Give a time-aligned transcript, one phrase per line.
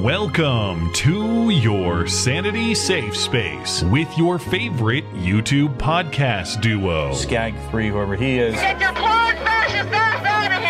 [0.00, 7.12] Welcome to your Sanity Safe Space with your favorite YouTube podcast duo.
[7.12, 8.54] Skag 3, whoever he is.
[8.54, 10.69] Get your clone fascist ass out of here!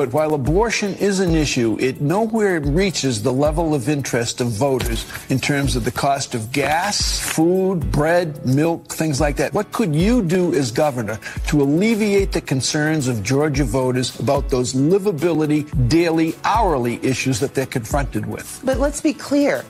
[0.00, 5.04] But while abortion is an issue, it nowhere reaches the level of interest of voters
[5.28, 9.52] in terms of the cost of gas, food, bread, milk, things like that.
[9.52, 14.72] What could you do as governor to alleviate the concerns of Georgia voters about those
[14.72, 18.62] livability, daily, hourly issues that they're confronted with?
[18.64, 19.66] But let's be clear.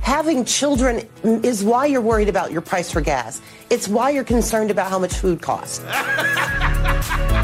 [0.00, 3.42] Having children is why you're worried about your price for gas.
[3.68, 5.82] It's why you're concerned about how much food costs.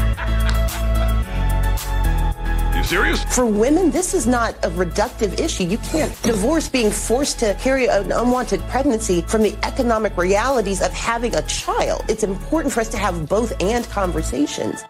[2.91, 3.23] You serious?
[3.35, 5.63] For women, this is not a reductive issue.
[5.63, 10.91] You can't divorce being forced to carry an unwanted pregnancy from the economic realities of
[10.91, 12.03] having a child.
[12.09, 14.83] It's important for us to have both and conversations.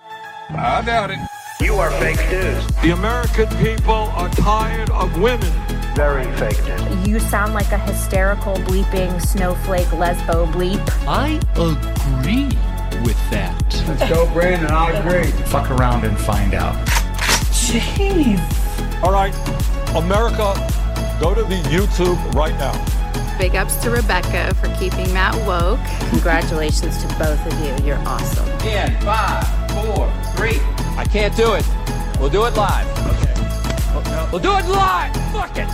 [0.50, 1.20] I doubt it.
[1.64, 2.66] You are fake news.
[2.82, 5.52] The American people are tired of women.
[5.96, 7.08] Very fake news.
[7.08, 10.82] You sound like a hysterical bleeping snowflake lesbo bleep.
[11.08, 12.46] I agree
[13.06, 13.62] with that.
[13.88, 14.72] Let's go, Brandon.
[14.72, 15.32] I agree.
[15.46, 17.01] Fuck around and find out.
[17.72, 19.02] Jeez.
[19.02, 19.34] All right,
[19.96, 20.54] America,
[21.22, 22.74] go to the YouTube right now.
[23.38, 25.80] Big ups to Rebecca for keeping Matt woke.
[26.10, 27.86] Congratulations to both of you.
[27.86, 28.46] You're awesome.
[28.68, 30.60] In five, four, three.
[30.98, 31.66] I can't do it.
[32.20, 32.86] We'll do it live.
[33.08, 34.28] Okay.
[34.34, 35.16] We'll do it live.
[35.32, 35.70] Fuck it.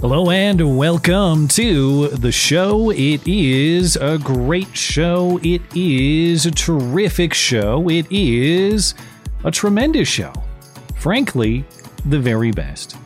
[0.00, 2.90] Hello and welcome to the show.
[2.90, 5.38] It is a great show.
[5.42, 7.90] It is a terrific show.
[7.90, 8.94] It is
[9.44, 10.32] a tremendous show.
[11.04, 11.66] Frankly,
[12.06, 12.96] the very best.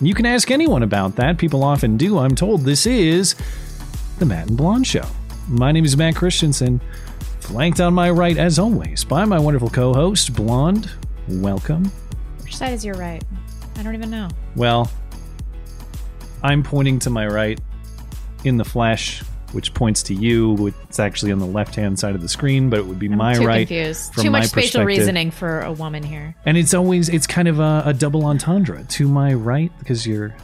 [0.00, 1.38] You can ask anyone about that.
[1.38, 2.18] People often do.
[2.18, 3.36] I'm told this is
[4.18, 5.06] the Matt and Blonde Show.
[5.46, 6.80] My name is Matt Christiansen,
[7.38, 10.90] flanked on my right, as always, by my wonderful co host, Blonde.
[11.28, 11.92] Welcome.
[12.42, 13.22] Which side is your right?
[13.76, 14.26] I don't even know.
[14.56, 14.90] Well,
[16.42, 17.60] I'm pointing to my right
[18.42, 19.22] in the flesh,
[19.54, 20.66] which points to you.
[20.88, 23.16] It's actually on the left hand side of the screen, but it would be I'm
[23.16, 23.66] my too right.
[23.68, 24.18] confused.
[24.18, 26.34] Too much spatial reasoning for a woman here.
[26.44, 28.84] And it's always it's kind of a, a double entendre.
[28.84, 30.34] To my right, because you're,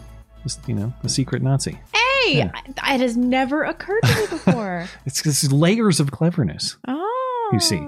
[0.42, 1.78] just, you know, a secret Nazi.
[1.92, 2.50] Hey, Yeah.
[2.80, 4.88] I- it has never occurred to me before.
[5.06, 6.76] It's just layers of cleverness.
[6.88, 7.86] oh, You see.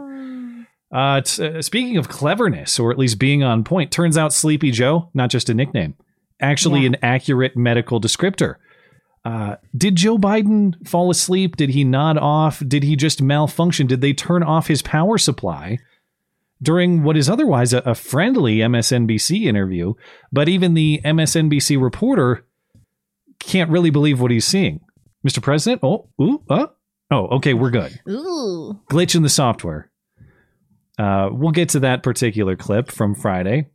[0.94, 4.71] Uh, t- uh, speaking of cleverness, or at least being on point, turns out Sleepy
[4.71, 5.94] Joe, not just a nickname,
[6.41, 6.89] actually Yeah.
[6.89, 8.56] an accurate medical descriptor.
[9.25, 11.56] Uh, did Joe Biden fall asleep?
[11.56, 12.62] Did he nod off?
[12.66, 13.87] Did he just malfunction?
[13.87, 15.78] Did they turn off his power supply
[16.60, 19.94] during what is otherwise a, a friendly MSNBC interview?
[20.33, 22.44] But even the MSNBC reporter
[23.38, 24.81] can't really believe what he's seeing.
[25.27, 25.41] Mr.
[25.41, 26.66] President, oh, ooh, uh,
[27.10, 28.81] oh, okay, we're good Ooh.
[28.91, 29.89] glitch in the software.
[30.99, 33.69] Uh, we'll get to that particular clip from Friday.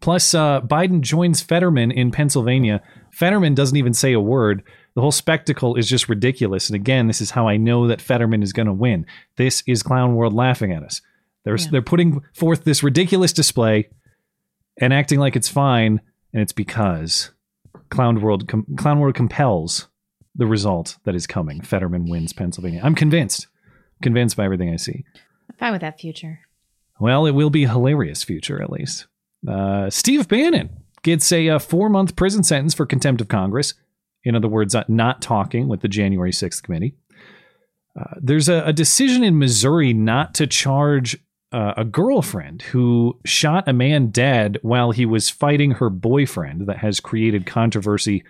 [0.00, 2.82] Plus, uh, Biden joins Fetterman in Pennsylvania.
[3.12, 4.62] Fetterman doesn't even say a word.
[4.94, 6.68] The whole spectacle is just ridiculous.
[6.68, 9.06] And again, this is how I know that Fetterman is going to win.
[9.36, 11.00] This is Clown World laughing at us.
[11.44, 11.66] They're, Yeah.
[11.70, 13.88] they're putting forth this ridiculous display
[14.80, 16.00] and acting like it's fine.
[16.32, 17.30] And it's because
[17.88, 19.88] Clown World, com- Clown World compels
[20.34, 21.62] the result that is coming.
[21.62, 22.80] Fetterman wins Pennsylvania.
[22.84, 23.46] I'm convinced.
[24.02, 25.04] Convinced by everything I see.
[25.50, 26.40] I'm fine with that future.
[27.00, 29.06] Well, it will be a hilarious future, at least.
[29.46, 30.70] Uh, Steve Bannon
[31.02, 33.74] gets a, uh four month prison sentence for contempt of Congress.
[34.24, 36.96] In other words, uh, not talking with the January 6th committee.
[37.98, 41.16] Uh, there's a, a decision in Missouri not to charge
[41.52, 46.78] uh, a girlfriend who shot a man dead while he was fighting her boyfriend that
[46.78, 48.24] has created controversy.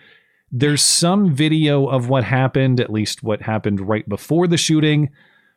[0.53, 5.11] There's some video of what happened, at least what happened right before the shooting.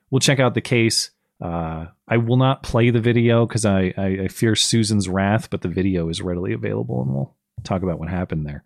[0.10, 1.12] We'll check out the case.
[1.42, 5.62] Uh, I will not play the video because I, I, I fear Susan's wrath, but
[5.62, 8.64] the video is readily available and we'll talk about what happened there.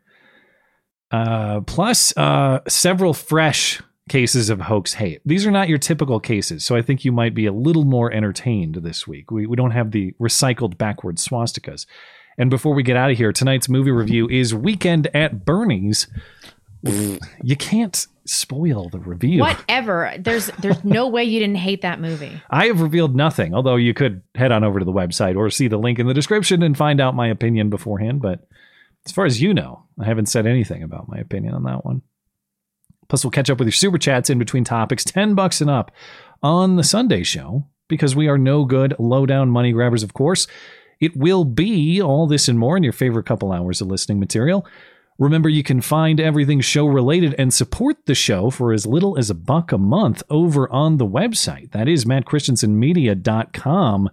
[1.12, 5.22] Uh, plus, uh, several fresh cases of hoax hate.
[5.26, 8.12] These are not your typical cases, so I think you might be a little more
[8.12, 9.30] entertained this week.
[9.30, 11.86] We, we don't have the recycled backward swastikas.
[12.38, 16.08] And before we get out of here, tonight's movie review is Weekend at Bernie's.
[16.82, 19.40] You can't spoil the review.
[19.42, 20.14] Whatever.
[20.20, 22.42] There's there's no way you didn't hate that movie.
[22.50, 25.68] I have revealed nothing, although you could head on over to the website or see
[25.68, 28.22] the link in the description and find out my opinion beforehand.
[28.22, 28.48] But
[29.06, 32.02] As far as you know, I haven't said anything about my opinion on that one.
[33.10, 35.92] Plus, we'll catch up with your super chats in between topics, 10 bucks and up
[36.42, 40.48] on the Sunday show, because we are no good low down money grabbers, of course.
[41.00, 44.66] It will be all this and more in your favorite couple hours of listening material.
[45.20, 49.30] Remember, you can find everything show related and support the show for as little as
[49.30, 51.72] a buck a month over on the website.
[51.72, 54.10] That is mattchristiansenmedia.com.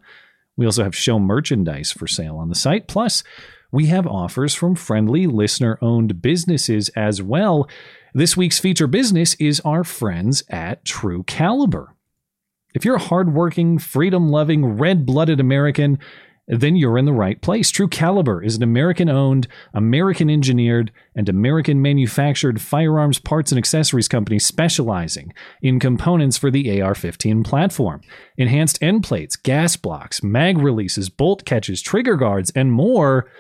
[0.56, 2.86] We also have show merchandise for sale on the site.
[2.86, 3.24] Plus,
[3.72, 7.66] we have offers from friendly listener owned businesses as well.
[8.12, 11.94] This week's feature business is our friends at True Caliber.
[12.74, 15.98] If you're a hardworking, freedom loving, red blooded American,
[16.50, 17.70] then you're in the right place.
[17.70, 24.08] True Caliber is an American owned, American engineered, and American manufactured firearms parts and accessories
[24.08, 25.32] company specializing
[25.62, 28.00] in components for the AR 15 platform.
[28.36, 33.30] Enhanced end plates, gas blocks, mag releases, bolt catches, trigger guards, and more.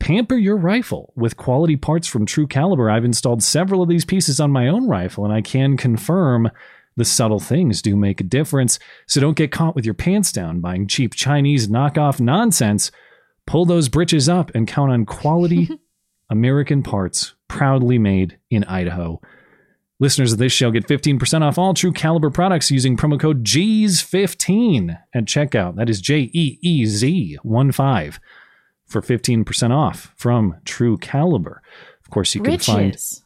[0.00, 2.90] Pamper your rifle with quality parts from True Caliber.
[2.90, 6.50] I've installed several of these pieces on my own rifle, and I can confirm
[6.96, 8.78] the subtle things do make a difference.
[9.06, 12.90] So don't get caught with your pants down buying cheap Chinese knockoff nonsense.
[13.46, 15.68] Pull those britches up and count on quality
[16.30, 19.20] American parts proudly made in Idaho.
[20.00, 24.98] Listeners of this show get 15% off all True Caliber products using promo code JEEZ15
[25.14, 25.76] at checkout.
[25.76, 28.20] That is J E E Z 1 5
[28.86, 31.62] for 15% off from True Caliber.
[32.04, 33.23] Of course, you can find Riches.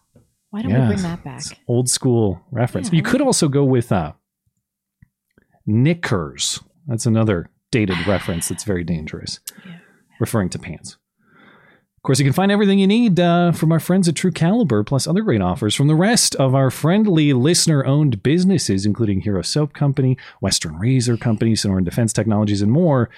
[0.50, 0.88] Why don't Yeah.
[0.88, 1.42] we bring that back?
[1.68, 2.90] old school reference.
[2.92, 4.12] You could also go with uh,
[5.66, 6.60] knickers.
[6.86, 9.40] That's another dated reference that's very dangerous,
[10.20, 10.96] referring to pants.
[11.98, 14.82] Of course, you can find everything you need uh, from our friends at True Caliber,
[14.84, 19.42] plus other great offers from the rest of our friendly listener owned businesses, including Hero
[19.42, 23.10] Soap Company, Western Razor Company, Sonoran Defense Technologies, and more.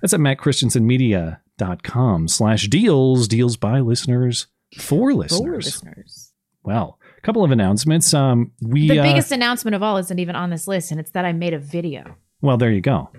[0.00, 4.46] That's at mattchristiansenmedia.com slash deals, deals by listeners
[4.78, 5.40] for listeners.
[5.40, 6.25] For listeners.
[6.66, 8.12] Well, a couple of announcements.
[8.12, 11.12] Um, we The uh, biggest announcement of all isn't even on this list, and it's
[11.12, 12.16] that I made a video.
[12.42, 13.10] well, there you go.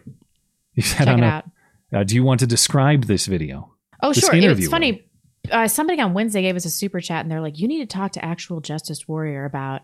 [0.73, 1.45] You said Check it a- out.
[1.95, 3.73] Uh, do you want to describe this video?
[4.03, 4.35] Oh, This sure.
[4.35, 5.03] It's funny.
[5.49, 7.85] Uh, somebody on Wednesday gave us a super chat, and they're like, "You need to
[7.97, 9.81] talk to actual Justice Warrior about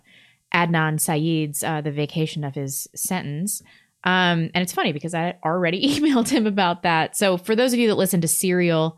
[0.53, 3.61] Adnan Syed's uh, the vacation of his sentence."
[4.03, 7.15] Um, and it's funny because I already emailed him about that.
[7.15, 8.97] So for those of you that listen to Serial,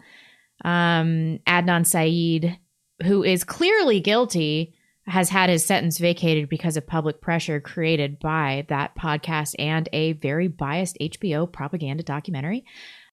[0.63, 2.57] um, Adnan Syed,
[3.03, 4.75] who is clearly guilty,
[5.07, 10.13] has had his sentence vacated because of public pressure created by that podcast and a
[10.13, 12.65] very biased HBO propaganda documentary.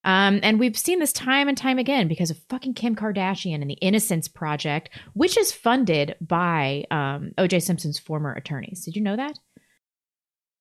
[0.04, 3.70] Um, and we've seen this time and time again because of fucking Kim Kardashian and
[3.70, 8.84] the Innocence Project, which is funded by um, OJ Simpson's former attorneys.
[8.84, 9.38] Did you know that?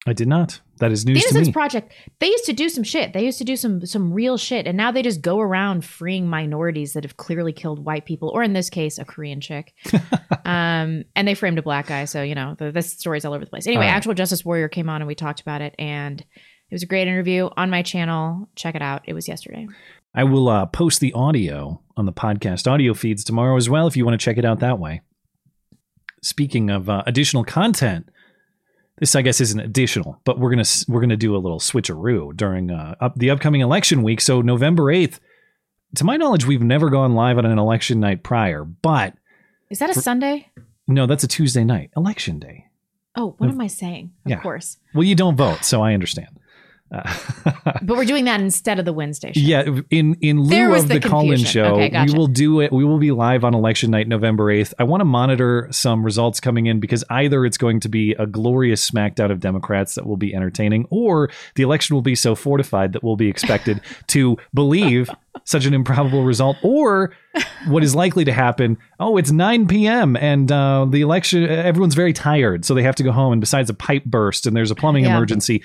[0.07, 0.59] I did not.
[0.79, 1.53] That is The news to Innocence.
[1.53, 3.13] Project, they used to do some shit.
[3.13, 6.27] They used to do some some real shit, and now they just go around freeing
[6.27, 9.75] minorities that have clearly killed white people, or in this case, a Korean chick.
[10.45, 13.45] um, and they framed a black guy, so you know the, this story's all over
[13.45, 13.67] the place.
[13.67, 13.91] Anyway, right.
[13.91, 17.07] actual Justice Warrior came on and we talked about it, and it was a great
[17.07, 18.49] interview on my channel.
[18.55, 19.03] Check it out.
[19.05, 19.67] It was yesterday.
[20.15, 23.95] I will uh, post the audio on the podcast audio feeds tomorrow as well if
[23.95, 25.01] you want to check it out that way.
[26.23, 28.09] Speaking of uh, additional content,
[29.01, 32.71] this I guess isn't additional, but we're gonna we're gonna do a little switcheroo during
[32.71, 34.21] uh, up the upcoming election week.
[34.21, 35.19] So November eighth,
[35.95, 39.15] to my knowledge, we've never gone live on an election night prior, but
[39.69, 40.49] Is that a Sunday?
[40.87, 42.67] no, that's a Tuesday night, election day.
[43.15, 44.11] Oh, what am I saying?
[44.25, 44.39] Of Yeah.
[44.41, 44.77] course.
[44.93, 46.29] Well, you don't vote, so I understand.
[46.91, 49.39] But we're doing that instead of the Wednesday show.
[49.39, 52.11] Yeah, in in lieu of the the, call-in show, Okay, gotcha.
[52.11, 52.71] we will do it.
[52.71, 54.73] We will be live on election night, November eighth.
[54.77, 58.25] I want to monitor some results coming in because either it's going to be a
[58.27, 62.93] glorious smackdown of Democrats that will be entertaining, or the election will be so fortified
[62.93, 65.09] that we'll be expected to believe
[65.45, 67.13] such an improbable result, or
[67.67, 68.77] what is likely to happen.
[68.99, 70.15] Oh, it's 9 p.m.
[70.17, 71.43] and uh, the election.
[71.45, 73.31] Everyone's very tired, so they have to go home.
[73.31, 75.15] And besides a pipe burst and there's a plumbing Yeah.
[75.15, 75.63] emergency,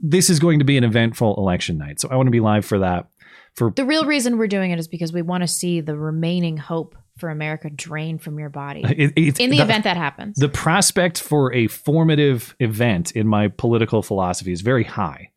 [0.00, 2.00] this is going to be an eventful election night.
[2.00, 3.08] So I want to be live for that.
[3.54, 6.56] For The real reason we're doing it is because we want to see the remaining
[6.56, 8.82] hope for America drain from your body.
[9.16, 10.36] It- in the, the- event that happens.
[10.36, 15.30] the prospect for a formative event in my political philosophy is very high.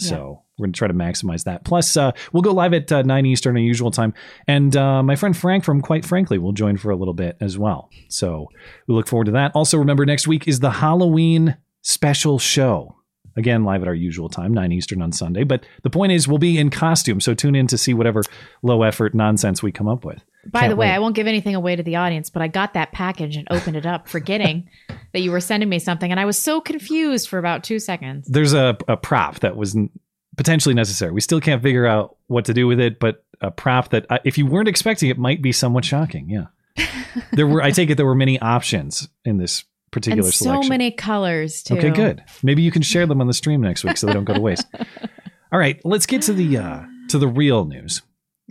[0.00, 1.64] So we're going to try to maximize that.
[1.64, 4.14] Plus, uh, we'll go live at uh, 9 Eastern, our usual time.
[4.46, 7.58] And uh, my friend Frank from Quite Frankly will join for a little bit as
[7.58, 7.90] well.
[8.08, 8.46] So
[8.86, 9.50] we look forward to that.
[9.56, 12.94] Also, remember, next week is the Halloween special show.
[13.38, 15.44] Again, live at our usual time, 9 Eastern on Sunday.
[15.44, 17.20] But the point is, we'll be in costume.
[17.20, 18.22] So tune in to see whatever
[18.62, 20.24] low effort nonsense we come up with.
[20.50, 20.94] By Can't the way, wait.
[20.94, 23.76] I won't give anything away to the audience, but I got that package and opened
[23.76, 24.68] it up, forgetting
[25.12, 28.26] that you were sending me something, and I was so confused for about two seconds.
[28.26, 29.90] there's a, a prop that was n-
[30.36, 31.12] potentially necessary.
[31.12, 34.18] We still can't figure out what to do with it, but a prop that uh,
[34.24, 36.28] if you weren't expecting it might be somewhat shocking.
[36.28, 36.46] Yeah.
[37.32, 40.68] there were I take it there were many options in this particular and so selection.
[40.70, 41.76] many colors too.
[41.76, 42.22] Okay, good.
[42.42, 44.40] Maybe you can share them on the stream next week so they don't go to
[44.40, 44.66] waste.
[45.52, 48.02] All right, let's get to the uh, to the real news.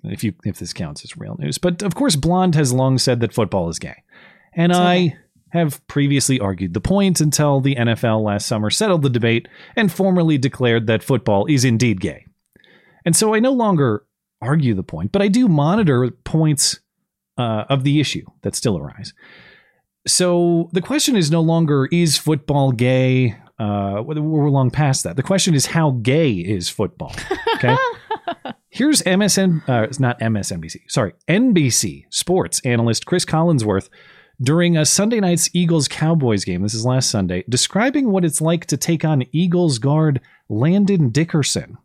[0.03, 1.57] If you if this counts as real news.
[1.57, 4.03] But of course Blonde has long said that football is gay.
[4.53, 5.17] And I
[5.49, 10.37] have previously argued the point until the NFL last summer settled the debate and formally
[10.37, 12.25] declared that football is indeed gay.
[13.05, 14.05] And so I no longer
[14.41, 16.79] argue the point, but I do monitor points
[17.37, 19.13] uh, of the issue that still arise.
[20.07, 23.37] So the question is no longer is football gay?
[23.59, 25.15] Uh, we're long past that.
[25.15, 27.13] The question is how gay is football?
[27.55, 27.75] Okay.
[28.69, 33.89] Here's MSN, uh, it's not MSNBC, sorry, NBC sports analyst Chris Collinsworth
[34.39, 36.61] during a Sunday night's Eagles Cowboys game.
[36.61, 41.77] This is last Sunday, describing what it's like to take on Eagles guard Landon Dickerson.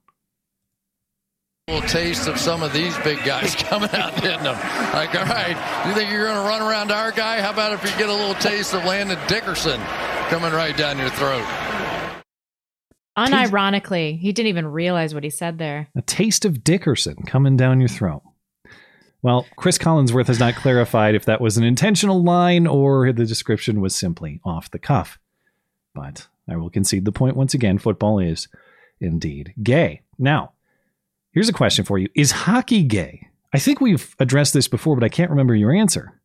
[1.69, 4.59] A little taste of some of these big guys coming out hitting them.
[4.93, 7.41] Like, all right, you think you're going to run around our guy?
[7.41, 9.81] How about if you get a little taste of Landon Dickerson
[10.29, 11.47] coming right down your throat?
[13.17, 15.89] Unironically, he didn't even realize what he said there.
[15.95, 18.23] A taste of Dickerson coming down your throat.
[19.23, 23.81] Well, Chris Collinsworth has not clarified if that was an intentional line or the description
[23.81, 25.21] was simply off the cuff.
[25.95, 28.49] But I will concede the point once again football is
[29.01, 30.01] indeed gay.
[30.19, 30.55] Now,
[31.33, 33.29] here's a question for you Is hockey gay?
[33.53, 36.21] I think we've addressed this before, but I can't remember your answer.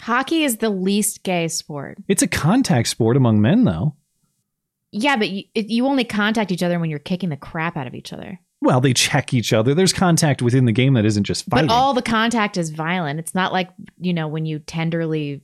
[0.00, 1.98] Hockey is the least gay sport.
[2.08, 3.94] It's a contact sport among men, though.
[4.92, 7.94] Yeah, but you, you only contact each other when you're kicking the crap out of
[7.94, 8.40] each other.
[8.62, 9.74] Well, they check each other.
[9.74, 11.68] There's contact within the game that isn't just fighting.
[11.68, 13.20] But all the contact is violent.
[13.20, 15.42] It's not like, you know, when you tenderly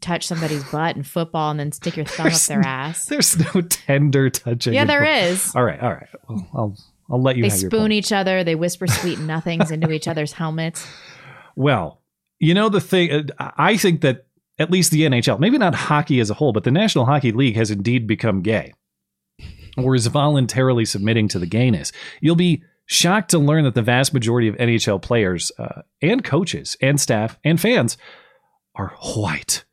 [0.00, 3.04] touch somebody's butt in football and then stick your thumb up their ass.
[3.06, 4.74] There's no tender touching.
[4.74, 5.54] Yeah, there is.
[5.54, 6.08] All right, all right.
[6.28, 6.76] Well, I'll
[7.10, 8.44] I'll let you They spoon each other.
[8.44, 10.86] They whisper sweet nothings into each other's helmets.
[11.56, 12.00] Well,
[12.38, 13.30] you know the thing.
[13.38, 14.26] uh, I think that
[14.58, 17.56] at least the NHL, maybe not hockey as a whole, but the National Hockey League
[17.56, 18.72] has indeed become gay,
[19.76, 21.92] or is voluntarily submitting to the gayness.
[22.20, 26.76] You'll be shocked to learn that the vast majority of NHL players uh, and coaches
[26.80, 27.96] and staff and fans
[28.74, 29.64] are white.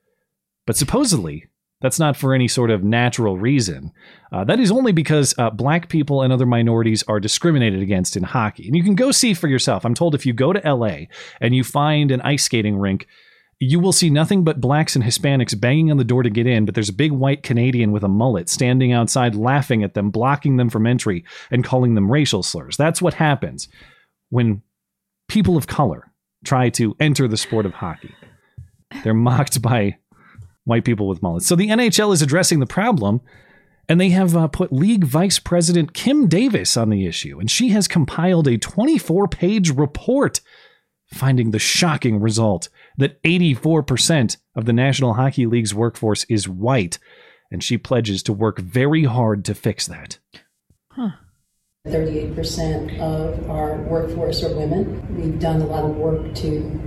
[0.66, 1.48] But supposedly,
[1.82, 3.92] that's not for any sort of natural reason.
[4.32, 8.24] Uh, that is only because uh, black people and other minorities are discriminated against in
[8.24, 8.68] hockey.
[8.68, 9.86] And you can go see for yourself.
[9.86, 11.06] I'm told if you go to LA
[11.42, 13.08] and you find an ice skating rink,
[13.60, 16.66] you will see nothing but blacks and Hispanics banging on the door to get in,
[16.66, 20.58] but there's a big white Canadian with a mullet standing outside laughing at them, blocking
[20.58, 22.76] them from entry, and calling them racial slurs.
[22.76, 23.68] That's what happens
[24.30, 24.64] when
[25.28, 26.12] people of color
[26.44, 28.16] try to enter the sport of hockey.
[29.04, 29.98] They're mocked by
[30.72, 31.46] white people with mullets.
[31.46, 33.20] So the NHL is addressing the problem,
[33.90, 37.70] and they have uh, put league vice president Kim Davis on the issue, and she
[37.70, 40.40] has compiled a 24 page report
[41.08, 46.98] finding the shocking result that 84% of the National Hockey League's workforce is white,
[47.52, 50.20] and she pledges to work very hard to fix that.
[50.94, 51.12] Huh.
[51.86, 55.18] 38% of our workforce are women.
[55.20, 56.80] We've done a lot of work to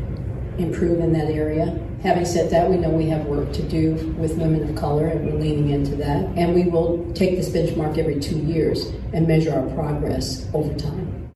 [0.59, 1.79] improve in that area.
[2.03, 5.25] Having said that, we know we have work to do with women of color, and
[5.27, 6.25] we're leaning into that.
[6.37, 11.31] And we will take this benchmark every two years and measure our progress over time.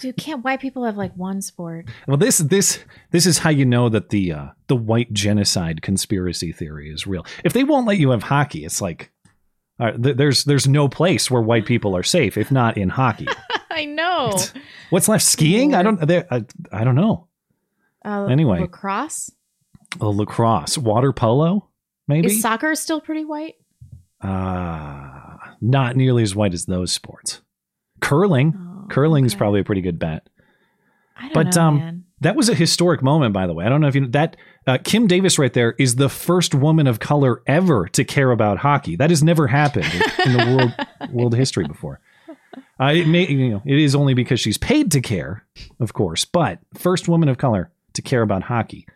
[0.00, 1.86] Dude, can't white people have like one sport?
[2.08, 2.78] Well, this this
[3.10, 7.26] this is how you know that the uh, the white genocide conspiracy theory is real.
[7.44, 9.12] If they won't let you have hockey, it's like
[9.78, 13.28] uh, th- there's there's no place where white people are safe if not in hockey.
[13.70, 14.36] I know.
[14.88, 15.24] What's left?
[15.24, 15.74] Skiing?
[15.74, 16.00] I don't.
[16.06, 17.28] there- I, I don't know.
[18.04, 18.60] Uh, Anyway.
[18.60, 19.30] lacrosse
[20.00, 21.68] lacrosse, water polo,
[22.06, 22.28] maybe.
[22.28, 23.54] is soccer still pretty white?
[24.20, 27.40] Uh, not nearly as white as those sports.
[28.00, 30.28] Curling, curling is probably a pretty good bet.
[30.28, 30.42] Oh,
[31.16, 32.04] I don't But know, um, man.
[32.20, 33.64] that was a historic moment, by the way.
[33.64, 36.54] I don't know if you know that uh, Kim Davis right there is the first
[36.54, 38.96] woman of color ever to care about hockey.
[38.96, 39.86] That has never happened
[40.24, 42.00] in the world world history before.
[42.80, 45.44] Uh, it may, you know, it is only because she's paid to care,
[45.80, 48.86] of course, but first woman of color to care about hockey.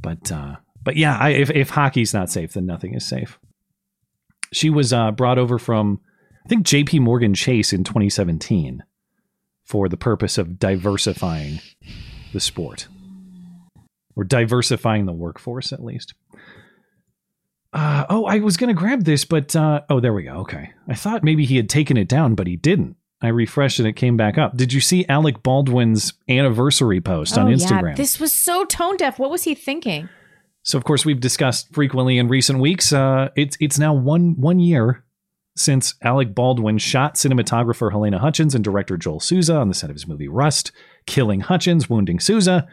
[0.00, 3.38] But uh, but yeah, I, if if hockey's not safe, then nothing is safe.
[4.52, 6.00] She was uh, brought over from
[6.44, 7.00] I think J.P.
[7.00, 8.84] Morgan Chase in 2017
[9.64, 11.60] for the purpose of diversifying
[12.32, 12.86] the sport
[14.14, 16.14] or diversifying the workforce at least.
[17.72, 20.36] Uh, oh, I was going to grab this, but uh, oh, there we go.
[20.38, 20.70] Okay.
[20.88, 22.95] I thought maybe he had taken it down, but he didn't.
[23.22, 24.56] I refreshed and it came back up.
[24.56, 27.90] Did you see Alec Baldwin's anniversary post on oh, Instagram?
[27.90, 27.94] yeah.
[27.94, 29.18] This was so tone deaf.
[29.18, 30.08] What was he thinking?
[30.62, 32.92] So of course we've discussed frequently in recent weeks.
[32.92, 35.04] Uh, it's it's now one one year
[35.56, 39.96] since Alec Baldwin shot cinematographer Halyna Hutchins and director Joel Souza on the set of
[39.96, 40.70] his movie Rust,
[41.06, 42.68] killing Hutchins, wounding Souza.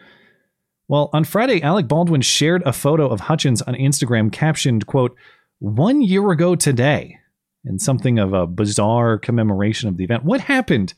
[0.89, 5.15] Well, on Friday, Alec Baldwin shared a photo of Hutchins on Instagram captioned, quote,
[5.59, 7.17] one year ago today,
[7.65, 10.23] and something of a bizarre commemoration of the event.
[10.23, 10.93] What happened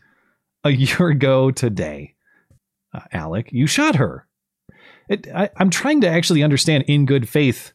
[0.64, 2.16] a year ago today?
[2.94, 4.28] Uh, Alec, you shot her.
[5.10, 7.74] It, I, I'm trying to actually understand in good faith.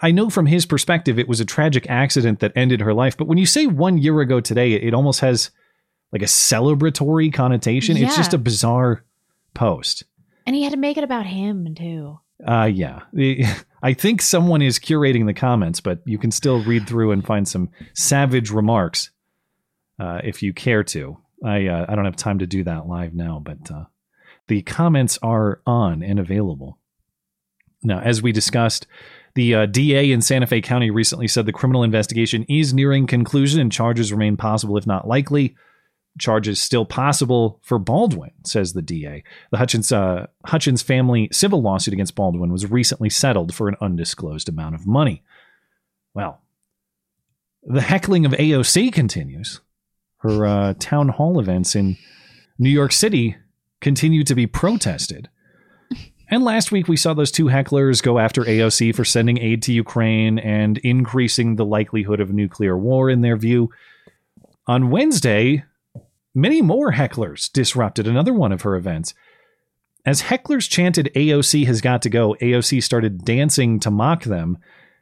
[0.00, 3.28] I know from his perspective it was a tragic accident that ended her life, but
[3.28, 5.50] when you say one year ago today, it, it almost has
[6.12, 7.96] like a celebratory connotation.
[7.96, 9.04] It's just a bizarre
[9.54, 10.04] post.
[10.46, 12.18] And he had to make it about him too.
[12.46, 13.02] Uh, yeah.
[13.82, 17.48] I think someone is curating the comments, but you can still read through and find
[17.48, 19.10] some savage remarks
[19.98, 21.18] uh, if you care to.
[21.44, 23.84] I uh, I don't have time to do that live now, but uh,
[24.46, 26.78] the comments are on and available.
[27.82, 28.86] Now, as we discussed,
[29.34, 33.60] the uh, DA in Santa Fe County recently said the criminal investigation is nearing conclusion
[33.60, 35.56] and charges remain possible, if not likely.
[36.18, 39.24] Charges still possible for Baldwin, says the DA.
[39.50, 44.48] The Hutchins uh, Hutchins family civil lawsuit against Baldwin was recently settled for an undisclosed
[44.48, 45.22] amount of money.
[46.14, 46.42] Well,
[47.62, 49.60] the heckling of AOC continues.
[50.18, 51.96] Her uh, town hall events in
[52.58, 53.36] New York City
[53.80, 55.28] continue to be protested.
[56.32, 59.72] And last week, we saw those two hecklers go after AOC for sending aid to
[59.72, 63.68] Ukraine and increasing the likelihood of nuclear war in their view.
[64.66, 65.62] On Wednesday,
[66.34, 69.14] many more hecklers disrupted another one of her events.
[70.04, 74.58] As hecklers chanted, AOC has got to go, AOC started dancing to mock them.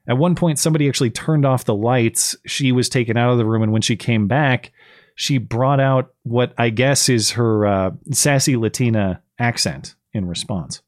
[0.06, 2.36] At one point, somebody actually turned off the lights.
[2.46, 4.72] She was taken out of the room, and when she came back,
[5.14, 10.82] she brought out what I guess is her uh, sassy Latina accent in response.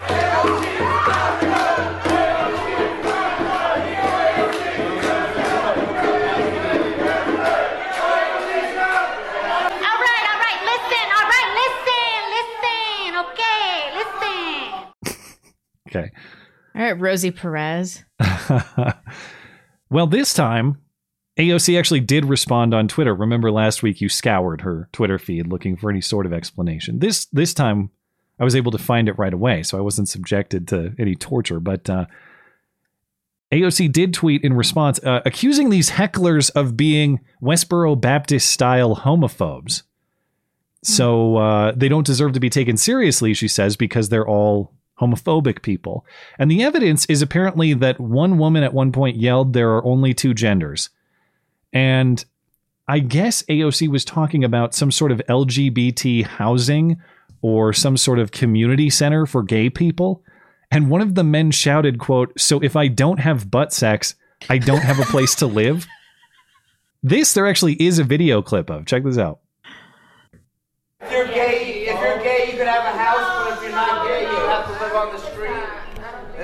[15.94, 16.10] Okay.
[16.74, 18.02] All right, Rosie Perez.
[19.90, 20.78] well, this time,
[21.38, 23.14] AOC actually did respond on Twitter.
[23.14, 26.98] Remember last week you scoured her Twitter feed looking for any sort of explanation.
[26.98, 27.90] This this time
[28.38, 31.60] I was able to find it right away, so I wasn't subjected to any torture.
[31.60, 32.06] But uh,
[33.52, 39.82] AOC did tweet in response, uh, accusing these hecklers of being Westboro Baptist style homophobes.
[40.82, 45.62] So uh, they don't deserve to be taken seriously, she says, because they're all homophobic
[45.62, 46.04] people.
[46.38, 50.14] And the evidence is apparently that one woman at one point yelled, There are only
[50.14, 50.90] two genders.
[51.72, 52.24] And
[52.88, 57.00] I guess AOC was talking about some sort of LGBT housing
[57.40, 60.22] or some sort of community center for gay people.
[60.70, 64.14] And one of the men shouted, quote, So if I don't have butt sex,
[64.48, 65.86] I don't have a place to live.
[67.04, 68.86] This there actually is a video clip of.
[68.86, 69.40] Check this out.
[71.00, 74.06] If you're gay, if you're gay, you can have a house, but if you're not
[74.06, 75.50] gay, you have to live on the street.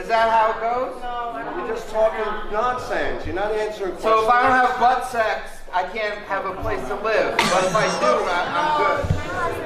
[0.08, 1.02] Is that how it goes?
[1.02, 3.26] No, You're just talking nonsense.
[3.26, 4.02] You're not answering questions.
[4.04, 7.36] So if I don't have butt sex, I can't have a place to live.
[7.36, 9.04] But if I do, I, I'm good.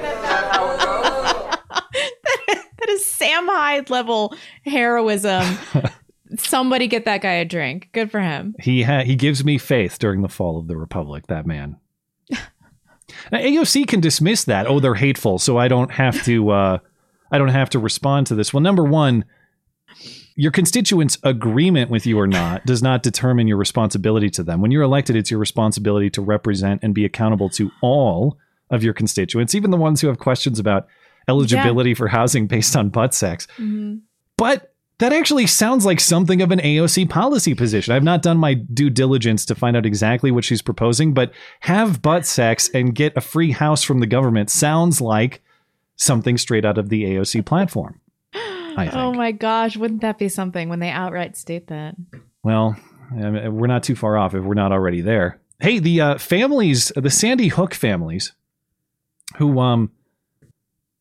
[0.05, 2.59] Is that how it goes?
[2.79, 5.59] That is Sam Hyde level heroism.
[6.37, 7.91] Somebody get that guy a drink.
[7.93, 8.57] Good for him.
[8.59, 11.29] He ha- he gives me faith during the fall of the republic.
[11.29, 11.77] That man.
[12.31, 12.39] now,
[13.39, 14.67] AOC can dismiss that.
[14.67, 16.51] Oh, they're hateful, so I don't have to.
[16.51, 16.79] Uh,
[17.31, 18.53] I don't have to respond to this.
[18.53, 19.25] Well, number one,
[20.35, 24.61] your constituents' agreement with you or not does not determine your responsibility to them.
[24.61, 28.39] When you're elected, it's your responsibility to represent and be accountable to all
[28.71, 30.89] of your constituents, even the ones who have questions about
[31.29, 33.47] eligibility for housing based on butt sex.
[33.59, 33.97] Mm-hmm.
[34.37, 37.93] But that actually sounds like something of an AOC policy position.
[37.93, 42.03] I've not done my due diligence to find out exactly what she's proposing, but have
[42.03, 45.43] butt sex and get a free house from the government sounds like
[45.97, 48.01] something straight out of the AOC platform.
[48.77, 51.95] Oh my gosh, wouldn't that be something when they outright state that?
[52.43, 52.77] Well,
[53.13, 55.41] I mean, we're not too far off if we're not already there.
[55.61, 58.33] Hey, the uh, families, the Sandy Hook families,
[59.37, 59.93] who um,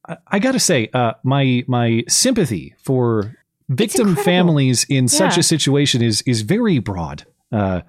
[0.08, 3.36] I, I got to say, uh, my my sympathy for
[3.70, 7.26] victim families in such a situation is is very broad.
[7.52, 7.82] Uh,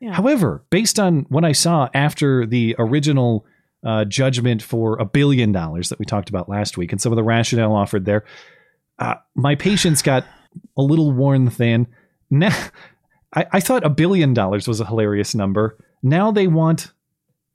[0.00, 0.12] Yeah.
[0.12, 3.46] However, based on what I saw after the original
[3.84, 7.16] uh, judgment for a billion dollars that we talked about last week and some of
[7.16, 8.24] the rationale offered there,
[8.98, 10.24] uh, my patience got
[10.76, 11.86] a little worn thin.
[12.30, 12.56] Now,
[13.34, 15.78] I, I thought a billion dollars was a hilarious number.
[16.02, 16.92] Now they want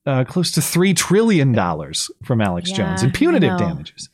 [0.05, 4.09] uh, close to three trillion dollars from Alex Yeah, Jones in punitive damages.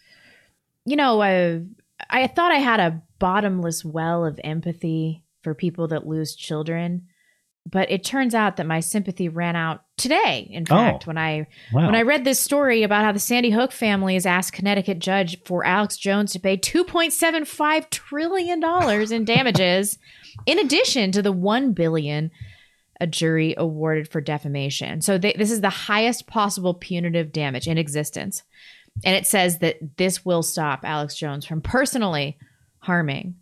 [0.85, 1.63] You know, I,
[2.09, 7.07] I thought I had a bottomless well of empathy for people that lose children.
[7.69, 10.47] But it turns out that my sympathy ran out today.
[10.51, 10.75] In Oh.
[10.75, 11.87] fact, when I Wow.
[11.87, 15.37] when I read this story about how the Sandy Hook family has asked Connecticut judge
[15.45, 19.97] for Alex Jones to pay two point seven five trillion dollars in damages,
[20.45, 22.31] in addition to the one billion
[22.99, 25.01] a jury awarded for defamation.
[25.01, 28.43] So they, this is the highest possible punitive damage in existence,
[29.03, 32.37] and it says that this will stop Alex Jones from personally
[32.79, 33.35] harming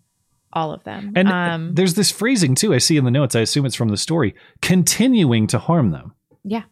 [0.56, 1.12] all of them.
[1.15, 3.36] And um, there's this phrasing too I see in the notes.
[3.36, 6.13] I assume it's from the story, continuing to harm them.
[6.44, 6.63] yeah.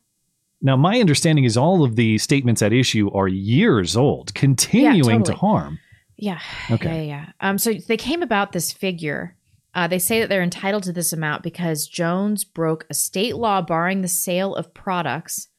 [0.66, 5.34] Now, my understanding is all of the statements at issue are years old, continuing to
[5.34, 5.38] totally.
[5.38, 5.80] harm.
[6.16, 6.40] Yeah.
[6.72, 7.08] Okay.
[7.08, 7.32] Yeah, yeah.
[7.42, 9.36] Um, so they came about this figure.
[9.76, 13.62] Uh, they say that they're entitled to this amount because Jones broke a state law
[13.62, 15.50] barring the sale of products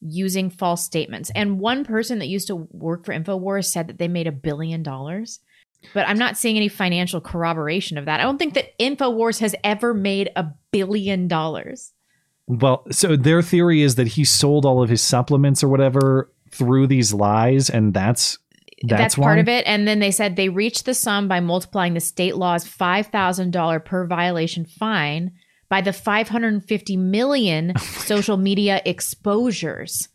[0.00, 1.30] using false statements.
[1.34, 4.82] And one person that used to work for InfoWars said that they made a billion
[4.82, 5.40] dollars.
[5.92, 8.20] But I'm not seeing any financial corroboration of that.
[8.20, 11.92] I don't think that InfoWars has ever made a billion dollars.
[12.46, 16.86] Well, so their theory is that he sold all of his supplements or whatever through
[16.86, 18.38] these lies, and that's
[18.82, 19.64] that's, That's, part of it.
[19.66, 24.06] And then they said they reached the sum by multiplying the state law's $5,000 per
[24.06, 25.32] violation fine
[25.70, 30.08] by the 550 million oh social media exposures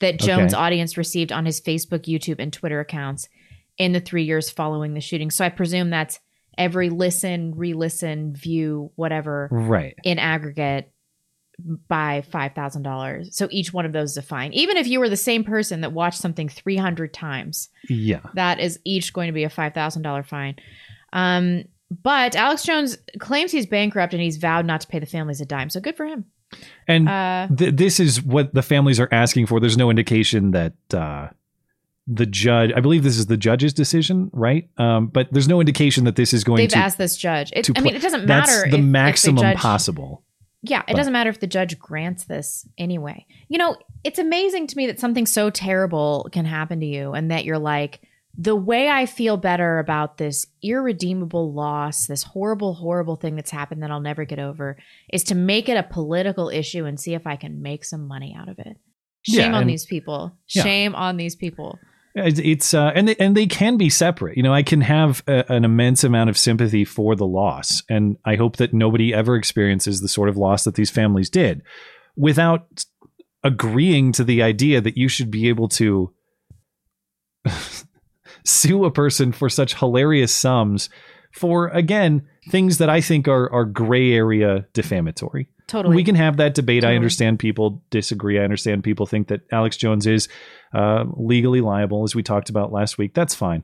[0.00, 0.60] that Jones' Okay.
[0.62, 3.28] audience received on his Facebook, YouTube, and Twitter accounts
[3.80, 5.30] in the three years following the shooting.
[5.30, 6.20] So I presume that's
[6.58, 9.94] every listen, re listen, view, whatever Right.
[10.04, 10.92] in aggregate
[11.88, 13.32] by $5,000.
[13.34, 14.52] So each one of those is a fine.
[14.52, 18.20] Even if you were the same person that watched something 300 times, Yeah.
[18.34, 20.56] that is each going to be a $5,000 fine.
[21.12, 21.64] Um,
[22.02, 25.46] but Alex Jones claims he's bankrupt and he's vowed not to pay the families a
[25.46, 25.70] dime.
[25.70, 26.26] So good for him.
[26.86, 29.58] And Uh, th- this is what the families are asking for.
[29.60, 31.28] There's no indication that uh,
[32.12, 34.68] the judge, I believe this is the judge's decision, right?
[34.78, 36.78] Um, but there's no indication that this is going They've to.
[36.78, 37.52] asked this judge.
[37.54, 38.46] It, I mean, it doesn't matter.
[38.50, 40.24] That's the if- if maximum judge- possible.
[40.62, 43.26] Yeah, it But- doesn't matter if the judge grants this anyway.
[43.48, 47.30] You know, it's amazing to me that something so terrible can happen to you and
[47.30, 48.00] that you're like,
[48.36, 53.82] the way I feel better about this irredeemable loss, this horrible, horrible thing that's happened
[53.82, 54.76] that I'll never get over,
[55.12, 58.34] is to make it a political issue and see if I can make some money
[58.38, 58.76] out of it.
[59.26, 60.36] Yeah, Shame on and- these people.
[60.48, 60.62] Yeah.
[60.62, 61.78] Shame on these people.
[62.14, 64.36] It's, uh, and they, and they can be separate.
[64.36, 68.16] You know, I can have a, an immense amount of sympathy for the loss, and
[68.24, 71.62] I hope that nobody ever experiences the sort of loss that these families did,
[72.16, 72.84] without
[73.44, 76.12] agreeing to the idea that you should be able to
[78.44, 80.90] sue a person for such hilarious sums
[81.32, 85.48] for again things that I think are are gray area defamatory.
[85.68, 85.94] Totally.
[85.94, 86.84] We can have that debate.
[86.84, 88.40] I understand people disagree.
[88.40, 90.28] I understand people think that Alex Jones is
[90.72, 93.14] uh, legally liable, as we talked about last week.
[93.14, 93.62] That's fine.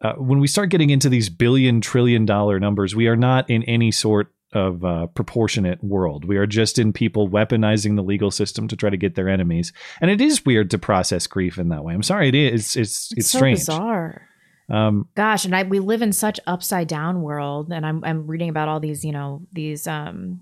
[0.00, 3.62] Uh, when we start getting into these billion, trillion dollar numbers, we are not in
[3.64, 6.24] any sort of uh, proportionate world.
[6.24, 9.72] We are just in people weaponizing the legal system to try to get their enemies.
[10.00, 11.94] And it is weird to process grief in that way.
[11.94, 12.52] I'm sorry, it is.
[12.52, 13.60] It's it's, it's, so strange.
[13.60, 14.28] bizarre.
[14.68, 18.48] Um, Gosh, and I we live in such upside down world, and I'm I'm reading
[18.48, 20.40] about all these you know these um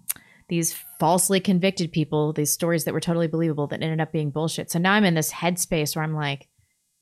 [0.51, 4.71] these falsely convicted people, these stories that were totally believable that ended up being bullshit.
[4.71, 6.49] So now I'm in this headspace where I'm like,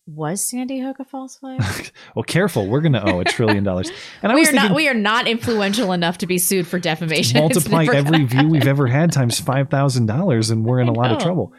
[0.07, 1.61] was Sandy Hook a false flag?
[2.15, 2.67] well, careful.
[2.67, 3.91] We're going to owe a trillion dollars.
[4.23, 7.39] And we are thinking, not we are not influential enough to be sued for defamation.
[7.39, 11.13] Multiply every view we've ever had times five thousand dollars, and we're in a lot
[11.13, 11.53] of trouble.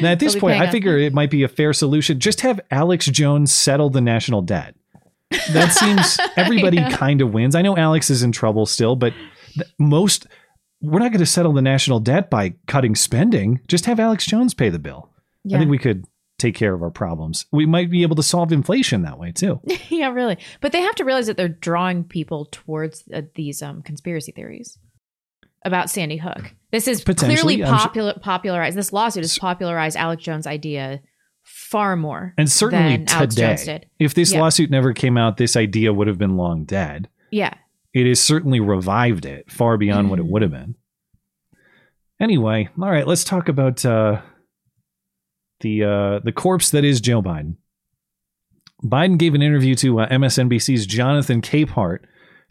[0.00, 2.20] Now, at this They'll point, I figure it might be a fair solution.
[2.20, 4.76] Just have Alex Jones settle the national debt.
[5.52, 7.54] That seems everybody kind of wins.
[7.54, 9.14] I know Alex is in trouble still, but
[9.54, 10.26] th- most
[10.80, 13.60] we're not going to settle the national debt by cutting spending.
[13.68, 15.10] Just have Alex Jones pay the bill.
[15.44, 15.56] Yeah.
[15.56, 16.04] I think we could
[16.38, 17.46] take care of our problems.
[17.50, 19.60] We might be able to solve inflation that way too.
[19.88, 20.36] yeah, really.
[20.60, 24.78] But they have to realize that they're drawing people towards uh, these um, conspiracy theories
[25.64, 26.52] about Sandy Hook.
[26.72, 28.76] This is clearly popular popularized.
[28.76, 31.00] This lawsuit has popularized Alex Jones' idea
[31.42, 34.40] far more, And certainly today, if this Yeah.
[34.40, 37.08] lawsuit never came out, this idea would have been long dead.
[37.30, 37.54] Yeah,
[37.96, 40.74] it has certainly revived it far beyond what it would have been.
[42.20, 44.20] Anyway, all right, let's talk about uh,
[45.60, 47.56] the uh, the corpse that is Joe Biden.
[48.84, 52.00] Biden gave an interview to uh, MSNBC's Jonathan Capehart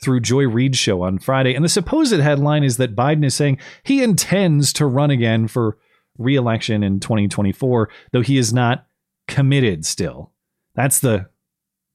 [0.02, 3.60] through Joy Reid's show on Friday, and the supposed headline is that Biden is saying
[3.84, 5.78] he intends to run again for
[6.18, 8.88] re-election in 2024, though he is not
[9.28, 10.32] committed still.
[10.74, 11.30] That's the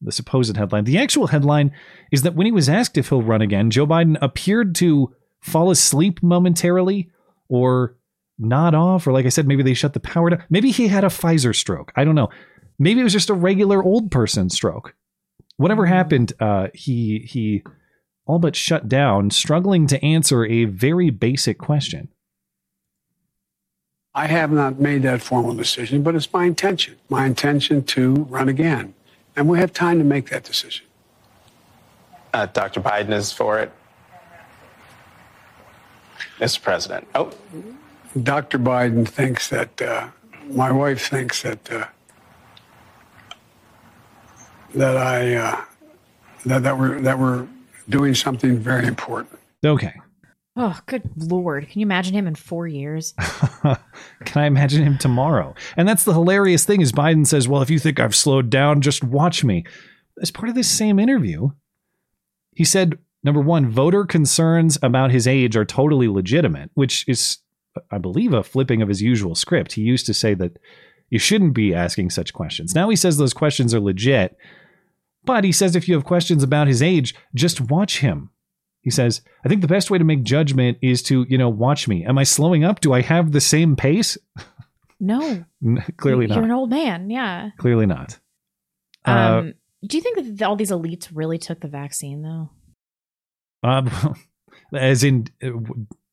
[0.00, 0.84] the supposed headline.
[0.84, 1.72] The actual headline
[2.10, 5.70] is that when he was asked if he'll run again, Joe Biden appeared to fall
[5.70, 7.10] asleep momentarily
[7.48, 7.96] or
[8.38, 10.44] nod off, or like I said, maybe they shut the power down.
[10.48, 11.92] Maybe he had a Pfizer stroke.
[11.96, 12.30] I don't know.
[12.78, 14.94] Maybe it was just a regular old person stroke.
[15.56, 17.62] Whatever happened, uh, he he
[18.24, 22.08] all but shut down, struggling to answer a very basic question.
[24.14, 26.96] I have not made that formal decision, but it's my intention.
[27.08, 28.94] My intention to run again.
[29.36, 30.86] And we have time to make that decision.
[32.32, 32.80] Uh, Dr.
[32.80, 33.72] Biden is for it.
[36.38, 36.62] Mr.
[36.62, 37.06] President.
[37.14, 37.32] Oh,
[38.22, 38.58] Dr.
[38.58, 40.08] Biden thinks that, uh,
[40.48, 41.86] my wife thinks that, uh,
[44.74, 45.64] that I, uh,
[46.46, 47.46] that, that we're, that we're
[47.88, 49.38] doing something very important.
[49.64, 49.94] Okay.
[50.62, 51.66] Oh, good lord!
[51.70, 53.14] Can you imagine him in four years?
[53.62, 53.78] Can
[54.34, 55.54] I imagine him tomorrow?
[55.74, 58.82] And that's the hilarious thing is Biden says, "Well, if you think I've slowed down,
[58.82, 59.64] just watch me."
[60.20, 61.48] As part of this same interview,
[62.54, 67.38] he said, number 1, voter concerns about his age are totally legitimate, which is
[67.90, 69.72] I believe a flipping of his usual script.
[69.72, 70.58] He used to say that
[71.08, 72.74] you shouldn't be asking such questions.
[72.74, 74.36] Now he says those questions are legit,
[75.24, 78.28] but he says if you have questions about his age, just watch him.
[78.82, 81.86] He says, I think the best way to make judgment is to, you know, watch
[81.86, 82.04] me.
[82.04, 82.80] Am I slowing up?
[82.80, 84.16] Do I have the same pace?
[85.02, 85.46] No,
[85.96, 86.34] Clearly not.
[86.34, 87.08] You're an old man.
[87.08, 87.52] Yeah.
[87.56, 88.18] Clearly not.
[89.06, 92.50] Uh, Um, do you think that all these elites really took the vaccine though?
[93.62, 93.90] Um,
[94.74, 95.52] as in, uh,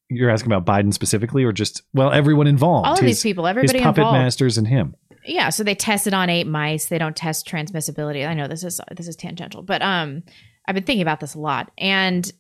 [0.10, 2.88] you're asking about Biden specifically, or just well, everyone involved.
[2.88, 4.20] All of these people, everybody his puppet involved.
[4.20, 4.96] masters, and him.
[5.26, 6.86] Yeah, so they tested on eight mice.
[6.86, 8.26] They don't test transmissibility.
[8.26, 10.24] I know this is this is tangential, but um,
[10.66, 12.32] I've been thinking about this a lot, and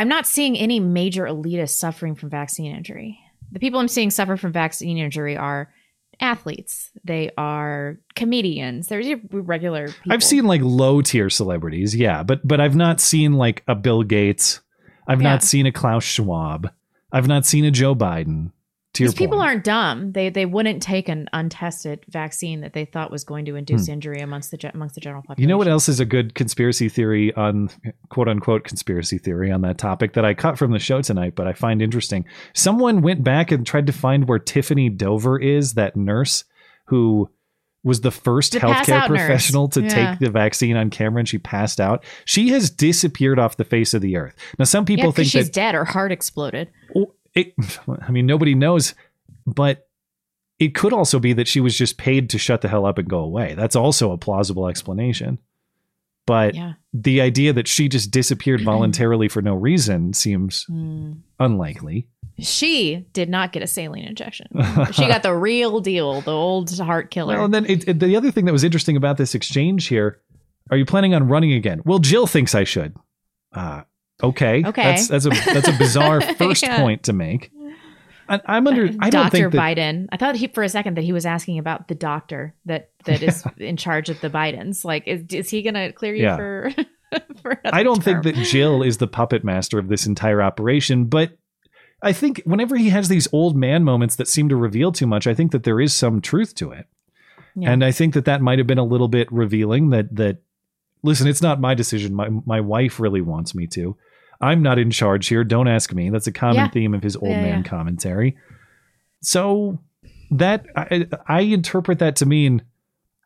[0.00, 3.20] I'm not seeing any major elitists suffering from vaccine injury.
[3.52, 5.70] The people I'm seeing suffer from vaccine injury are
[6.20, 6.90] athletes.
[7.04, 8.86] They are comedians.
[8.86, 10.12] They're regular people.
[10.12, 14.02] I've seen like low tier celebrities, yeah, but but I've not seen like a Bill
[14.02, 14.60] Gates.
[15.06, 15.28] I've Yeah.
[15.32, 16.70] not seen a Klaus Schwab.
[17.12, 18.52] I've not seen a Joe Biden.
[18.94, 19.48] To These people point.
[19.48, 20.12] aren't dumb.
[20.12, 23.92] They they wouldn't take an untested vaccine that they thought was going to induce Hmm.
[23.92, 25.42] injury amongst the amongst the general population.
[25.42, 27.70] You know what else is a good conspiracy theory on
[28.08, 31.46] quote unquote conspiracy theory on that topic that I cut from the show tonight, but
[31.46, 32.24] I find interesting?
[32.52, 36.42] Someone went back and tried to find where Tiffany Dover is, that nurse
[36.88, 37.30] who
[37.84, 39.20] was the first The healthcare out nurse.
[39.20, 39.88] professional to Yeah.
[39.88, 42.04] take the vaccine on camera and she passed out.
[42.26, 44.34] She has disappeared off the face of the earth.
[44.58, 45.74] Now, some people yeah, think she's that dead.
[45.74, 46.68] Her heart exploded.
[47.34, 47.54] It,
[48.02, 48.94] I mean, nobody knows,
[49.46, 49.88] but
[50.58, 53.08] it could also be that she was just paid to shut the hell up and
[53.08, 53.54] go away.
[53.54, 55.38] That's also a plausible explanation.
[56.26, 56.74] But Yeah.
[56.92, 61.12] the idea that she just disappeared voluntarily for no reason seems Hmm.
[61.38, 62.08] unlikely.
[62.38, 64.46] She did not get a saline injection.
[64.92, 67.36] she got the real deal, the old heart killer.
[67.36, 70.20] Well, and then it, it- the other thing that was interesting about this exchange here
[70.70, 71.82] are you planning on running again?
[71.84, 72.94] Well, Jill thinks I should.
[73.52, 73.82] Uh,
[74.22, 74.62] okay.
[74.64, 74.82] Okay.
[74.82, 76.78] That's, that's, a, that's a bizarre first Yeah.
[76.80, 77.50] point to make.
[78.28, 78.84] I, I'm under.
[79.00, 79.30] I don't Dr.
[79.30, 80.06] think that, Biden.
[80.12, 83.22] I thought he for a second that he was asking about the doctor that that
[83.22, 84.84] is in charge of the Bidens.
[84.84, 86.36] Like, is, is he going to clear you Yeah.
[86.36, 86.70] for?
[87.42, 88.22] for I don't term?
[88.22, 91.36] think that Jill is the puppet master of this entire operation, but
[92.02, 95.26] I think whenever he has these old man moments that seem to reveal too much,
[95.26, 96.86] I think that there is some truth to it.
[97.56, 97.72] Yeah.
[97.72, 100.38] And I think that that might have been a little bit revealing that that
[101.02, 102.14] listen, it's not my decision.
[102.14, 103.96] My my wife really wants me to.
[104.40, 105.44] I'm not in charge here.
[105.44, 106.10] Don't ask me.
[106.10, 106.68] That's a common Yeah.
[106.70, 107.68] theme of his old Yeah, man yeah.
[107.68, 108.36] commentary.
[109.22, 109.78] So
[110.30, 112.62] that I, I interpret that to mean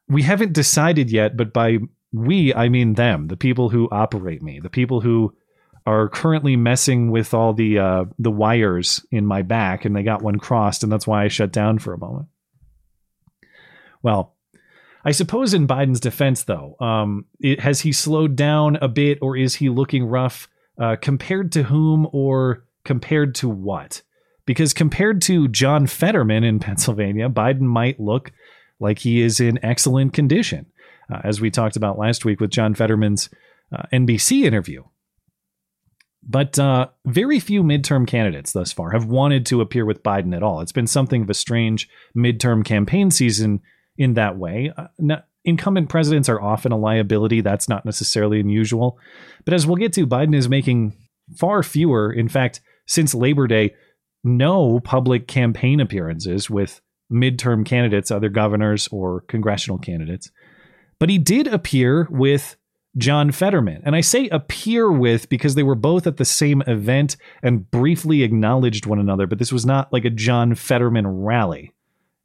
[0.08, 1.78] we haven't decided yet, but by
[2.12, 5.34] we I mean them, the people who operate me, the people who
[5.86, 10.22] are currently messing with all the uh, the wires in my back, and they got
[10.22, 12.28] one crossed, and that's why I shut down for a moment.
[14.02, 14.34] Well,
[15.04, 19.36] I suppose in Biden's defense, though, um, it, has he slowed down a bit, or
[19.36, 24.02] is he looking rough uh, compared to whom, or compared to what?
[24.46, 28.32] Because compared to John Fetterman in Pennsylvania, Biden might look
[28.80, 30.66] like he is in excellent condition,
[31.12, 33.30] uh, as we talked about last week with John Fetterman's
[33.74, 34.82] uh, NBC interview.
[36.26, 40.42] But uh, very few midterm candidates thus far have wanted to appear with Biden at
[40.42, 40.60] all.
[40.60, 43.60] It's been something of a strange midterm campaign season
[43.98, 44.72] in that way.
[44.76, 47.40] Uh, no- incumbent presidents are often a liability.
[47.40, 48.98] That's not necessarily unusual.
[49.44, 50.96] But as we'll get to, Biden is making
[51.36, 53.74] far fewer, in fact, since Labor Day,
[54.22, 56.80] no public campaign appearances with
[57.12, 60.30] midterm candidates, other governors or congressional candidates.
[60.98, 62.56] But he did appear with
[62.96, 63.82] John Fetterman.
[63.84, 68.22] And I say appear with because they were both at the same event and briefly
[68.22, 71.73] acknowledged one another, but this was not like a John Fetterman rally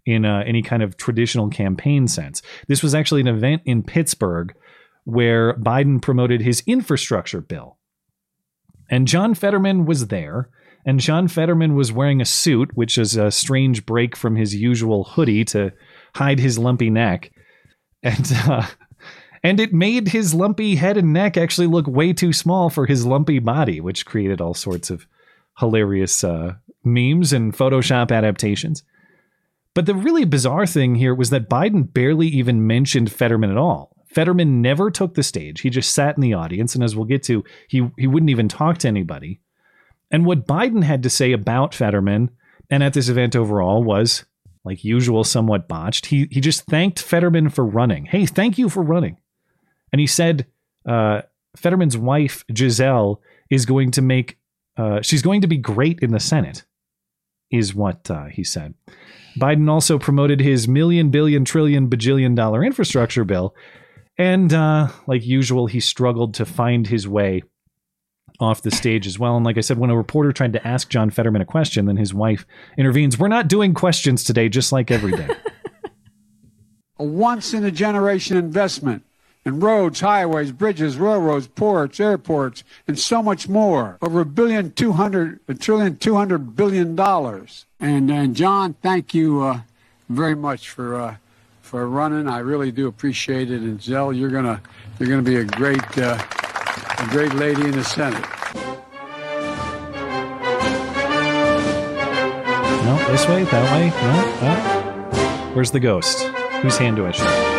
[0.09, 2.41] in uh, any kind of traditional campaign sense.
[2.67, 4.53] This was actually an event in Pittsburgh
[5.03, 7.77] where Biden promoted his infrastructure bill.
[8.89, 10.49] And John Fetterman was there.
[10.85, 15.03] And John Fetterman was wearing a suit, which is a strange break from his usual
[15.03, 15.73] hoodie to
[16.15, 17.31] hide his lumpy neck.
[18.01, 18.65] And uh,
[19.43, 23.05] and it made his lumpy head and neck actually look way too small for his
[23.05, 25.05] lumpy body, which created all sorts of
[25.59, 28.83] hilarious uh, memes and Photoshop adaptations.
[29.75, 33.95] But the really bizarre thing here was that Biden barely even mentioned Fetterman at all.
[34.07, 35.61] Fetterman never took the stage.
[35.61, 38.47] He just sat in the audience, and as we'll get to, he he wouldn't even
[38.47, 39.39] talk to anybody.
[40.11, 42.31] And what Biden had to say about Fetterman
[42.69, 44.25] and at this event overall was,
[44.63, 46.07] like usual, somewhat botched.
[46.07, 48.05] He he just thanked Fetterman for running.
[48.05, 49.17] Hey, thank you for running.
[49.91, 50.47] And he said
[50.87, 51.21] uh,
[51.55, 54.37] Fetterman's wife Giselle is going to make
[54.77, 56.63] uh, she's going to be great in the Senate,
[57.51, 58.73] is what uh, he said.
[59.39, 63.55] Biden also promoted his million, billion, trillion, bajillion dollar infrastructure bill.
[64.17, 67.43] And uh, like usual, he struggled to find his way
[68.39, 69.35] off the stage as well.
[69.35, 71.97] And like I said, when a reporter tried to ask John Fetterman a question, then
[71.97, 72.45] his wife
[72.77, 73.17] intervenes.
[73.17, 75.29] We're not doing questions today, just like every day.
[76.99, 79.03] a once in a generation investment
[79.45, 83.97] in roads, highways, bridges, railroads, ports, airports, and so much more.
[84.01, 87.65] Over a billion, two hundred, a trillion, two hundred billion dollars.
[87.79, 89.61] And and John, thank you uh,
[90.09, 91.15] very much for uh,
[91.61, 92.27] for running.
[92.27, 93.61] I really do appreciate it.
[93.61, 94.61] And Gisele, you're gonna
[94.99, 96.17] you're gonna be a great uh,
[96.99, 98.25] a great lady in the Senate.
[102.83, 104.47] No, this way, that way, no.
[104.47, 105.53] Uh.
[105.53, 106.23] Where's the ghost?
[106.61, 107.58] Whose hand do I shake?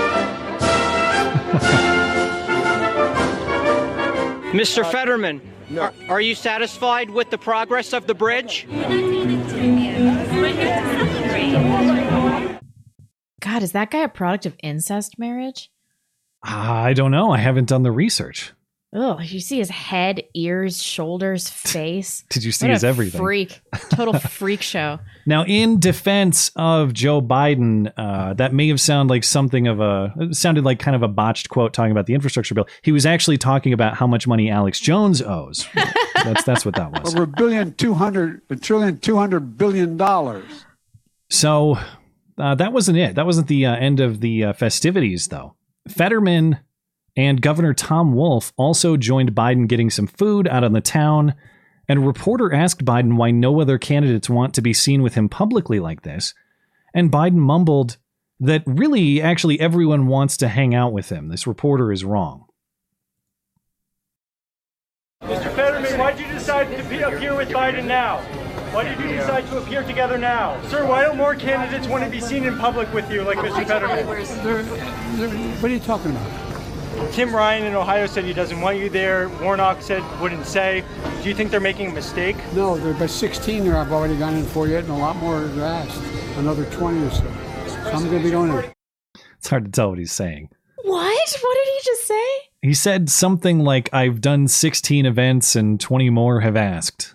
[4.53, 4.89] Mr.
[4.91, 5.41] Fetterman,
[5.79, 8.67] are, are you satisfied with the progress of the bridge?
[13.41, 15.71] God, is that guy a product of incest marriage?
[16.43, 17.33] I don't know.
[17.33, 18.53] I haven't done the research.
[18.93, 22.25] Oh, you see his head, ears, shoulders, face.
[22.31, 23.21] Did you see What his a everything?
[23.21, 23.61] Freak,
[23.91, 24.99] total freak show.
[25.31, 30.13] Now, in defense of Joe Biden, uh, that may have sounded like something of a
[30.33, 32.67] sounded like kind of a botched quote talking about the infrastructure bill.
[32.83, 35.69] He was actually talking about how much money Alex Jones owes.
[36.25, 37.15] that's that's what that was.
[37.15, 40.65] Over a billion, two hundred, a trillion, two hundred billion dollars.
[41.29, 41.79] So
[42.37, 43.15] uh, that wasn't it.
[43.15, 45.55] That wasn't the uh, end of the uh, festivities, though.
[45.87, 46.59] Fetterman
[47.17, 51.37] and Governor Tom Wolf also joined Biden getting some food out on the town.
[51.91, 55.29] And a reporter asked Biden why no other candidates want to be seen with him
[55.29, 56.35] publicly like this.
[56.95, 57.97] And Biden mumbled
[58.39, 61.31] that really, actually, everyone wants to hang out with him.
[61.31, 62.45] This reporter is wrong.
[65.25, 65.53] Mr.
[65.53, 68.19] Fetterman, why did you decide to be appear with Biden now?
[68.73, 70.63] Why did you decide to appear together now?
[70.69, 73.67] Sir, why don't more candidates want to be seen in public with you like Mr.
[73.67, 74.07] Fetterman?
[75.61, 76.50] What are you talking about?
[77.13, 79.29] Tim Ryan in Ohio said he doesn't want you there.
[79.41, 80.85] Warnock said wouldn't say.
[81.23, 82.37] Do you think they're making a mistake?
[82.55, 85.45] No, there by 16 there I've already gone in for yet, and a lot more
[85.45, 86.03] are asked.
[86.37, 87.23] Another 20 or so.
[87.67, 88.73] So I'm going to be going in.
[89.39, 90.51] It's hard to tell what he's saying.
[90.83, 91.39] What?
[91.43, 92.27] What did he just say?
[92.63, 97.15] He said something like, I've done 16 events and 20 more have asked.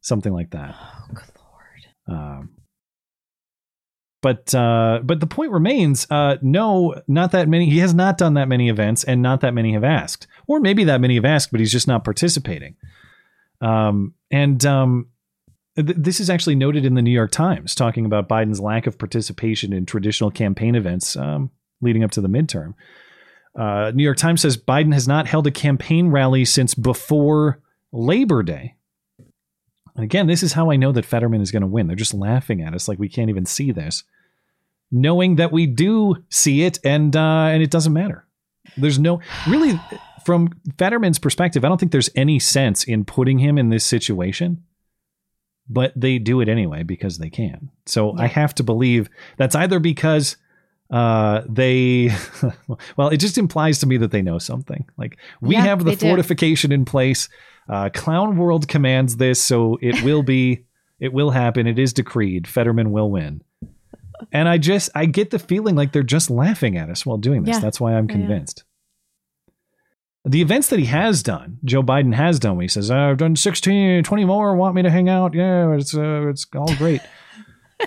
[0.00, 0.74] Something like that.
[0.78, 1.24] Oh, good
[2.08, 2.18] lord.
[2.20, 2.50] Um,
[4.24, 7.68] but uh, but the point remains, uh, no, not that many.
[7.68, 10.82] He has not done that many events, and not that many have asked, or maybe
[10.84, 12.74] that many have asked, but he's just not participating.
[13.60, 15.08] Um, and um,
[15.76, 18.98] th- this is actually noted in the New York Times, talking about Biden's lack of
[18.98, 21.50] participation in traditional campaign events um,
[21.82, 22.72] leading up to the midterm.
[23.54, 27.60] Uh, New York Times says Biden has not held a campaign rally since before
[27.92, 28.76] Labor Day.
[29.94, 31.88] And again, this is how I know that Fetterman is going to win.
[31.88, 34.02] They're just laughing at us like we can't even see this,
[34.90, 38.26] knowing that we do see it, and uh, and it doesn't matter.
[38.76, 39.78] There's no really
[40.24, 41.64] from Fetterman's perspective.
[41.64, 44.64] I don't think there's any sense in putting him in this situation,
[45.68, 47.70] but they do it anyway because they can.
[47.86, 50.36] So I have to believe that's either because
[50.90, 52.10] uh they
[52.98, 55.92] well it just implies to me that they know something like we Yeah, have the
[55.92, 56.06] they do.
[56.08, 57.30] fortification in place
[57.70, 60.66] uh clown world commands this so it will be
[61.00, 63.42] it will happen it is decreed fetterman will win
[64.32, 67.42] and i just i get the feeling like they're just laughing at us while doing
[67.44, 67.60] this Yeah.
[67.60, 68.20] that's why i'm Yeah, yeah.
[68.26, 68.64] convinced
[70.24, 74.02] the events that he has done joe biden has done he says i've done 16
[74.04, 77.00] 20 more want me to hang out yeah it's uh, it's all great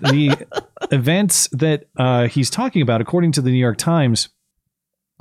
[0.00, 0.46] the
[0.90, 4.28] events that uh, he's talking about, according to the New York Times,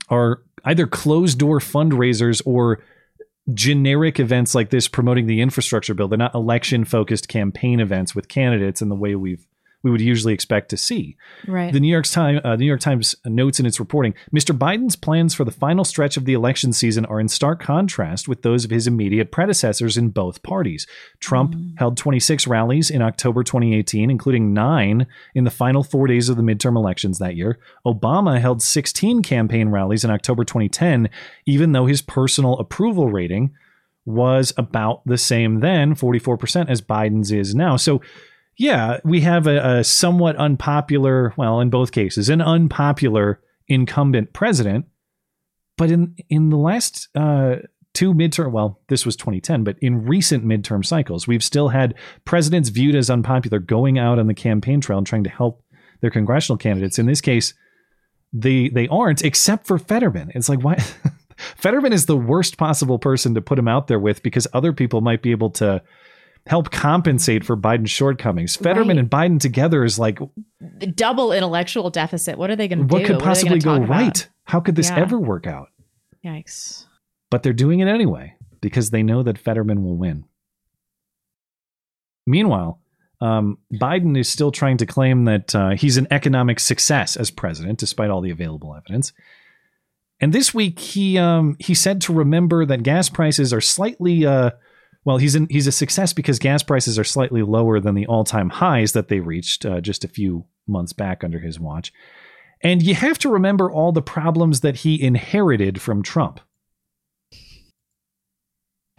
[0.09, 2.82] are either closed door fundraisers or
[3.53, 6.07] generic events like this promoting the infrastructure bill.
[6.07, 9.45] They're not election focused campaign events with candidates in the way we've
[9.86, 11.15] we would usually expect to see.
[11.47, 11.71] Right.
[11.71, 14.57] The New York Times, uh, the New York Times notes in its reporting, Mr.
[14.57, 18.41] Biden's plans for the final stretch of the election season are in stark contrast with
[18.41, 20.88] those of his immediate predecessors in both parties.
[21.19, 25.05] Trump held 26 rallies in October 2018, including nine
[25.36, 27.59] in the final four days of the midterm elections that year.
[27.86, 31.11] Obama held 16 campaign rallies in October 2010,
[31.45, 33.53] even though his personal approval rating
[34.03, 37.77] was about the same then, 44%, as Biden's is now.
[37.77, 38.01] So
[38.57, 44.85] yeah, we have a, a somewhat unpopular, well, in both cases, an unpopular incumbent president.
[45.77, 47.57] But in in the last uh,
[47.93, 52.69] two midterm, well, this was 2010, but in recent midterm cycles, we've still had presidents
[52.69, 55.61] viewed as unpopular going out on the campaign trail and trying to help
[55.99, 56.97] their congressional candidates.
[56.97, 57.53] In this case,
[58.31, 60.31] they they aren't, except for Fetterman.
[60.33, 60.75] It's like why
[61.57, 65.01] Fetterman is the worst possible person to put him out there with because other people
[65.01, 65.81] might be able to
[66.47, 68.55] help compensate for Biden's shortcomings.
[68.55, 68.99] Fetterman Right.
[68.99, 70.19] and Biden together is like
[70.95, 72.37] Double intellectual deficit.
[72.37, 72.93] What are they going to do?
[72.93, 74.01] what could What possibly gonna go talk about?
[74.01, 74.29] right?
[74.43, 74.97] How could this Yeah.
[74.99, 75.69] ever work out?
[76.23, 76.85] Yikes.
[77.31, 80.25] But they're doing it anyway because they know that Fetterman will win.
[82.27, 82.79] Meanwhile,
[83.21, 87.79] um, Biden is still trying to claim that uh, he's an economic success as president,
[87.79, 89.13] despite all the available evidence.
[90.19, 94.51] And this week, he um, he said to remember that gas prices are slightly uh,
[95.05, 98.23] well, he's in, he's a success because gas prices are slightly lower than the all
[98.23, 101.93] time highs that they reached uh, just a few months back under his watch.
[102.61, 106.39] And you have to remember all the problems that he inherited from Trump.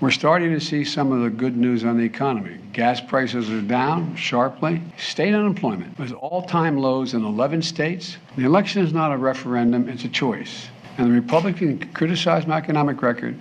[0.00, 2.58] We're starting to see some of the good news on the economy.
[2.72, 4.82] Gas prices are down sharply.
[4.98, 8.18] State unemployment was all time lows in 11 states.
[8.36, 10.68] The election is not a referendum, it's a choice.
[10.98, 13.36] And the Republicans can criticize my economic record,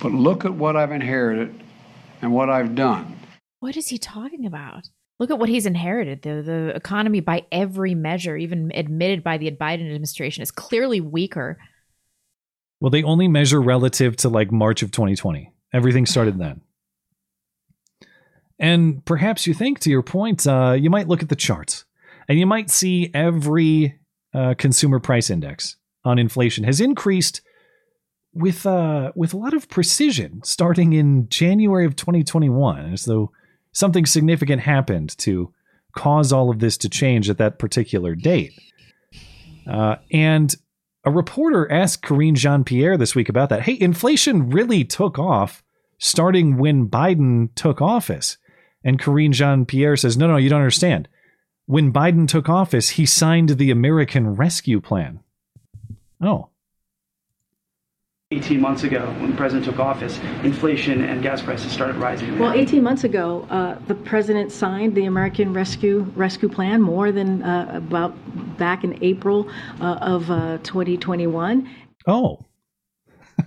[0.00, 1.61] but look at what I've inherited
[2.22, 3.18] and what I've done.
[3.60, 4.88] What is he talking about?
[5.18, 6.22] Look at what he's inherited.
[6.22, 11.58] The the economy by every measure, even admitted by the Biden administration, is clearly weaker.
[12.80, 15.52] Well, they only measure relative to like March of 2020.
[15.72, 16.62] Everything started then.
[18.58, 21.84] And perhaps you think, to your point, uh, you might look at the charts
[22.28, 23.98] and you might see every
[24.34, 27.42] uh, consumer price index on inflation has increased
[28.34, 33.30] with uh, with a lot of precision starting in January of 2021, as though
[33.72, 35.52] something significant happened to
[35.96, 38.52] cause all of this to change at that particular date.
[39.70, 40.56] Uh, and
[41.04, 43.62] a reporter asked Karine Jean Pierre this week about that.
[43.62, 45.62] Hey, inflation really took off
[45.98, 48.38] starting when Biden took office.
[48.84, 51.08] And Karine Jean Pierre says, no, no, you don't understand.
[51.66, 55.20] When Biden took office, he signed the American Rescue Plan.
[56.20, 56.48] Oh,
[58.32, 62.38] 18 months ago, when the president took office, inflation and gas prices started rising.
[62.38, 67.42] Well, 18 months ago, uh, the president signed the American Rescue Rescue Plan more than
[67.42, 68.14] uh, about
[68.58, 69.48] back in April
[69.80, 71.68] uh, of uh, 2021.
[72.06, 72.44] oh.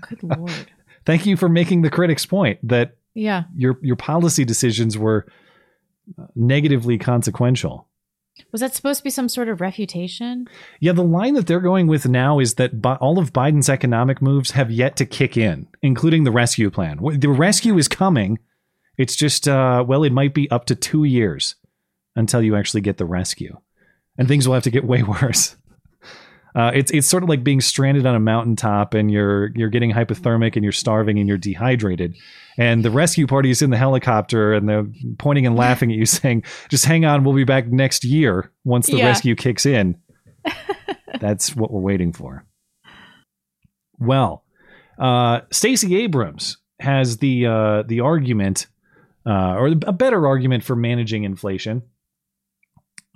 [0.10, 0.52] Good lord.
[1.06, 3.44] Thank you for making the critic's point that Yeah.
[3.56, 5.26] your your policy decisions were
[6.36, 7.88] negatively consequential.
[8.52, 10.48] Was that supposed to be some sort of refutation?
[10.80, 14.22] Yeah, the line that they're going with now is that Bi- all of Biden's economic
[14.22, 17.00] moves have yet to kick in, including the rescue plan.
[17.02, 18.40] The rescue is coming.
[18.98, 21.56] It's just, uh, well, it might be up to two years
[22.16, 23.58] until you actually get the rescue,
[24.18, 25.56] and things will have to get way worse.
[26.56, 29.92] Uh, it's it's sort of like being stranded on a mountaintop and you're you're getting
[29.92, 32.16] hypothermic and you're starving and you're dehydrated,
[32.58, 34.88] and the rescue party is in the helicopter and they're
[35.18, 38.88] pointing and laughing at you, saying, "Just hang on, we'll be back next year once
[38.88, 39.08] the Yeah.
[39.08, 39.98] rescue kicks in."
[41.20, 42.46] That's what we're waiting for.
[44.00, 44.44] Well,
[44.98, 48.68] uh, Stacey Abrams has the uh, the argument,
[49.26, 51.84] uh, or a better argument for managing inflation.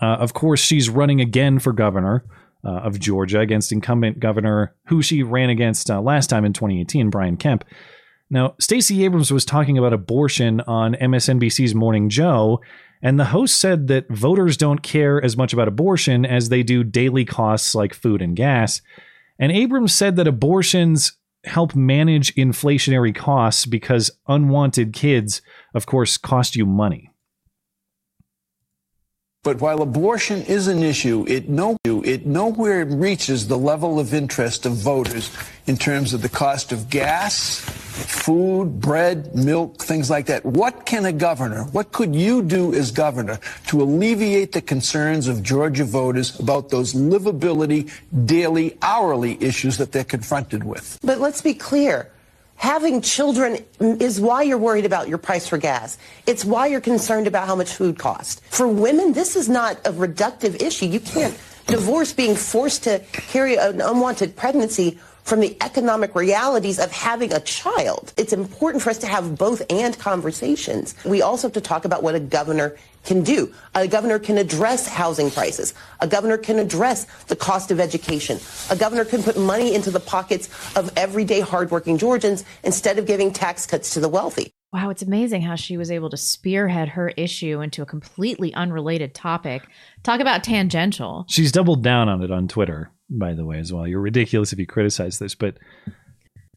[0.01, 2.23] Uh, of course, she's running again for governor
[2.63, 7.09] uh, of Georgia against incumbent governor who she ran against uh, last time in 2018,
[7.09, 7.63] Brian Kemp.
[8.29, 12.61] Now, Stacey Abrams was talking about abortion on MSNBC's Morning Joe,
[13.01, 16.83] and the host said that voters don't care as much about abortion as they do
[16.83, 18.81] daily costs like food and gas.
[19.39, 21.13] And Abrams said that abortions
[21.45, 25.41] help manage inflationary costs because unwanted kids,
[25.73, 27.08] of course, cost you money.
[29.49, 34.67] But while abortion is an issue, it, no, it nowhere reaches the level of interest
[34.67, 35.35] of voters
[35.65, 40.45] in terms of the cost of gas, food, bread, milk, things like that.
[40.45, 43.39] What can a governor, what could you do as governor
[43.69, 47.89] to alleviate the concerns of Georgia voters about those livability,
[48.27, 50.99] daily, hourly issues that they're confronted with?
[51.01, 52.11] But let's be clear.
[52.59, 55.97] Having children is why you're worried about your price for gas.
[56.27, 58.41] It's why you're concerned about how much food costs.
[58.49, 60.87] For women, this is not a reductive issue.
[60.87, 64.99] You can't divorce being forced to carry an unwanted pregnancy
[65.29, 68.11] from the economic realities of having a child.
[68.17, 70.95] It's important for us to have both and conversations.
[71.05, 72.75] We also have to talk about what a governor
[73.05, 73.53] can do.
[73.75, 75.75] A governor can address housing prices.
[75.99, 78.39] A governor can address the cost of education.
[78.71, 83.31] A governor can put money into the pockets of everyday hardworking Georgians instead of giving
[83.31, 84.51] tax cuts to the wealthy.
[84.73, 89.15] Wow, it's amazing how she was able to spearhead her issue into a completely unrelated
[89.15, 89.63] topic.
[90.03, 91.25] Talk about tangential.
[91.27, 93.87] She's doubled down on it on Twitter, by the way, as well.
[93.87, 95.57] You're ridiculous if you criticize this, but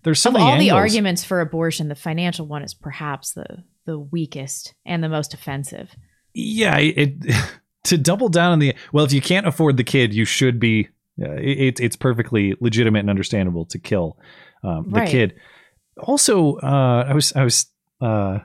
[0.03, 3.65] there's so of many all the arguments for abortion, the financial one is perhaps the
[3.85, 5.91] the weakest and the most offensive.
[6.35, 7.15] Yeah, it
[7.85, 10.89] to double down on the well, if you can't afford the kid, you should be.
[11.23, 14.19] Uh, it, it's perfectly legitimate and understandable to kill
[14.65, 15.11] um, the Right.
[15.11, 15.35] kid.
[15.99, 17.67] Also, uh, I was I was
[18.01, 18.39] uh,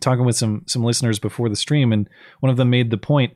[0.00, 2.08] talking with some some listeners before the stream, and
[2.40, 3.34] one of them made the point.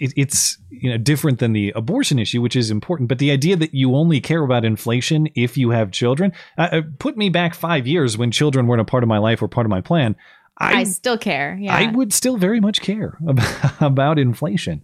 [0.00, 3.08] It, it's you know different than the abortion issue, which is important.
[3.08, 6.82] But the idea that you only care about inflation if you have children uh, uh,
[6.98, 9.66] put me back five years when children weren't a part of my life or part
[9.66, 10.16] of my plan.
[10.58, 11.58] I, still care.
[11.60, 11.74] Yeah.
[11.74, 14.82] I would still very much care about, about inflation.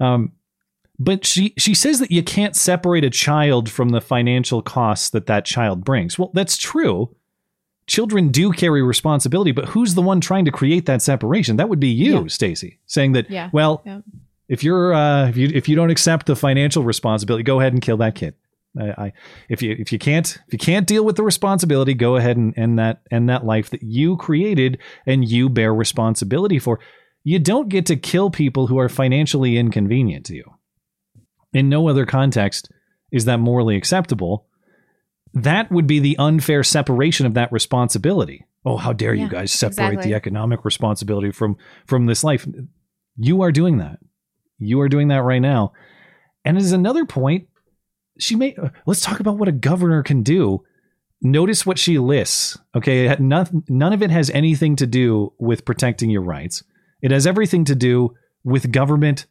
[0.00, 0.32] Um,
[0.98, 5.26] but she she says that you can't separate a child from the financial costs that
[5.26, 6.18] that child brings.
[6.18, 7.14] Well, that's true.
[7.88, 11.56] Children do carry responsibility, but who's the one trying to create that separation?
[11.56, 12.26] That would be you, Yeah.
[12.28, 13.28] Stacey, saying that.
[13.30, 13.50] Yeah.
[13.52, 14.00] Well, Yeah.
[14.48, 17.82] if you're uh, if you if you don't accept the financial responsibility, go ahead and
[17.82, 18.34] kill that kid.
[18.78, 19.12] I, I
[19.48, 22.56] if you if you can't if you can't deal with the responsibility, go ahead and
[22.58, 26.78] end that end that life that you created and you bear responsibility for.
[27.24, 30.44] You don't get to kill people who are financially inconvenient to you.
[31.54, 32.70] In no other context
[33.10, 34.46] is that morally acceptable.
[35.34, 38.46] That would be the unfair separation of that responsibility.
[38.64, 40.10] Oh, how dare you guys separate exactly.
[40.10, 41.56] the economic responsibility from
[41.86, 42.46] from this life?
[43.16, 43.98] You are doing that.
[44.58, 45.72] You are doing that right now.
[46.44, 47.48] And as another point,
[48.18, 50.64] she may uh, let's talk about what a governor can do.
[51.20, 52.58] Notice what she lists.
[52.76, 56.62] Okay, none, none of it has anything to do with protecting your rights.
[57.02, 58.14] It has everything to do
[58.44, 59.26] with government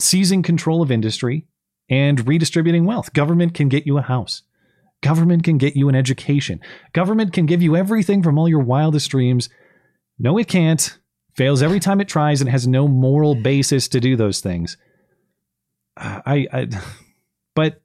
[0.00, 1.46] seizing control of industry
[1.88, 3.12] and redistributing wealth.
[3.12, 4.42] Government can get you a house.
[5.02, 6.60] Government can get you an education.
[6.94, 9.48] Government can give you everything from all your wildest dreams.
[10.18, 10.98] No, it can't.
[11.36, 14.76] Fails every time it tries and has no moral basis to do those things.
[15.96, 16.68] I, I
[17.54, 17.80] but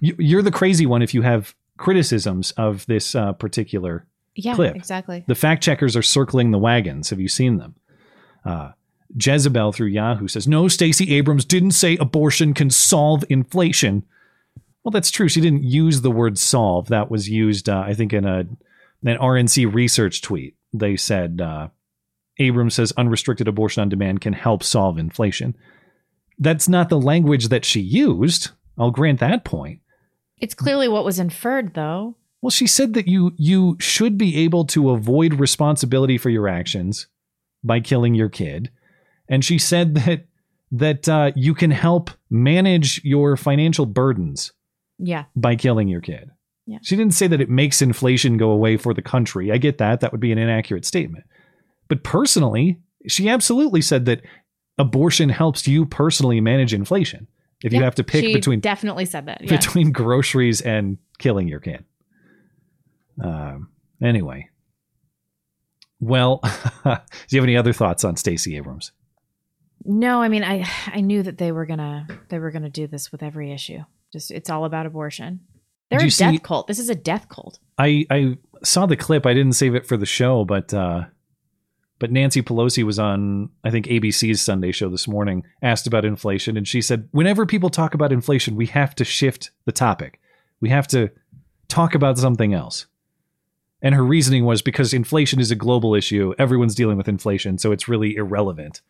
[0.00, 4.74] you- you're the crazy one if you have criticisms of this uh, particular Yeah, clip.
[4.76, 5.24] exactly.
[5.28, 7.10] The fact checkers are circling the wagons.
[7.10, 7.74] Have you seen them?
[8.44, 8.72] Uh,
[9.18, 14.04] Jezebel through Yahoo says, No, Stacey Abrams didn't say abortion can solve inflation.
[14.88, 15.28] Well, that's true.
[15.28, 16.88] She didn't use the word solve.
[16.88, 18.46] That was used, uh, I think, in a
[19.04, 20.56] an RNC research tweet.
[20.72, 21.68] They said uh,
[22.38, 25.54] Abrams says unrestricted abortion on demand can help solve inflation.
[26.38, 28.52] That's not the language that she used.
[28.78, 29.80] I'll grant that point.
[30.38, 32.16] It's clearly what was inferred, though.
[32.40, 37.08] Well, she said that you you should be able to avoid responsibility for your actions
[37.62, 38.70] by killing your kid,
[39.28, 40.24] and she said that
[40.72, 44.54] that uh, you can help manage your financial burdens
[44.98, 45.24] Yeah.
[45.36, 46.30] by killing your kid.
[46.66, 46.78] Yeah.
[46.82, 49.50] She didn't say that it makes inflation go away for the country.
[49.50, 50.00] I get that.
[50.00, 51.24] That would be an inaccurate statement.
[51.88, 54.20] But personally, she absolutely said that
[54.76, 57.26] abortion helps you personally manage inflation.
[57.62, 59.40] If you have to pick she between definitely said that.
[59.42, 59.56] Yeah.
[59.56, 61.84] between groceries and killing your kid.
[63.22, 63.70] Um,
[64.00, 64.48] anyway,
[66.00, 66.40] well,
[66.84, 66.90] do
[67.30, 68.92] you have any other thoughts on Stacey Abrams?
[69.84, 73.10] No, I mean, I I knew that they were gonna they were gonna do this
[73.10, 73.80] with every issue.
[74.12, 75.40] Just it's all about abortion.
[75.90, 76.66] They're Did a death see- cult.
[76.66, 77.58] This is a death cult.
[77.78, 79.26] I I saw the clip.
[79.26, 81.04] I didn't save it for the show, but uh,
[81.98, 86.56] but Nancy Pelosi was on I think ABC's Sunday show this morning, asked about inflation,
[86.56, 90.20] and she said, whenever people talk about inflation, we have to shift the topic.
[90.60, 91.10] We have to
[91.68, 92.86] talk about something else.
[93.80, 96.34] And her reasoning was because inflation is a global issue.
[96.36, 98.82] Everyone's dealing with inflation, so it's really irrelevant.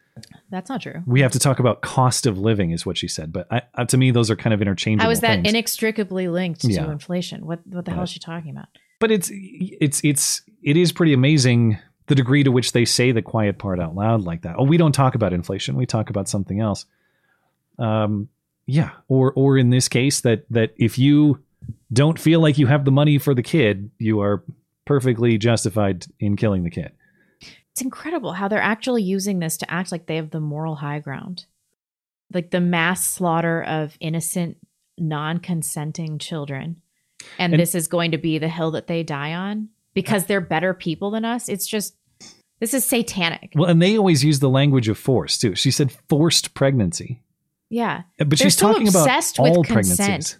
[0.50, 1.02] That's not true.
[1.06, 3.32] We have to talk about cost of living, is what she said.
[3.32, 5.04] But I, uh, to me, those are kind of interchangeable.
[5.04, 5.48] How is that things.
[5.48, 6.84] inextricably linked Yeah.
[6.84, 7.46] to inflation?
[7.46, 8.68] What what the hell is she talking about?
[9.00, 13.22] but it's it's it's it is pretty amazing the degree to which they say the
[13.22, 14.56] quiet part out loud like that.
[14.58, 15.76] Oh, we don't talk about inflation.
[15.76, 16.84] We talk about something else.
[17.78, 18.28] Um,
[18.66, 21.38] yeah, or or in this case, that that if you
[21.92, 24.42] don't feel like you have the money for the kid, you are
[24.84, 26.92] perfectly justified in killing the kid.
[27.78, 30.98] It's incredible how they're actually using this to act like they have the moral high
[30.98, 31.44] ground.
[32.34, 34.56] Like the mass slaughter of innocent,
[34.98, 36.82] non consenting children.
[37.38, 40.40] And, And- this is going to be the hill that they die on because they're
[40.40, 41.48] better people than us.
[41.48, 41.94] It's just,
[42.58, 43.52] this is satanic.
[43.54, 45.54] Well, and they always use the language of force too.
[45.54, 47.22] She said forced pregnancy,
[47.70, 48.02] Yeah.
[48.20, 49.96] Uh, but They're she's so talking about obsessed all with pregnancies.
[49.98, 50.38] consent.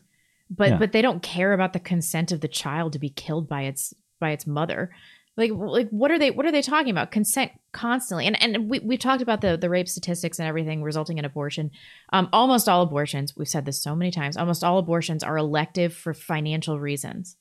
[0.51, 0.78] But Yeah.
[0.78, 3.95] but they don't care about the consent of the child to be killed by its
[4.18, 4.91] by its mother.
[5.39, 7.12] Like like what are they what are they talking about?
[7.12, 8.26] Consent constantly.
[8.26, 11.70] And and we we've talked about the the rape statistics and everything resulting in abortion.
[12.12, 15.95] Um almost all abortions, we've said this so many times, almost all abortions are elective
[15.95, 17.36] for financial reasons.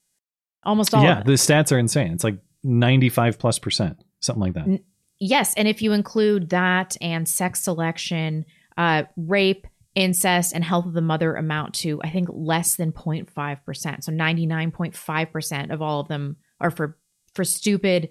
[0.63, 2.13] Almost all yeah, the stats are insane.
[2.13, 4.79] It's like 95 plus percent, something like that.
[5.19, 8.45] Yes, and if you include that and sex selection,
[8.77, 13.65] uh, rape, incest, and health of the mother amount to I think less than 0.5
[13.65, 14.03] percent.
[14.03, 16.99] So 99.5 percent of all of them are for
[17.37, 18.09] for stupid,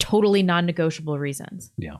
[0.00, 1.70] totally non-negotiable reasons.
[1.76, 1.98] Yeah.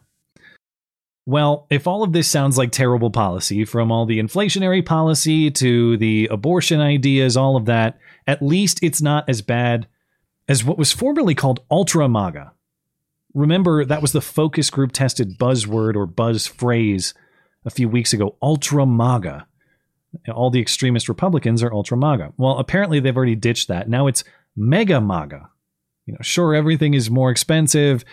[1.27, 5.97] Well, if all of this sounds like terrible policy, from all the inflationary policy to
[5.97, 9.87] the abortion ideas, all of that, at least it's not as bad
[10.49, 12.53] as what was formerly called Ultra MAGA.
[13.33, 17.15] Remember, that was the focus group tested buzzword or buzz phrase
[17.65, 19.47] a few weeks ago Ultra MAGA.
[20.33, 22.35] All the extremist Republicans are Ultra MAGA.
[22.37, 23.89] Well, apparently they've already ditched that.
[23.89, 24.25] Now it's
[24.57, 25.49] Mega MAGA.
[26.07, 28.05] You know, sure, everything is more expensive.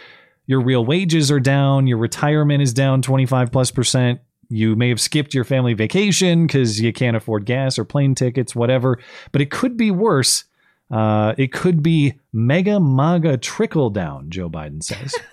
[0.48, 1.88] Your real wages are down.
[1.88, 4.22] Your retirement is down 25 plus percent.
[4.50, 8.56] You may have skipped your family vacation because you can't afford gas or plane tickets,
[8.56, 9.00] whatever.
[9.32, 10.44] But it could be worse.
[10.90, 15.16] Uh, it could be mega MAGA trickle down, Joe Biden says.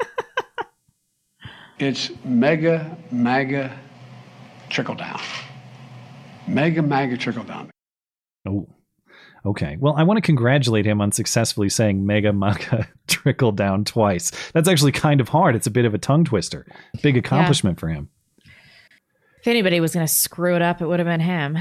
[1.79, 3.79] It's mega, MAGA
[4.69, 5.21] trickle down.
[6.49, 7.71] Mega, MAGA trickle down.
[8.49, 8.67] Oh,
[9.45, 9.77] okay.
[9.79, 14.31] Well, I want to congratulate him on successfully saying mega MAGA trickle down twice.
[14.53, 15.55] That's actually kind of hard.
[15.55, 16.67] It's a bit of a tongue twister.
[17.03, 18.09] Big accomplishment for him.
[19.41, 21.57] If anybody was going to screw it up, it would have been him.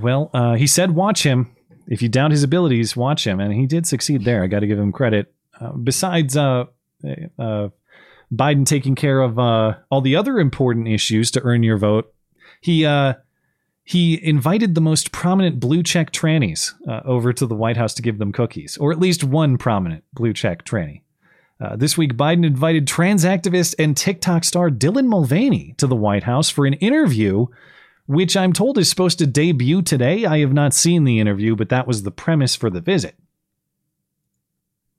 [0.00, 1.54] Well, uh, he said, watch him.
[1.88, 3.40] If you doubt his abilities, watch him.
[3.40, 4.44] And he did succeed there.
[4.44, 5.32] I got to give him credit.
[5.60, 6.66] Uh, besides uh,
[7.38, 7.68] uh,
[8.32, 12.12] Biden taking care of uh, all the other important issues to earn your vote,
[12.60, 13.14] he uh,
[13.88, 18.02] he invited the most prominent blue check trannies uh, over to the White House to
[18.02, 21.00] give them cookies, or at least one prominent blue check tranny.
[21.58, 26.24] Uh, this week, Biden invited trans activist and TikTok star Dylan Mulvaney to the White
[26.24, 27.46] House for an interview,
[28.04, 30.26] which I'm told is supposed to debut today.
[30.26, 33.14] I have not seen the interview, but that was the premise for the visit.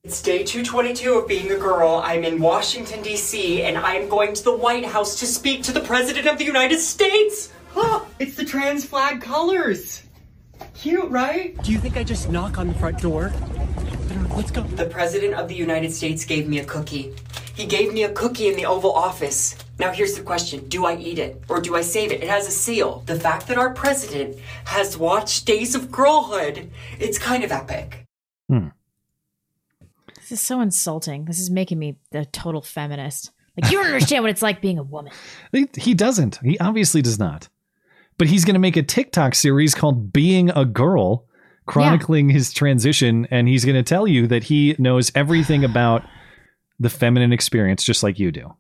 [0.04, 2.02] It's day 222 of being a girl.
[2.04, 5.82] I'm in Washington, D.C., and I'm going to the White House to speak to the
[5.82, 7.52] President of the United States.
[7.76, 10.04] Oh, it's the trans flag colors.
[10.74, 11.62] Cute, right?
[11.64, 13.32] Do you think I just knock on the front door?
[14.36, 14.62] Let's go.
[14.64, 17.14] The President of the United States gave me a cookie.
[17.56, 19.58] He gave me a cookie in the Oval Office.
[19.80, 22.24] Now, here's the question Do I eat it or do I save it?
[22.24, 23.04] It has a seal.
[23.06, 28.06] The fact that our president has watched Days of Girlhood, it's kind of epic.
[28.48, 28.70] Hmm.
[30.16, 31.26] This is so insulting.
[31.26, 33.32] This is making me a total feminist.
[33.58, 35.12] Like, you don't understand what it's like being a woman.
[35.52, 36.40] He, he doesn't.
[36.44, 37.50] He obviously does not.
[38.20, 41.26] But he's going to make a TikTok series called Being a Girl,
[41.66, 43.28] chronicling his transition.
[43.32, 46.04] And he's going to tell you that he knows everything about
[46.80, 48.54] the feminine experience, just like you do.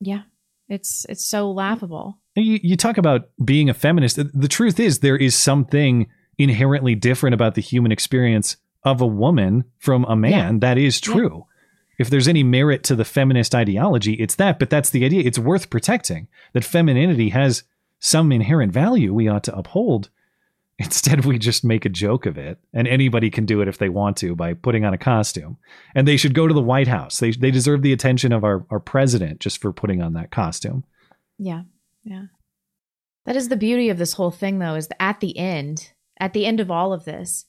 [0.00, 0.22] Yeah.
[0.68, 2.18] It's it's so laughable.
[2.34, 4.16] You, you talk about being a feminist.
[4.16, 9.64] The truth is, there is something inherently different about the human experience of a woman
[9.78, 10.54] from a man.
[10.54, 10.58] Yeah.
[10.60, 11.46] That is true.
[11.98, 14.58] If there's any merit to the feminist ideology, it's that.
[14.58, 15.22] But that's the idea.
[15.24, 16.28] It's worth protecting.
[16.52, 17.64] That femininity has
[18.00, 20.10] some inherent value we ought to uphold.
[20.80, 23.88] Instead, we just make a joke of it, and anybody can do it if they
[23.88, 25.56] want to by putting on a costume.
[25.96, 27.18] And they should go to the White House.
[27.18, 30.84] They they deserve the attention of our, our president just for putting on that costume.
[31.36, 31.62] Yeah.
[32.04, 32.26] Yeah.
[33.26, 36.32] That is the beauty of this whole thing, though, is that at the end, at
[36.32, 37.44] the end of all of this,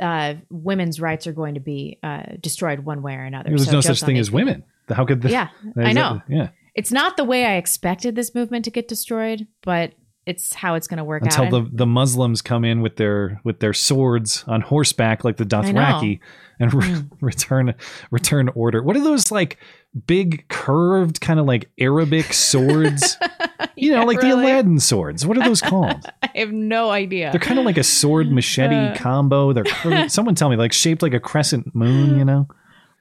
[0.00, 3.48] uh, women's rights are going to be uh, destroyed one way or another.
[3.50, 4.64] There's So no such thing as women.
[4.88, 6.20] How could the, Yeah, I that- know.
[6.28, 6.48] yeah.
[6.74, 9.92] It's not the way I expected this movement to get destroyed, but
[10.24, 11.50] it's how it's going to work Until out.
[11.50, 16.20] the, the Muslims come in with their with their swords on horseback like the Dothraki
[16.60, 17.10] and re- Mm.
[17.20, 17.74] return
[18.12, 18.82] return order.
[18.84, 19.58] What are those like
[20.06, 23.16] big curved kind of like Arabic swords?
[23.76, 24.30] you know, like the.
[24.30, 25.26] Aladdin swords.
[25.26, 26.06] What are those called?
[26.22, 27.32] I have no idea.
[27.32, 28.94] They're kind of like a sword machete Uh.
[28.96, 29.52] combo.
[29.52, 30.12] They're curved.
[30.12, 32.16] someone tell me like shaped like a crescent moon.
[32.16, 32.46] You know.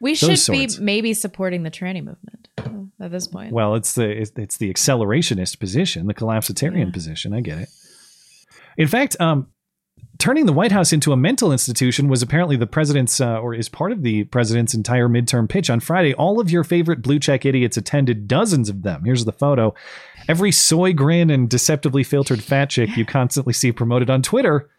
[0.02, 3.54] We should be maybe supporting the tranny movement uh, at this point.
[3.54, 7.34] Well, it's the it's, it's the accelerationist position, the collapsitarian position.
[7.34, 7.70] I get it.
[8.78, 9.48] In fact, um,
[10.18, 13.70] turning the White House into a mental institution was apparently the president's uh, or is
[13.70, 16.14] part of the president's entire midterm pitch on Friday.
[16.16, 19.04] All of your favorite blue check idiots attended, dozens of them.
[19.06, 19.74] Here's the photo.
[20.28, 24.70] Every soy grin and deceptively filtered fat chick you constantly see promoted on Twitter,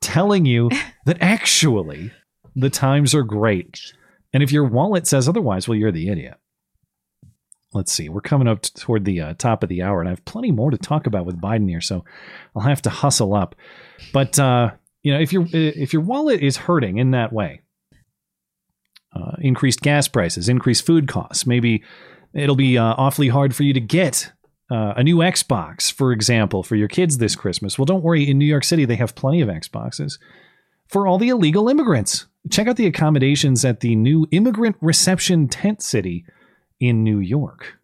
[0.00, 0.70] telling you
[1.04, 2.12] that actually
[2.54, 3.92] the times are great.
[4.32, 6.38] And if your wallet says otherwise, well, you're the idiot.
[7.74, 8.08] Let's see.
[8.08, 10.70] We're coming up toward the uh, top of the hour and i have plenty more
[10.70, 12.02] to talk about with biden here so
[12.56, 13.54] i'll have to hustle up.
[14.12, 14.70] But uh,
[15.02, 17.60] you know if your if your wallet is hurting in that way
[19.14, 21.82] uh, increased gas prices increased food costs maybe
[22.32, 24.32] it'll be uh, awfully hard for you to get
[24.70, 27.78] uh, a new xbox for example for your kids this christmas.
[27.78, 28.28] Well don't worry.
[28.28, 30.18] In new york city they have plenty of xboxes
[30.88, 35.82] for all the illegal immigrants check out the accommodations at the new immigrant reception tent
[35.82, 36.24] city
[36.80, 37.77] in New York.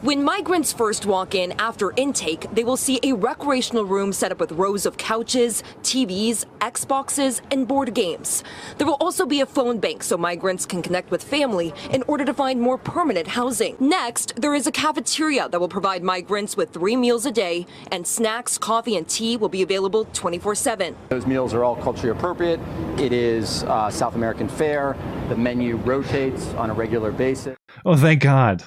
[0.00, 4.38] When migrants first walk in after intake, they will see a recreational room set up
[4.38, 8.44] with rows of couches, TVs, Xboxes, and board games.
[8.76, 12.24] There will also be a phone bank so migrants can connect with family in order
[12.24, 13.76] to find more permanent housing.
[13.80, 18.06] Next, there is a cafeteria that will provide migrants with three meals a day, and
[18.06, 20.94] snacks, coffee, and tea will be available 24 7.
[21.08, 22.60] Those meals are all culturally appropriate.
[22.98, 24.96] It is uh, South American fare.
[25.28, 27.56] The menu rotates on a regular basis.
[27.84, 28.62] Oh, thank God.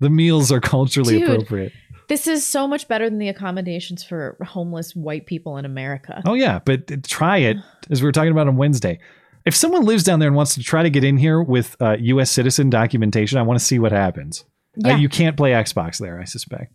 [0.00, 1.28] The meals are culturally Dude.
[1.28, 1.72] appropriate.
[2.08, 6.22] This is so much better than the accommodations for homeless white people in America.
[6.24, 7.56] Oh, yeah, but try it,
[7.90, 8.98] as we were talking about on Wednesday.
[9.44, 11.96] If someone lives down there and wants to try to get in here with uh,
[12.00, 12.30] U.S.
[12.30, 14.44] citizen documentation, I want to see what happens.
[14.84, 16.72] Uh, you can't play Xbox there, I suspect.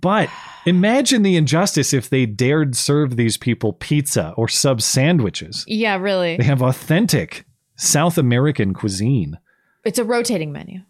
[0.00, 0.30] But
[0.64, 5.64] imagine the injustice if they dared serve these people pizza or sub sandwiches.
[5.66, 6.36] Yeah, really.
[6.36, 7.44] They have authentic
[7.74, 9.38] South American cuisine.
[9.84, 10.82] It's a rotating menu.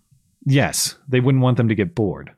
[0.49, 2.33] Yes, they wouldn't want them to get bored.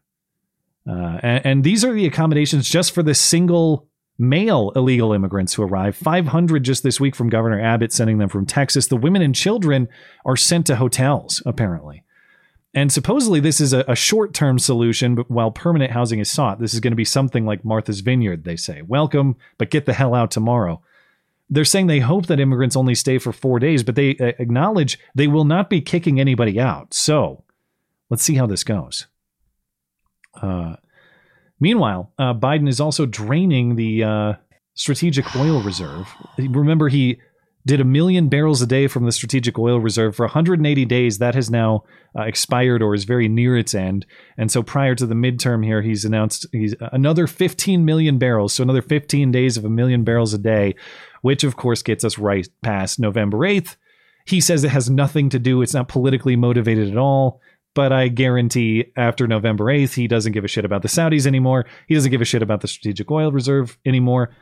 [0.88, 3.86] Uh, and, and these are the accommodations just for the single
[4.18, 5.96] male illegal immigrants who arrive.
[5.96, 8.88] 500 just this week from Governor Abbott, sending them from Texas.
[8.88, 9.88] The women and children
[10.24, 12.02] are sent to hotels, apparently.
[12.74, 16.58] And supposedly, this is a, a short term solution, but while permanent housing is sought,
[16.58, 18.82] this is going to be something like Martha's Vineyard, they say.
[18.82, 20.82] Welcome, but get the hell out tomorrow.
[21.48, 24.98] They're saying they hope that immigrants only stay for four days, but they uh, acknowledge
[25.14, 26.92] they will not be kicking anybody out.
[26.92, 27.44] So
[28.10, 29.06] let's see how this goes.
[30.40, 30.76] Uh,
[31.58, 34.32] meanwhile, uh, Biden is also draining the uh,
[34.74, 36.08] strategic oil reserve.
[36.38, 37.20] Remember, he
[37.66, 41.18] did a million barrels a day from the strategic oil reserve for 180 days.
[41.18, 41.84] That has now
[42.18, 44.06] uh, expired or is very near its end.
[44.38, 48.54] And so, prior to the midterm here, he's announced he's another 15 million barrels.
[48.54, 50.74] So another 15 days of a million barrels a day,
[51.22, 53.76] which of course gets us right past November 8th.
[54.26, 55.60] He says it has nothing to do.
[55.60, 57.40] It's not politically motivated at all.
[57.74, 61.66] But I guarantee after November 8th, he doesn't give a shit about the Saudis anymore.
[61.86, 64.34] He doesn't give a shit about the strategic oil reserve anymore.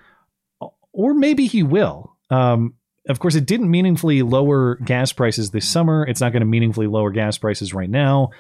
[0.93, 2.17] Or maybe he will.
[2.31, 2.75] Um,
[3.09, 6.07] of course, it didn't meaningfully lower gas prices this summer.
[6.07, 8.31] It's not going to meaningfully lower gas prices right now.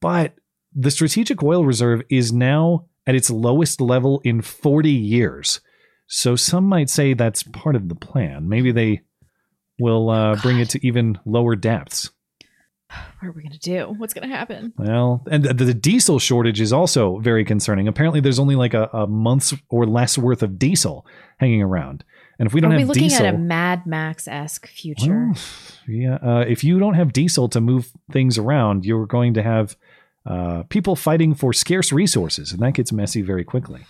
[0.00, 0.34] But
[0.74, 5.60] the strategic oil reserve is now at its lowest level in 40 years.
[6.06, 8.48] So some might say that's part of the plan.
[8.48, 9.02] Maybe they
[9.78, 12.10] will uh, bring it to even lower depths.
[13.18, 13.94] What are we going to do?
[13.96, 14.72] What's going to happen?
[14.76, 17.88] Well, and the, the diesel shortage is also very concerning.
[17.88, 21.06] Apparently, there's only like a, a month's or less worth of diesel
[21.38, 22.04] hanging around.
[22.38, 24.66] And if we don't have, are we have looking diesel, at a Mad Max esque
[24.66, 25.32] future?
[25.32, 25.38] Well,
[25.86, 29.76] yeah, uh, if you don't have diesel to move things around, you're going to have
[30.26, 33.86] uh, people fighting for scarce resources, and that gets messy very quickly.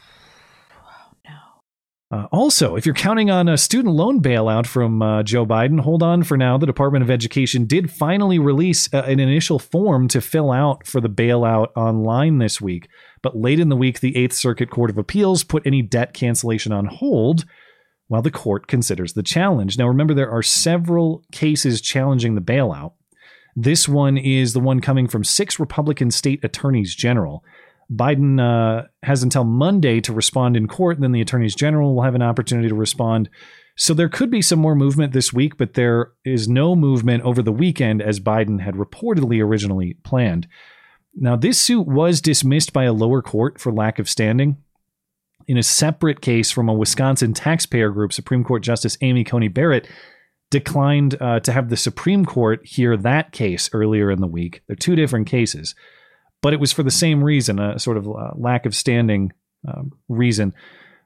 [2.15, 6.01] Uh, also, if you're counting on a student loan bailout from uh, Joe Biden, hold
[6.01, 6.57] on for now.
[6.57, 11.01] The Department of Education did finally release uh, an initial form to fill out for
[11.01, 12.89] the bailout online this week.
[13.21, 16.73] But late in the week, the Eighth Circuit Court of Appeals put any debt cancellation
[16.73, 17.47] on hold
[18.07, 19.77] while the court considers the challenge.
[19.77, 22.93] Now, remember, there are several cases challenging the bailout.
[23.57, 27.43] This one is the one coming from six Republican state attorneys general.
[27.93, 32.03] Biden uh, has until Monday to respond in court, and then the attorneys general will
[32.03, 33.29] have an opportunity to respond.
[33.77, 37.43] So there could be some more movement this week, but there is no movement over
[37.43, 40.47] the weekend as Biden had reportedly originally planned.
[41.15, 44.59] Now, this suit was dismissed by a lower court for lack of standing.
[45.47, 49.89] In a separate case from a Wisconsin taxpayer group, Supreme Court Justice Amy Coney Barrett
[50.51, 54.63] declined uh, to have the Supreme Court hear that case earlier in the week.
[54.67, 55.75] They're two different cases
[56.45, 59.33] but it was for the same reason, a sort of uh, lack of standing
[59.67, 60.53] um, reason.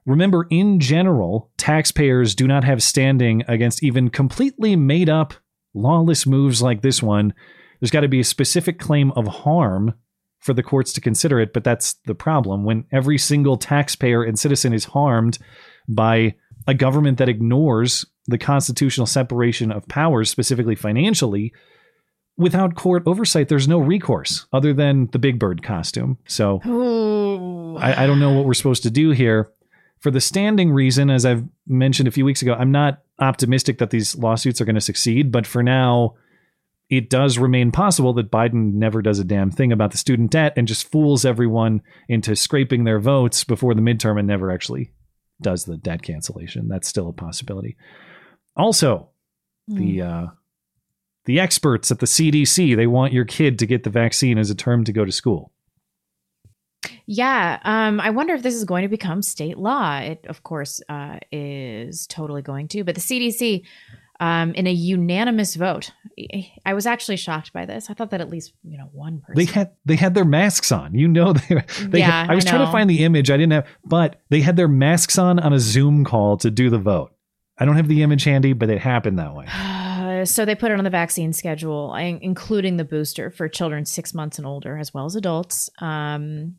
[0.04, 5.34] Remember, in general, taxpayers do not have standing against even completely made up
[5.74, 7.32] lawless moves like this one.
[7.78, 9.94] There's got to be a specific claim of harm
[10.40, 12.64] for the courts to consider it, but that's the problem.
[12.64, 15.38] When every single taxpayer and citizen is harmed
[15.88, 16.34] by
[16.66, 21.52] a government that ignores the constitutional separation of powers, specifically financially,
[22.38, 26.16] without court oversight, there's no recourse other than the Big Bird costume.
[26.26, 26.60] So
[27.78, 29.50] I, I, don't know what we're supposed to do here.
[29.98, 33.90] For the standing reason, as I've mentioned a few weeks ago, I'm not optimistic that
[33.90, 35.32] these lawsuits are going to succeed.
[35.32, 36.14] But for now,
[36.88, 40.54] it does remain possible that Biden never does a damn thing about the student debt
[40.56, 44.92] and just fools everyone into scraping their votes before the midterm and never actually
[45.42, 46.68] does the debt cancellation.
[46.68, 47.76] That's still a possibility.
[48.56, 49.10] Also,
[49.66, 50.26] the uh,
[51.28, 54.54] the experts at the CDC, they want your kid to get the vaccine as a
[54.54, 55.52] term to go to school.
[57.04, 59.98] Yeah, um, I wonder if this is going to become state law.
[59.98, 62.82] It, of course, uh, is totally going to.
[62.82, 63.62] But the CDC,
[64.20, 65.90] um, in a unanimous vote,
[66.64, 67.90] I was actually shocked by this.
[67.90, 69.34] I thought that at least you know one person.
[69.34, 70.94] They had they had their masks on.
[70.94, 71.62] You know they.
[71.82, 73.30] they Yeah, I was I trying to find the image.
[73.30, 76.70] I didn't have, but they had their masks on on a Zoom call to do
[76.70, 77.12] the vote.
[77.58, 79.46] I don't have the image handy, but it happened that way.
[80.24, 84.38] So they put it on the vaccine schedule, including the booster for children six months
[84.38, 85.70] and older, as well as adults.
[85.80, 86.56] Um,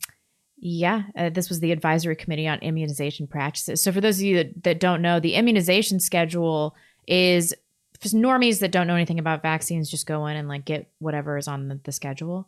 [0.58, 3.82] yeah, uh, this was the advisory committee on immunization practices.
[3.82, 6.76] So for those of you that, that don't know, the immunization schedule
[7.08, 7.54] is
[8.00, 9.90] for normies that don't know anything about vaccines.
[9.90, 12.48] Just go in and like get whatever is on the, the schedule.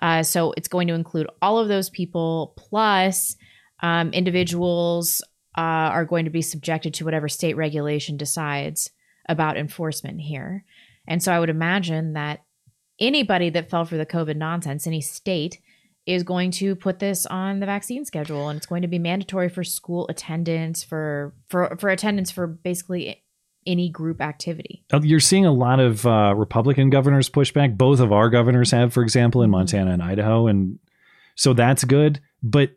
[0.00, 3.36] Uh, so it's going to include all of those people plus
[3.80, 5.22] um, individuals
[5.56, 8.90] uh, are going to be subjected to whatever state regulation decides
[9.28, 10.64] about enforcement here.
[11.06, 12.44] And so I would imagine that
[12.98, 15.60] anybody that fell for the COVID nonsense, any state,
[16.06, 19.48] is going to put this on the vaccine schedule and it's going to be mandatory
[19.48, 23.22] for school attendance for for for attendance for basically
[23.66, 24.84] any group activity.
[24.92, 27.76] Uh, You're seeing a lot of uh, Republican governors push back.
[27.76, 30.80] Both of our governors have, for example, in Montana and Idaho, and
[31.36, 32.20] so that's good.
[32.42, 32.70] But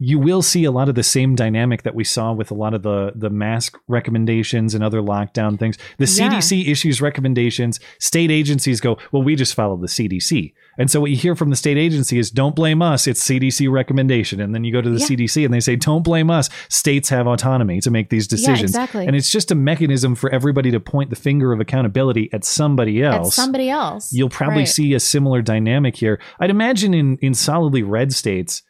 [0.00, 2.72] you will see a lot of the same dynamic that we saw with a lot
[2.74, 5.76] of the the mask recommendations and other lockdown things.
[5.98, 6.30] The Yeah.
[6.30, 7.80] CDC issues recommendations.
[7.98, 10.52] State agencies go, well, we just follow the CDC.
[10.78, 13.06] And so what you hear from the state agency is, don't blame us.
[13.08, 14.40] It's CDC recommendation.
[14.40, 15.06] And then you go to the Yeah.
[15.06, 16.48] CDC and they say, don't blame us.
[16.68, 18.60] States have autonomy to make these decisions.
[18.74, 19.06] Yeah, exactly.
[19.06, 23.02] And it's just a mechanism for everybody to point the finger of accountability at somebody
[23.02, 23.36] else.
[23.38, 24.12] At somebody else.
[24.12, 24.68] You'll probably Right.
[24.68, 26.20] see a similar dynamic here.
[26.38, 28.62] I'd imagine in in solidly red states,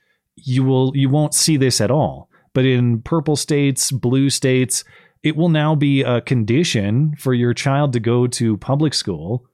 [0.45, 2.29] you will you won't see this at all.
[2.55, 4.85] But in purple states, blue states,
[5.23, 9.45] it will now be a condition for your child to go to public school.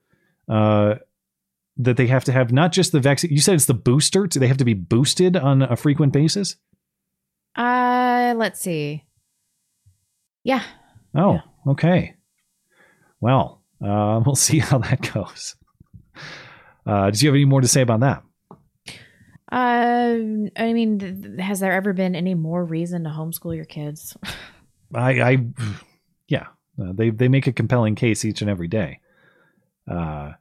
[0.48, 0.96] Uh,
[1.76, 3.32] that they have to have not just the vaccine.
[3.32, 4.26] You said it's the booster.
[4.26, 6.56] Do they have to be boosted on a frequent basis?
[7.56, 9.04] Uh, let's see.
[10.44, 10.62] Yeah.
[11.14, 12.14] Oh, okay.
[13.20, 15.56] Well, uh, we'll see how that goes.
[16.86, 18.22] Uh, did you have any more to say about that?
[19.50, 20.16] Uh,
[20.56, 24.16] I mean, has there ever been any more reason to homeschool your kids?
[24.94, 25.46] I, I
[26.28, 26.46] yeah,
[26.80, 29.00] uh, they they make a compelling case each and every day.
[29.90, 30.32] Uh,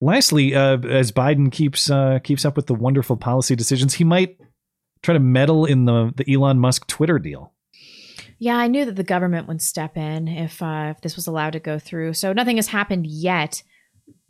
[0.00, 4.38] lastly, uh, as Biden keeps uh, keeps up with the wonderful policy decisions, he might
[5.02, 7.52] try to meddle in the the Elon Musk Twitter deal.
[8.38, 11.52] Yeah, I knew that the government would step in if uh, if this was allowed
[11.52, 12.14] to go through.
[12.14, 13.62] So nothing has happened yet,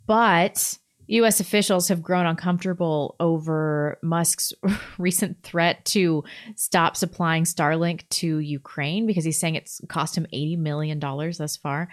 [0.05, 1.39] but U.S.
[1.39, 4.53] officials have grown uncomfortable over Musk's
[4.97, 6.23] recent threat to
[6.55, 11.57] stop supplying Starlink to Ukraine because he's saying it's cost him eighty million dollars thus
[11.57, 11.89] far,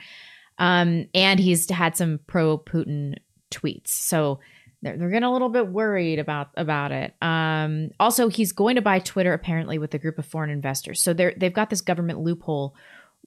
[0.59, 3.16] um, and he's had some pro-Putin
[3.50, 3.88] tweets.
[3.88, 4.40] So
[4.82, 7.14] they're, they're getting a little bit worried about about it.
[7.20, 11.02] Um, also, he's going to buy Twitter apparently with a group of foreign investors.
[11.02, 12.74] So they're they've got this government loophole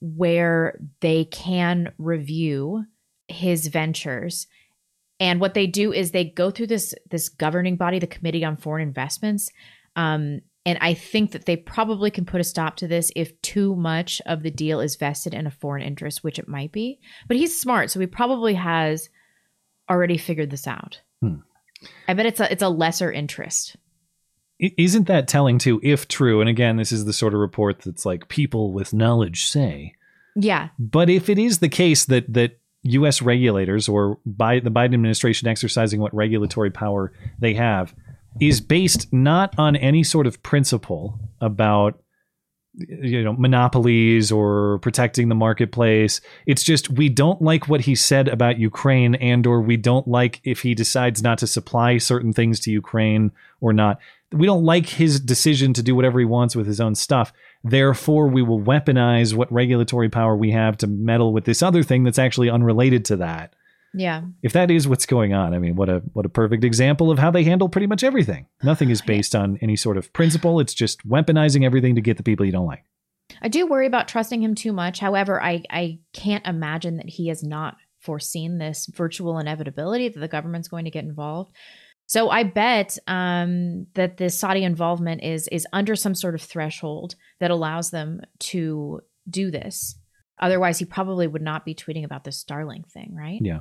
[0.00, 2.84] where they can review
[3.28, 4.46] his ventures.
[5.22, 8.56] And what they do is they go through this this governing body, the Committee on
[8.56, 9.52] Foreign Investments.
[9.94, 13.76] Um, and I think that they probably can put a stop to this if too
[13.76, 16.98] much of the deal is vested in a foreign interest, which it might be.
[17.28, 19.10] But he's smart, so he probably has
[19.88, 21.00] already figured this out.
[21.20, 21.36] Hmm.
[22.08, 23.76] I bet it's a it's a lesser interest.
[24.58, 26.40] Isn't that telling too, if true?
[26.40, 29.94] And again, this is the sort of report that's like people with knowledge say.
[30.34, 30.70] Yeah.
[30.80, 33.22] But if it is the case that that U.S.
[33.22, 37.94] regulators or by the Biden administration exercising what regulatory power they have
[38.40, 42.00] is based not on any sort of principle about
[42.74, 48.28] you know monopolies or protecting the marketplace it's just we don't like what he said
[48.28, 52.58] about ukraine and or we don't like if he decides not to supply certain things
[52.58, 53.30] to ukraine
[53.60, 53.98] or not
[54.32, 57.30] we don't like his decision to do whatever he wants with his own stuff
[57.64, 62.02] therefore we will weaponize what regulatory power we have to meddle with this other thing
[62.04, 63.54] that's actually unrelated to that
[63.94, 64.22] Yeah.
[64.42, 67.18] if that is what's going on, I mean, what a what a perfect example of
[67.18, 68.46] how they handle pretty much everything.
[68.62, 70.60] Nothing is based on any sort of principle.
[70.60, 72.84] It's just weaponizing everything to get the people you don't like.
[73.40, 74.98] I do worry about trusting him too much.
[75.00, 80.28] However, I, I can't imagine that he has not foreseen this virtual inevitability that the
[80.28, 81.52] government's going to get involved.
[82.12, 87.14] So I bet um, that the Saudi involvement is is under some sort of threshold
[87.40, 89.00] that allows them to
[89.30, 89.96] do this.
[90.38, 93.40] Otherwise, he probably would not be tweeting about this Starlink thing, right?
[93.40, 93.60] Yeah.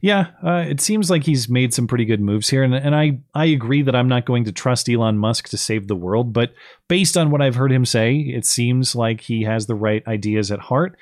[0.00, 3.20] Yeah, uh, it seems like he's made some pretty good moves here, and, and I
[3.34, 6.54] I agree that I'm not going to trust Elon Musk to save the world, but
[6.88, 10.50] based on what I've heard him say, it seems like he has the right ideas
[10.50, 10.96] at heart,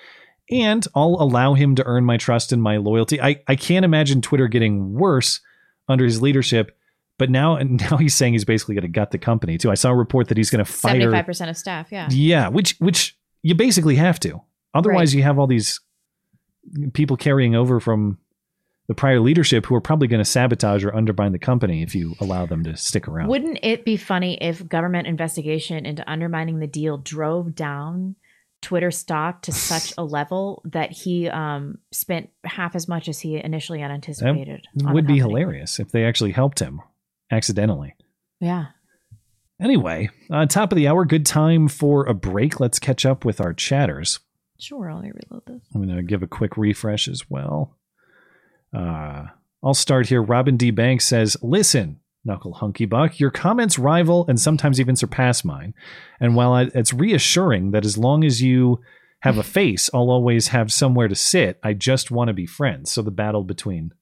[0.51, 3.21] and I'll allow him to earn my trust and my loyalty.
[3.23, 5.41] I I can't imagine Twitter getting worse
[5.89, 6.77] under his leadership,
[7.21, 9.71] But now, and now he's saying he's basically going to gut the company too.
[9.71, 10.95] I saw a report that he's going to fire.
[10.95, 11.93] Seventy five percent of staff.
[11.93, 12.09] Yeah.
[12.11, 14.41] Yeah, which which you basically have to.
[14.73, 15.19] Otherwise, Right.
[15.19, 15.81] you have all these
[16.95, 18.17] people carrying over from
[18.89, 22.15] the prior leadership who are probably going to sabotage or undermine the company if you
[22.21, 23.29] allow them to stick around.
[23.29, 28.17] Wouldn't it be funny if government investigation into undermining the deal drove down
[28.63, 33.37] Twitter stock to such a level that he um, spent half as much as he
[33.37, 34.67] initially that anticipated?
[34.75, 36.81] would be hilarious if they actually helped him
[37.31, 37.95] accidentally.
[38.41, 38.67] Yeah.
[39.61, 42.61] Anyway, uh, top of the hour, good time for a break.
[42.61, 44.21] Let's catch up with our chatters.
[44.59, 45.63] Sure, I'll reload this.
[45.75, 47.77] I'm going to give a quick refresh as well.
[48.75, 49.25] Uh,
[49.63, 50.23] I'll start here.
[50.23, 50.71] Robin D.
[50.71, 55.75] Banks says, Listen, Knuckle Hunky Buck, your comments rival and sometimes even surpass mine.
[56.21, 58.81] And while I, it's reassuring that as long as you
[59.21, 62.91] have a face, I'll always have somewhere to sit, I just want to be friends.
[62.91, 63.93] So the battle between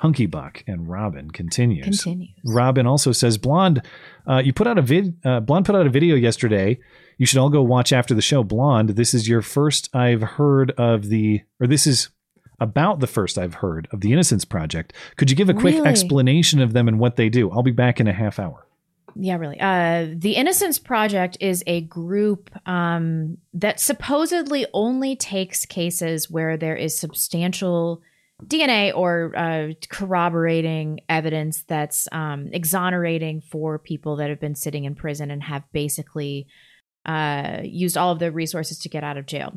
[0.00, 1.84] Hunky Buck and Robin continues.
[1.84, 2.30] Continues.
[2.44, 3.82] Robin also says, Blonde,
[4.28, 5.16] uh, you put out a vid.
[5.24, 6.78] Uh, Blonde put out a video yesterday.
[7.18, 8.42] You should all go watch after the show.
[8.42, 12.10] Blonde, this is your first I've heard of the, or this is
[12.60, 14.92] about the first I've heard of the Innocence Project.
[15.16, 15.88] Could you give a quick Really?
[15.88, 17.50] explanation of them and what they do?
[17.50, 18.66] I'll be back in a half hour.
[19.18, 19.58] Yeah, really.
[19.58, 26.76] Uh, the Innocence Project is a group um, that supposedly only takes cases where there
[26.76, 28.02] is substantial
[28.44, 34.94] DNA or uh, corroborating evidence that's um, exonerating for people that have been sitting in
[34.94, 36.46] prison and have basically
[37.06, 39.52] uh, used all of their resources to get out of jail.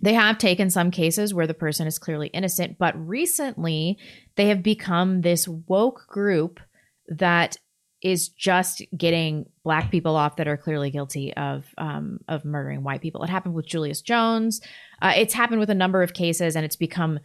[0.00, 3.98] They have taken some cases where the person is clearly innocent, but recently
[4.36, 6.60] they have become this woke group
[7.08, 7.56] that
[8.00, 13.00] is just getting black people off that are clearly guilty of um, of murdering white
[13.00, 13.24] people.
[13.24, 14.60] It happened with Julius Jones.
[15.02, 17.18] Uh, it's happened with a number of cases, and it's become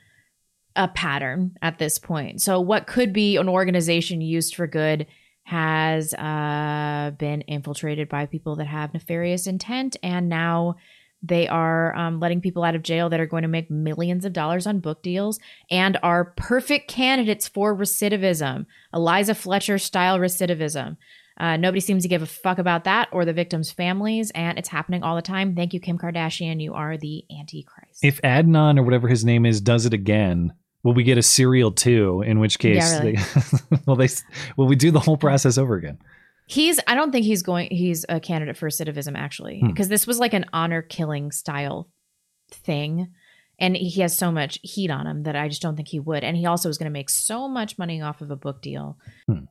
[0.76, 2.42] a pattern at this point.
[2.42, 5.08] So, what could be an organization used for good
[5.44, 10.76] has uh, been infiltrated by people that have nefarious intent, and now
[11.22, 14.34] they are um, letting people out of jail that are going to make millions of
[14.34, 15.40] dollars on book deals
[15.72, 20.98] and are perfect candidates for recidivism, Eliza Fletcher style recidivism.
[21.38, 24.70] Uh, nobody seems to give a fuck about that or the victims' families, and it's
[24.70, 25.56] happening all the time.
[25.56, 26.62] Thank you, Kim Kardashian.
[26.62, 28.04] You are the Antichrist.
[28.04, 30.54] If Adnan or whatever his name is does it again,
[30.84, 32.22] will we get a serial two?
[32.26, 33.16] In which case, Yeah, really.
[33.16, 34.10] they, will they?
[34.58, 35.98] Will we do the whole process over again?
[36.46, 39.68] He's I don't think he's going he's a candidate for recidivism actually Hmm.
[39.68, 41.90] because this was like an honor killing style
[42.52, 43.08] thing
[43.60, 46.24] and he has so much heat on him that I just don't think he would
[46.24, 48.98] and he also is going to make so much money off of a book deal.
[49.28, 49.46] Hmm.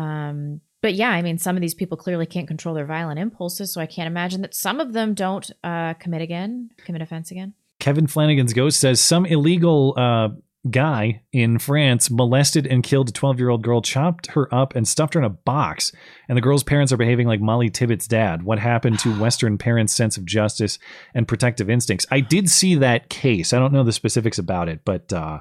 [0.00, 3.72] Um but yeah, I mean some of these people clearly can't control their violent impulses
[3.72, 7.52] so I can't imagine that some of them don't uh commit again, commit offense again.
[7.78, 10.28] Kevin Flanagan's ghost says some illegal uh,
[10.70, 14.86] guy in France molested and killed a 12 year old girl, chopped her up, and
[14.86, 15.92] stuffed her in a box.
[16.28, 18.42] And the girl's parents are behaving like Mollie Tibbetts' dad.
[18.42, 20.78] What happened to Western parents' sense of justice
[21.14, 22.06] and protective instincts?
[22.10, 23.52] I did see that case.
[23.52, 25.40] I don't know the specifics about it, but uh,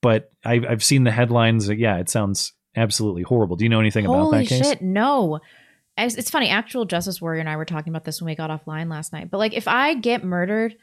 [0.00, 1.68] but I've, I've seen the headlines.
[1.68, 3.56] Yeah, it sounds absolutely horrible.
[3.56, 4.66] Do you know anything about that case?
[4.66, 5.40] shit, no.
[5.96, 6.48] It's, it's funny.
[6.48, 9.30] Actual Justice Warrior and I were talking about this when we got offline last night.
[9.30, 10.74] But like, if I get murdered,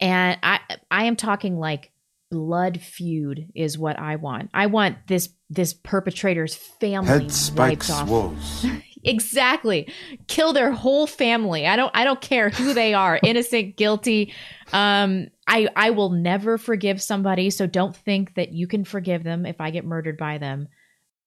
[0.00, 1.91] and I I am talking like
[2.32, 4.50] blood feud is what I want.
[4.54, 8.08] I want this this perpetrator's family Head wiped spikes off.
[8.08, 8.66] wolves.
[9.04, 9.92] exactly
[10.28, 14.32] kill their whole family i don't i don't care who they are innocent guilty
[14.72, 19.44] um i i will never forgive somebody so don't think that you can forgive them
[19.44, 20.68] if i get murdered by them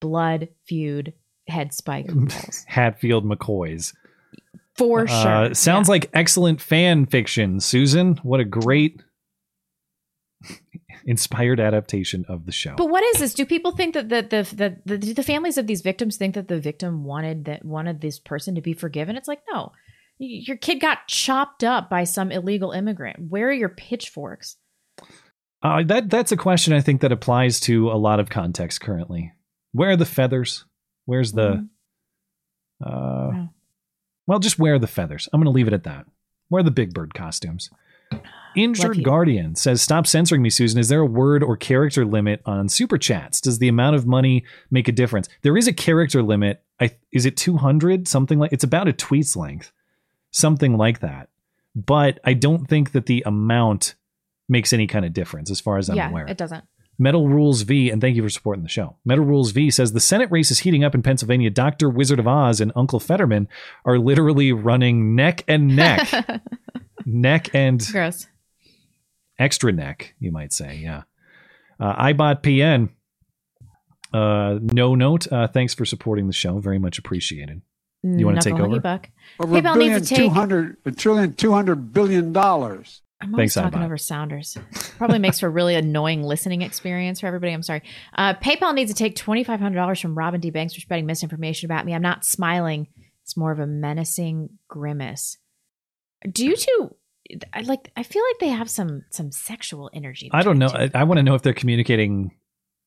[0.00, 1.12] blood feud
[1.48, 2.06] head spike
[2.66, 3.92] Hatfield McCoys.
[4.74, 8.16] for sure Uh, sounds like excellent fan fiction, Susan.
[8.22, 9.02] What a great
[11.06, 12.74] inspired adaptation of the show.
[12.76, 13.32] But what is this?
[13.32, 16.48] Do people think that the the, the the the families of these victims think that
[16.48, 19.16] the victim wanted that wanted this person to be forgiven?
[19.16, 19.72] It's like no,
[20.18, 23.30] your kid got chopped up by some illegal immigrant.
[23.30, 24.56] Where are your pitchforks?
[25.62, 29.32] Uh, that that's a question I think that applies to a lot of context currently.
[29.72, 30.64] Where are the feathers?
[31.04, 31.68] Where's the?
[32.84, 33.46] Uh,
[34.26, 35.28] well, just where are the feathers?
[35.32, 36.06] I'm going to leave it at that.
[36.48, 37.70] Where are the Big Bird costumes?
[38.56, 40.80] Injured Guardian says, "Stop censoring me, Susan.
[40.80, 43.40] Is there a word or character limit on super chats?
[43.40, 45.28] Does the amount of money make a difference?
[45.42, 46.62] There is a character limit.
[46.80, 48.08] I is it 200?
[48.08, 49.72] Something like it's about a tweet's length,
[50.30, 51.28] something like that.
[51.74, 53.94] But I don't think that the amount
[54.48, 56.26] makes any kind of difference as far as I'm yeah, aware.
[56.26, 56.64] it doesn't.
[56.98, 58.96] Metal Rules V, and thank you for supporting the show.
[59.04, 61.50] Metal Rules V says the Senate race is heating up in Pennsylvania.
[61.50, 61.90] Dr.
[61.90, 63.48] Wizard of Oz and Uncle Fetterman
[63.84, 66.08] are literally running neck and neck,
[67.04, 68.26] neck and Gross.
[69.38, 70.76] Extra neck, you might say.
[70.76, 71.02] Yeah.
[71.78, 72.88] Uh, iBot PN
[74.12, 75.30] Uh, no note.
[75.30, 76.58] Uh, thanks for supporting the show.
[76.58, 77.60] Very much appreciated.
[78.02, 78.78] You want to take over?
[78.80, 79.10] Buck.
[79.40, 80.24] Over a PayPal billion, needs to take.
[80.28, 83.02] 200, a trillion, 200 billion dollars.
[83.20, 83.84] I'm always Thanks, talking iBot.
[83.86, 84.56] over Sounders.
[84.98, 87.52] Probably makes for a really annoying listening experience for everybody.
[87.52, 87.82] I'm sorry.
[88.16, 90.50] Uh, PayPal needs to take $2,500 from Robin D.
[90.50, 91.94] Banks for spreading misinformation about me.
[91.94, 92.88] I'm not smiling.
[93.24, 95.38] It's more of a menacing grimace.
[96.30, 96.94] Do you two?
[97.52, 97.90] I like.
[97.96, 100.30] I feel like they have some some sexual energy.
[100.32, 100.68] I don't know.
[100.68, 102.32] I, I want to know if they're communicating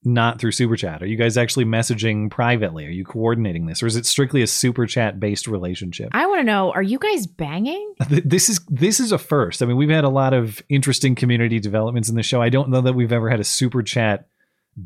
[0.04, 1.04] not through super chat.
[1.04, 2.86] Are you guys actually messaging privately?
[2.86, 6.10] Are you coordinating this, or is it strictly a super chat based relationship?
[6.14, 6.72] I want to know.
[6.72, 7.94] Are you guys banging?
[8.10, 9.62] This is this is a first.
[9.62, 12.42] I mean, we've had a lot of interesting community developments in the show.
[12.42, 14.28] I don't know that we've ever had a super chat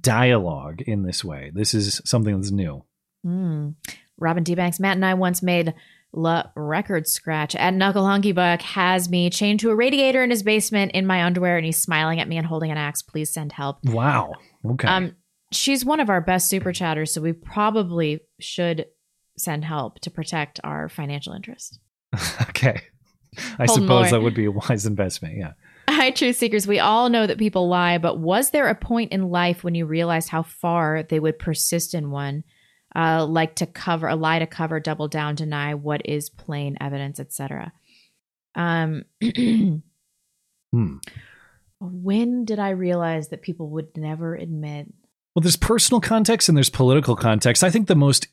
[0.02, 1.52] dialogue in this way.
[1.54, 2.84] This is something that's new.
[3.24, 3.70] Hmm.
[4.18, 4.56] Robin D.
[4.56, 5.74] Banks, Matt and I once made
[6.14, 10.44] La record scratch at Knuckle Hunky Buck has me chained to a radiator in his
[10.44, 13.02] basement in my underwear, and he's smiling at me and holding an axe.
[13.02, 13.84] Please send help.
[13.86, 14.34] Wow.
[14.64, 14.88] Okay.
[14.88, 15.16] Um,
[15.52, 18.86] she's one of our best super chatters, so we probably should
[19.38, 21.80] send help to protect our financial interest.
[22.42, 22.80] okay.
[23.58, 24.10] I Hold suppose more.
[24.12, 25.38] that would be a wise investment.
[25.38, 25.54] Yeah.
[25.90, 26.68] Hi, truth seekers.
[26.68, 29.86] We all know that people lie, but was there a point in life when you
[29.86, 32.44] realized how far they would persist in one,
[32.96, 37.20] uh, like to cover a lie to cover, double down, deny what is plain evidence,
[37.20, 37.74] etc.
[38.56, 39.04] Um,
[40.74, 40.98] Hmm.
[41.80, 44.92] when did I realize that people would never admit?
[45.36, 47.64] Well, there's personal context and there's political context.
[47.64, 48.28] I think the most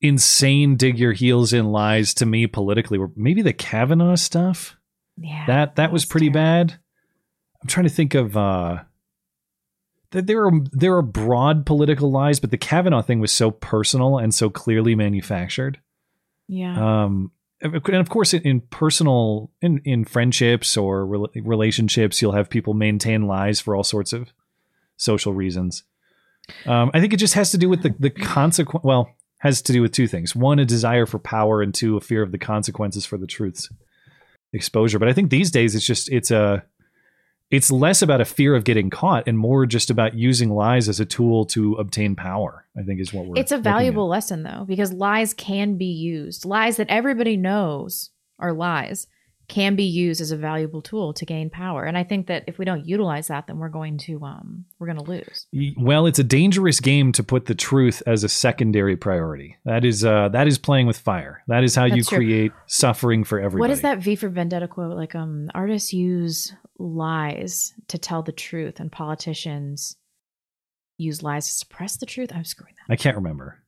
[0.00, 4.76] insane dig your heels in lies to me politically were maybe the Kavanaugh stuff.
[5.16, 5.46] Yeah.
[5.46, 6.78] That that was pretty bad.
[7.62, 8.82] I'm trying to think of uh
[10.14, 14.16] th- there are there are broad political lies, but the Kavanaugh thing was so personal
[14.16, 15.78] and so clearly manufactured.
[16.48, 17.04] Yeah.
[17.04, 22.50] Um, and of course, in, in personal, in, in friendships or rel- relationships, you'll have
[22.50, 24.32] people maintain lies for all sorts of
[24.96, 25.82] social reasons.
[26.66, 28.84] Um, I think it just has to do with the the consequence.
[28.84, 32.00] Well, has to do with two things: one, a desire for power, and two, a
[32.00, 33.70] fear of the consequences for the truth's
[34.52, 34.98] exposure.
[34.98, 36.64] But I think these days, it's just it's a
[37.50, 41.00] it's less about a fear of getting caught and more just about using lies as
[41.00, 42.66] a tool to obtain power.
[42.76, 43.38] I think is what we're.
[43.38, 46.44] It's a valuable lesson though, because lies can be used.
[46.44, 49.06] Lies that everybody knows are lies
[49.48, 51.84] can be used as a valuable tool to gain power.
[51.84, 54.86] And I think that if we don't utilize that, then we're going to um we're
[54.86, 55.46] going to lose.
[55.76, 59.56] Well, it's a dangerous game to put the truth as a secondary priority.
[59.64, 61.42] That is uh that is playing with fire.
[61.48, 62.18] That is how you true.
[62.18, 63.60] create suffering for everybody.
[63.60, 64.96] What is that V for Vendetta quote?
[64.96, 69.96] Like um artists use lies to tell the truth and politicians
[70.96, 72.30] use lies to suppress the truth.
[72.34, 72.92] I'm screwing that.
[72.92, 73.63] I can't remember.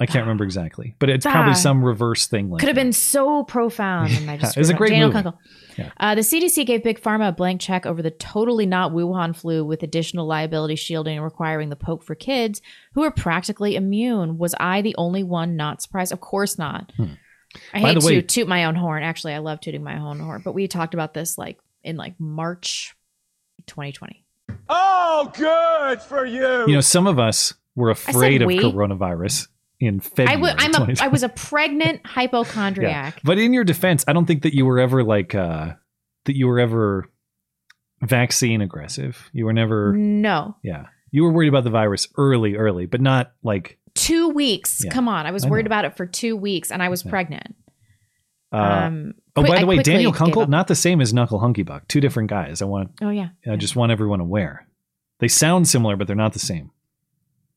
[0.00, 1.54] I can't remember exactly, but it's probably Ah.
[1.54, 4.12] some reverse thing like Could have been so profound.
[4.12, 5.22] And I just It was a great Daniel movie.
[5.22, 5.40] Kunkel.
[5.76, 5.90] Yeah.
[5.98, 9.64] Uh, the CDC gave Big Pharma a blank check over the totally not Wuhan flu
[9.64, 12.62] with additional liability shielding and requiring the poke for kids
[12.94, 14.38] who are practically immune.
[14.38, 16.12] Was I the only one not surprised?
[16.12, 16.92] Of course not.
[16.98, 17.12] I Hmm.
[17.74, 19.02] By hate the to way- toot my own horn.
[19.02, 22.14] Actually, I love tooting my own horn, but we talked about this like in like
[22.18, 22.94] March
[23.66, 24.24] 2020.
[24.68, 26.66] Oh, good for you.
[26.66, 28.58] You know, some of us were afraid of we.
[28.58, 29.48] coronavirus
[29.80, 30.36] in I February.
[30.36, 31.00] w- I'm a, 2020.
[31.00, 33.20] I was a pregnant hypochondriac.
[33.24, 35.72] But in your defense, I don't think that you were ever like uh
[36.26, 37.10] that you were ever
[38.02, 39.30] vaccine aggressive.
[39.32, 40.56] You were never No.
[40.62, 40.86] yeah.
[41.10, 44.82] You were worried about the virus early, early, but not like Two weeks.
[44.84, 45.26] Yeah, Come on.
[45.26, 45.68] I was I worried know.
[45.68, 47.54] about it for two weeks and I was pregnant.
[48.52, 51.62] uh Um, Oh, by I the way, Daniel Kunkel, not the same as Knuckle Hunky
[51.62, 51.86] Buck.
[51.88, 52.60] Two different guys.
[52.62, 53.28] I want Oh, yeah.
[53.50, 54.66] I just want everyone aware.
[55.20, 56.70] They sound similar, but they're not the same.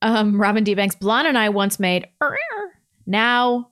[0.04, 0.74] Um, Robin D.
[0.74, 2.06] Banks, Blonde and I once made.
[3.06, 3.70] Now,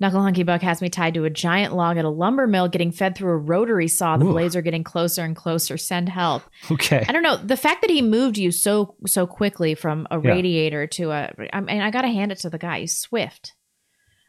[0.00, 2.90] Knuckle Hunky Buck has me tied to a giant log at a lumber mill, getting
[2.90, 4.16] fed through a rotary saw.
[4.16, 4.32] The Ooh.
[4.32, 5.76] blades are getting closer and closer.
[5.76, 6.42] Send help.
[6.70, 7.04] Okay.
[7.08, 10.30] I don't know the fact that he moved you so so quickly from a Yeah.
[10.30, 11.30] radiator to a.
[11.52, 12.80] I mean, I gotta hand it to the guy.
[12.80, 13.54] He's swift.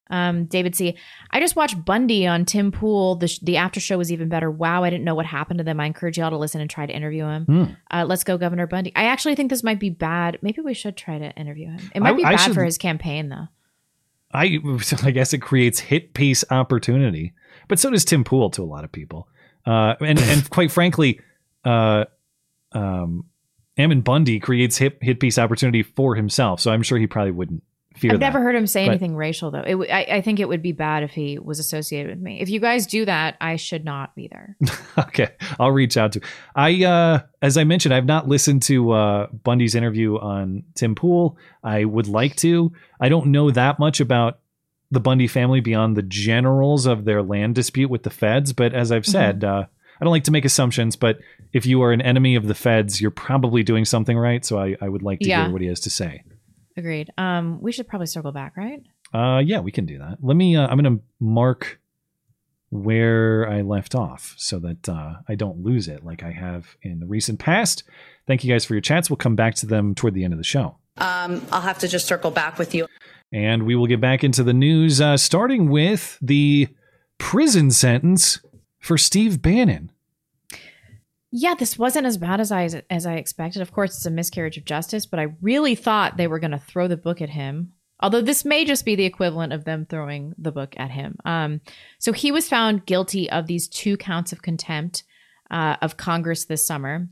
[0.09, 0.95] Um, David C.
[1.31, 3.15] I just watched Bundy on Tim Pool.
[3.15, 4.51] The sh- the after show was even better.
[4.51, 5.79] Wow, I didn't know what happened to them.
[5.79, 7.45] I encourage y'all to listen and try to interview him.
[7.45, 7.63] Hmm.
[7.89, 8.91] Uh, let's go, Governor Bundy.
[8.95, 10.37] I actually think this might be bad.
[10.41, 11.91] Maybe we should try to interview him.
[11.95, 13.47] It might I- be bad should- for his campaign, though.
[14.33, 14.59] I
[15.03, 17.33] I guess it creates hit piece opportunity,
[17.67, 19.27] but so does Tim Pool to a lot of people.
[19.65, 21.19] Uh, and and quite frankly,
[21.63, 22.05] uh,
[22.73, 23.25] um,
[23.77, 26.59] Ammon Bundy creates hit hit piece opportunity for himself.
[26.59, 27.63] So I'm sure he probably wouldn't
[27.97, 28.25] fear I've that.
[28.25, 29.61] never heard him say But- anything racial, though.
[29.61, 32.39] It, w- I, I think it would be bad if he was associated with me.
[32.41, 34.57] If you guys do that, I should not be there.
[34.97, 36.21] okay, I'll reach out to.
[36.55, 41.37] I uh, as I mentioned, I've not listened to uh, Bundy's interview on Tim Pool.
[41.63, 42.71] I would like to.
[42.99, 44.39] I don't know that much about
[44.91, 48.53] the Bundy family beyond the generals of their land dispute with the feds.
[48.53, 49.65] But as I've said, uh,
[49.99, 50.95] I don't like to make assumptions.
[50.95, 51.19] But
[51.53, 54.45] if you are an enemy of the feds, you're probably doing something right.
[54.45, 55.45] So I, I would like to Yeah.
[55.45, 56.23] hear what he has to say.
[56.77, 57.11] Agreed.
[57.17, 58.81] Um, we should probably circle back, right?
[59.13, 60.17] Uh, yeah, we can do that.
[60.21, 60.55] Let me.
[60.55, 61.79] Uh, I'm going to mark
[62.69, 66.99] where I left off so that uh, I don't lose it like I have in
[66.99, 67.83] the recent past.
[68.27, 69.09] Thank you guys for your chats.
[69.09, 70.77] We'll come back to them toward the end of the show.
[70.97, 72.87] Um, I'll have to just circle back with you.
[73.31, 76.69] And we will get back into the news, uh, starting with the
[77.17, 78.39] prison sentence
[78.79, 79.91] for Steve Bannon.
[81.37, 83.61] Yeah, this wasn't as bad as I as I expected.
[83.61, 86.57] Of course, it's a miscarriage of justice, but I really thought they were going to
[86.57, 87.73] throw the book at him.
[87.99, 91.17] Although this may just be the equivalent of them throwing the book at him.
[91.25, 91.59] Um,
[91.99, 95.03] so he was found guilty of these two counts of contempt
[95.51, 97.09] uh, of Congress this summer.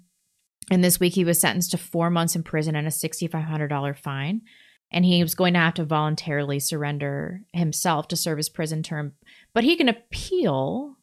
[0.71, 4.41] And this week he was sentenced to four months in prison and a $6,500 fine.
[4.89, 9.13] And he was going to have to voluntarily surrender himself to serve his prison term.
[9.53, 10.95] But he can appeal.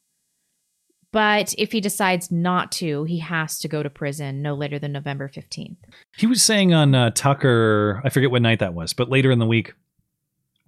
[1.11, 4.93] But if he decides not to, he has to go to prison no later than
[4.93, 5.75] November 15th.
[6.17, 9.39] He was saying on uh, Tucker, I forget what night that was, but later in
[9.39, 9.73] the week,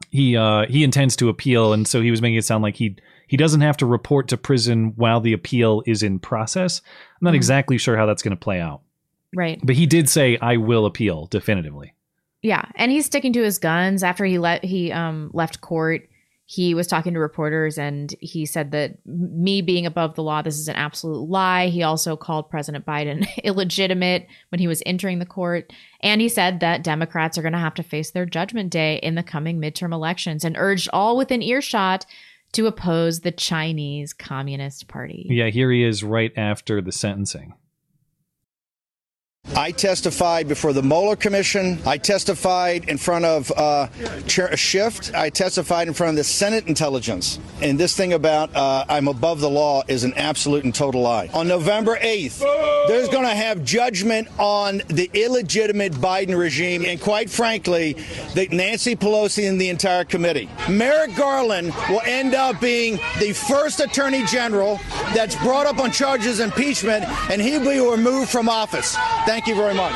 [0.10, 2.98] he uh, he intends to appeal, and so he was making it sound like he
[3.28, 6.82] he doesn't have to report to prison while the appeal is in process.
[7.22, 7.38] I'm not Mhm.
[7.38, 8.82] exactly sure how that's going to play out,
[9.34, 9.60] Right.
[9.64, 11.94] but he did say, "I will appeal definitively."
[12.42, 14.04] Yeah, and he's sticking to his guns.
[14.04, 16.10] After he let he um left court,
[16.54, 20.60] he was talking to reporters and he said that me being above the law, this
[20.60, 21.70] is an absolute lie.
[21.70, 26.60] He also called President Biden illegitimate when he was entering the court, and he said
[26.60, 29.94] that Democrats are going to have to face their judgment day in the coming midterm
[29.94, 32.06] elections, and urged all within earshot
[32.52, 35.26] to oppose the Chinese Communist Party.
[35.32, 37.56] Yeah, here he is right after the sentencing.
[39.56, 41.78] I testified before the Mueller Commission.
[41.86, 43.88] I testified in front of uh,
[44.26, 45.14] Chair Schiff.
[45.14, 47.40] I testified in front of the Senate Intelligence.
[47.62, 51.30] And this thing about uh, I'm above the law is an absolute and total lie.
[51.34, 52.40] On November 8th,
[52.88, 57.94] there's going to have judgment on the illegitimate Biden regime and, quite frankly,
[58.34, 60.50] the Nancy Pelosi and the entire committee.
[60.68, 64.80] Merrick Garland will end up being the first Attorney General
[65.14, 68.96] that's brought up on charges of impeachment, and he'll be removed from office.
[69.34, 69.92] Thank you very much.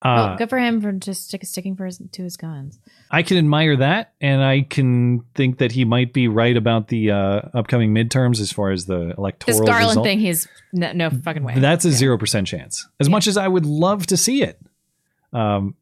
[0.00, 2.78] Uh, well, good for him for just stick, sticking for his, to his guns.
[3.10, 7.10] I can admire that, and I can think that he might be right about the
[7.10, 10.06] uh, upcoming midterms as far as the electoral This Garland result.
[10.06, 11.58] thing, he's no, no fucking way.
[11.58, 12.88] That's a zero percent chance.
[12.98, 14.58] As much as I would love to see it,
[15.34, 15.74] um,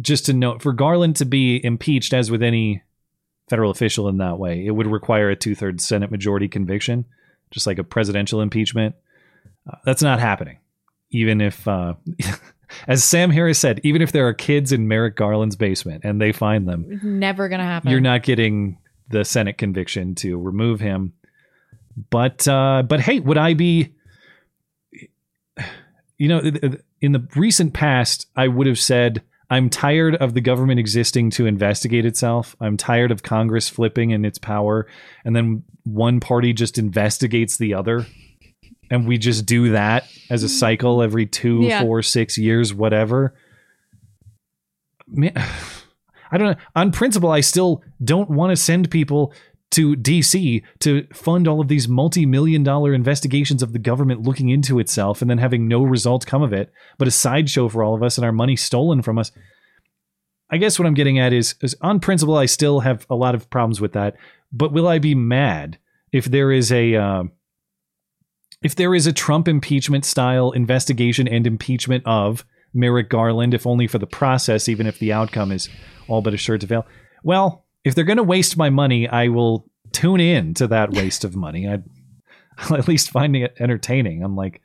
[0.00, 2.84] just to note for Garland to be impeached, as with any
[3.50, 7.06] federal official in that way, it would require a two thirds Senate majority conviction,
[7.50, 8.94] just like a presidential impeachment.
[9.70, 10.58] Uh, that's not happening.
[11.10, 11.94] Even if, uh,
[12.88, 16.32] as Sam Harris said, even if there are kids in Merrick Garland's basement and they
[16.32, 17.90] find them, Never gonna happen.
[17.90, 18.78] you're not getting
[19.10, 21.14] the Senate conviction to remove him.
[22.10, 23.94] But uh, but hey, would I be?
[26.20, 26.40] You know,
[27.00, 31.46] in the recent past, I would have said I'm tired of the government existing to
[31.46, 32.56] investigate itself.
[32.60, 34.88] I'm tired of Congress flipping in its power,
[35.24, 38.04] and then one party just investigates the other,
[38.90, 41.82] and we just do that as a cycle every two, Yeah.
[41.82, 43.34] four, six years, whatever.
[45.06, 45.32] Man,
[46.30, 46.62] I don't know.
[46.76, 49.32] On principle, I still don't want to send people
[49.70, 54.78] to DC to fund all of these multi-million dollar investigations of the government looking into
[54.78, 58.02] itself and then having no result come of it, but a sideshow for all of
[58.02, 59.30] us and our money stolen from us.
[60.50, 63.34] I guess what I'm getting at is, is on principle, I still have a lot
[63.34, 64.16] of problems with that.
[64.50, 65.76] But will I be mad
[66.12, 67.24] if there is a uh,
[68.62, 72.44] if there is a Trump impeachment style investigation and impeachment of
[72.74, 75.68] Merrick Garland, if only for the process, even if the outcome is
[76.08, 76.86] all but assured to fail?
[77.22, 81.24] Well, if they're going to waste my money, I will tune in to that waste
[81.24, 81.68] of money.
[81.68, 81.78] I,
[82.58, 84.22] I'll at least find it entertaining.
[84.22, 84.60] I'm like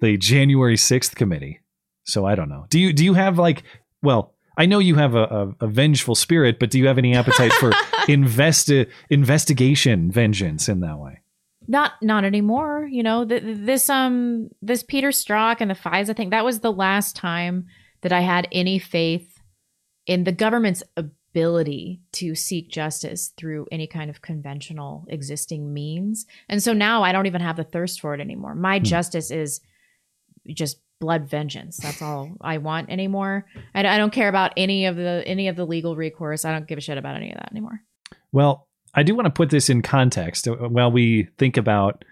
[0.00, 1.60] the January sixth committee.
[2.04, 2.66] So I don't know.
[2.68, 3.62] Do you do you have like?
[4.02, 5.24] Well, I know you have a,
[5.60, 7.70] a, a vengeful spirit, but do you have any appetite for
[8.06, 11.20] investi- investigation vengeance in that way?
[11.66, 16.16] Not not anymore you know th- th- this um this peter strzok and the FISA
[16.16, 17.66] thing that was the last time
[18.02, 19.40] that i had any faith
[20.06, 26.26] in the government's ability to seek justice through any kind of conventional existing means.
[26.48, 28.54] And so now i don't even have the thirst for it anymore.
[28.54, 28.84] My Hmm.
[28.84, 29.60] justice is
[30.48, 31.78] just blood vengeance.
[31.78, 33.46] That's all i want anymore.
[33.74, 36.44] I, I don't care about any of the any of the legal recourse.
[36.44, 37.80] I don't give a shit about any of that anymore.
[38.30, 42.04] Well, I do want to put this in context uh, while we think about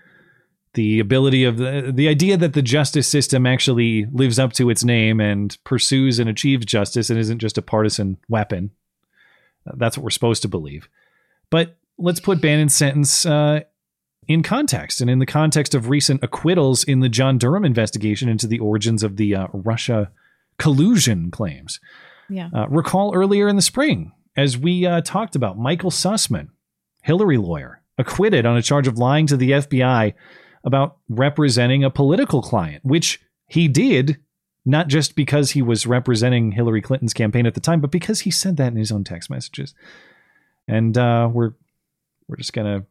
[0.75, 4.83] the ability of the the idea that the justice system actually lives up to its
[4.83, 8.71] name and pursues and achieves justice and isn't just a partisan weapon.
[9.67, 10.89] Uh, That's what we're supposed to believe.
[11.51, 13.61] But let's put Bannon's sentence uh,
[14.27, 18.47] in context and in the context of recent acquittals in the John Durham investigation into
[18.47, 20.11] the origins of the uh, Russia
[20.59, 21.81] collusion claims.
[22.31, 22.49] Yeah.
[22.55, 26.49] Uh, recall earlier in the spring, as we uh, talked about, Michael Sussmann,
[27.03, 30.15] Hillary lawyer, acquitted on a charge of lying to the FBI
[30.65, 34.19] about representing a political client, which he did
[34.65, 38.31] not just because he was representing Hillary Clinton's campaign at the time, but because he
[38.31, 39.75] said that in his own text messages.
[40.69, 41.53] And uh, we're
[42.29, 42.85] we're just gonna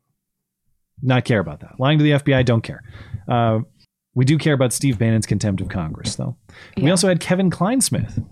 [1.01, 1.79] not care about that.
[1.79, 2.83] Lying to the FBI, don't care.
[3.27, 3.59] Uh,
[4.13, 6.35] we do care about Steve Bannon's contempt of Congress, though.
[6.75, 8.23] We also had Kevin Kleinsmith,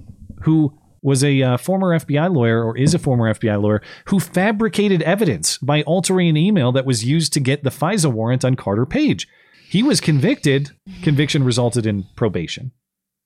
[0.42, 5.02] who was a uh, former FBI lawyer or is a former FBI lawyer who fabricated
[5.04, 8.86] evidence by altering an email that was used to get the FISA warrant on Carter
[8.86, 9.28] Page.
[9.70, 10.72] He was convicted.
[11.04, 12.72] Conviction resulted in probation,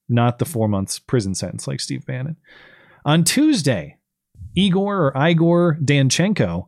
[0.09, 2.37] not the four months prison sentence like Steve Bannon.
[3.05, 3.97] On Tuesday,
[4.55, 6.67] Igor or Igor Danchenko,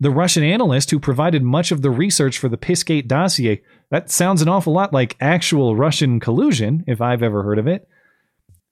[0.00, 4.42] the Russian analyst who provided much of the research for the Pissgate dossier, that sounds
[4.42, 7.88] an awful lot like actual Russian collusion, if I've ever heard of it.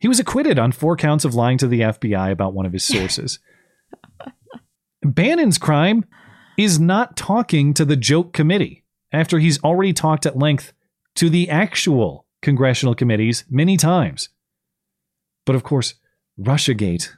[0.03, 2.83] He was acquitted on four counts of lying to the FBI about one of his
[2.95, 3.39] sources.
[5.01, 6.05] Bannon's crime
[6.59, 10.73] is not talking to the joke committee after he's already talked at length
[11.15, 14.29] to the actual congressional committees many times.
[15.47, 15.95] But of course,
[16.37, 17.11] Russiagate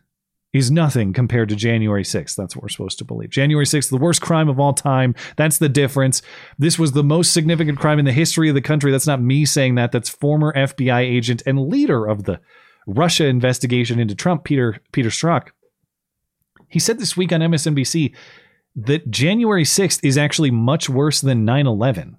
[0.52, 2.36] is nothing compared to January 6th.
[2.36, 3.30] That's what we're supposed to believe.
[3.30, 5.14] January 6th, the worst crime of all time.
[5.36, 6.20] That's the difference.
[6.58, 8.92] This was the most significant crime in the history of the country.
[8.92, 9.90] That's not me saying that.
[9.90, 12.40] That's former FBI agent and leader of the
[12.86, 15.48] Russia investigation into Trump, Peter Peter Strzok.
[16.68, 18.14] He said this week on MSNBC
[18.76, 22.16] that January 6th is actually much worse than 9/11.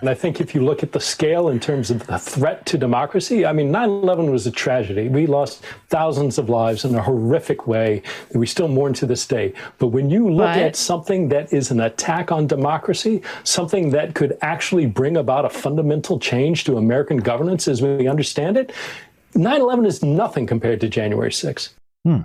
[0.00, 2.76] And I think if you look at the scale in terms of the threat to
[2.76, 5.08] democracy, I mean, 9 11 was a tragedy.
[5.08, 9.26] We lost thousands of lives in a horrific way that we still mourn to this
[9.26, 9.54] day.
[9.78, 14.14] But when you look But- at something that is an attack on democracy, something that
[14.14, 18.72] could actually bring about a fundamental change to American governance as we understand it,
[19.34, 21.70] 9 11 is nothing compared to January 6th.
[22.04, 22.22] Hmm.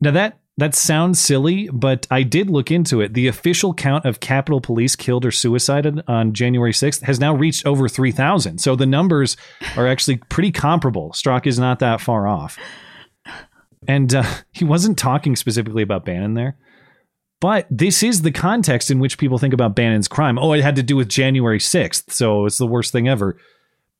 [0.00, 3.14] Now that that sounds silly, but I did look into it.
[3.14, 7.66] The official count of Capitol Police killed or suicided on January 6th has now reached
[7.66, 8.58] over 3,000.
[8.58, 9.36] So the numbers
[9.76, 11.12] are actually pretty comparable.
[11.12, 12.58] Strzok is not that far off.
[13.88, 14.22] And uh,
[14.52, 16.56] he wasn't talking specifically about Bannon there.
[17.40, 20.38] But this is the context in which people think about Bannon's crime.
[20.38, 23.38] Oh, it had to do with January 6th, so it's the worst thing ever.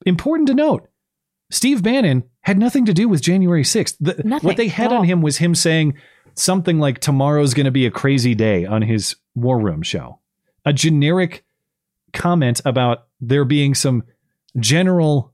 [0.04, 0.88] Important to note
[1.50, 3.96] Steve Bannon had nothing to do with January 6th.
[4.00, 5.94] The- what they had on him was him saying
[6.40, 10.18] something like tomorrow's going to be a crazy day on his War Room show.
[10.64, 11.44] A generic
[12.12, 14.02] comment about there being some
[14.58, 15.32] general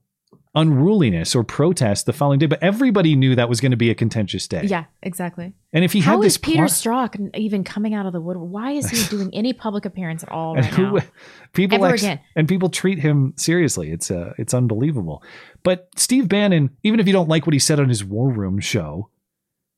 [0.55, 3.95] unruliness or protest the following day, but everybody knew that was going to be a
[3.95, 4.63] contentious day.
[4.63, 5.53] Yeah, exactly.
[5.71, 6.69] And if he How had is this Peter plot-
[7.11, 8.37] Strzok even coming out of the wood?
[8.37, 11.03] Why is he doing any public appearance at all and who now?
[11.53, 12.19] people Ever act- again.
[12.35, 13.91] and people treat him seriously.
[13.91, 15.21] It's uh, it's unbelievable.
[15.63, 18.59] But Steve Bannon, even if you don't like what he said on his War Room
[18.59, 19.09] show,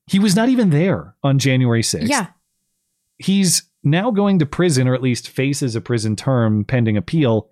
[0.09, 2.07] he was not even there on January 6th.
[2.09, 2.27] Yeah.
[3.17, 7.49] He's now going to prison, or at least faces a prison term pending appeal,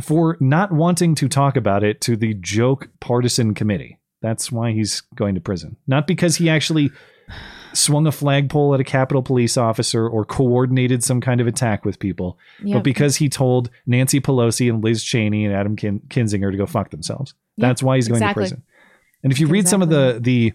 [0.00, 3.98] for not wanting to talk about it to the joke partisan committee.
[4.20, 5.76] That's why he's going to prison.
[5.86, 6.90] Not because he actually
[7.72, 11.98] swung a flagpole at a Capitol police officer or coordinated some kind of attack with
[11.98, 12.74] people, Yeah.
[12.76, 16.66] but because he told Nancy Pelosi and Liz Cheney and Adam Kin- Kinzinger to go
[16.66, 17.34] fuck themselves.
[17.56, 18.44] That's why he's going exactly.
[18.44, 18.62] to prison.
[19.22, 20.52] And if you read some of the the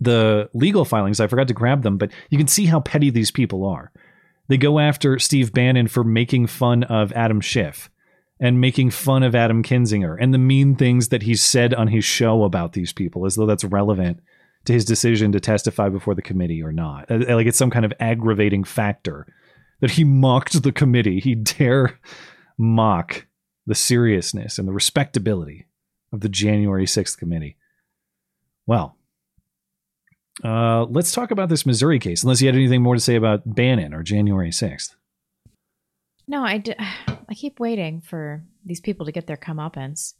[0.00, 3.30] the legal filings, I forgot to grab them, but you can see how petty these
[3.30, 3.92] people are.
[4.48, 7.90] They go after Steve Bannon for making fun of Adam Schiff
[8.40, 12.04] and making fun of Adam Kinzinger and the mean things that he's said on his
[12.04, 14.20] show about these people, as though that's relevant
[14.66, 17.10] to his decision to testify before the committee or not.
[17.10, 19.26] Uh, Like it's some kind of aggravating factor
[19.80, 21.20] that he mocked the committee.
[21.20, 21.98] He dare
[22.58, 23.26] mock
[23.66, 25.66] the seriousness and the respectability
[26.12, 27.56] of the January 6th committee.
[28.66, 28.96] Well,
[30.42, 33.42] uh, let's talk about this Missouri case, unless you had anything more to say about
[33.44, 34.94] Bannon or January 6th.
[36.26, 40.14] No, I, d- I keep waiting for these people to get their comeuppance.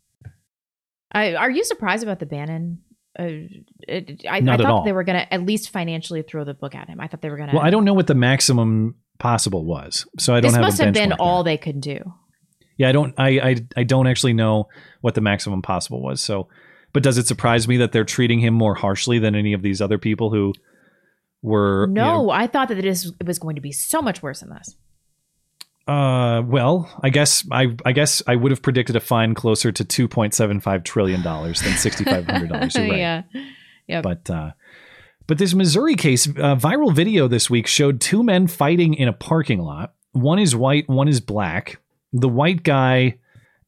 [1.12, 2.82] I, are you surprised about the Bannon?
[3.18, 3.46] Uh,
[3.86, 4.84] it, I, Not I at thought all.
[4.84, 7.00] they were going to at least financially throw the book at him.
[7.00, 7.56] I thought they were going to.
[7.56, 10.64] Well, I don't know what the maximum possible was, so I don't have.
[10.64, 12.00] This have must have been benchmark all they could do.
[12.76, 13.14] Yeah, I don't.
[13.16, 14.66] I, I I don't actually know
[15.00, 16.20] what the maximum possible was.
[16.20, 16.48] So,
[16.94, 19.82] but does it surprise me that they're treating him more harshly than any of these
[19.82, 20.54] other people who
[21.42, 21.86] were?
[21.86, 24.22] you No, know, I thought that it, is, it was going to be so much
[24.22, 24.74] worse than this.
[25.86, 29.84] uh, well, I guess I I guess I would have predicted a fine closer to
[29.84, 32.74] two point seven five trillion dollars than sixty five hundred dollars.
[32.74, 32.98] You're right.
[32.98, 33.22] yeah.
[33.88, 34.02] Yep.
[34.02, 34.50] But uh,
[35.26, 39.12] but this Missouri case, uh, viral video this week showed two men fighting in a
[39.12, 39.92] parking lot.
[40.12, 41.78] One is white, one is black.
[42.14, 43.18] The white guy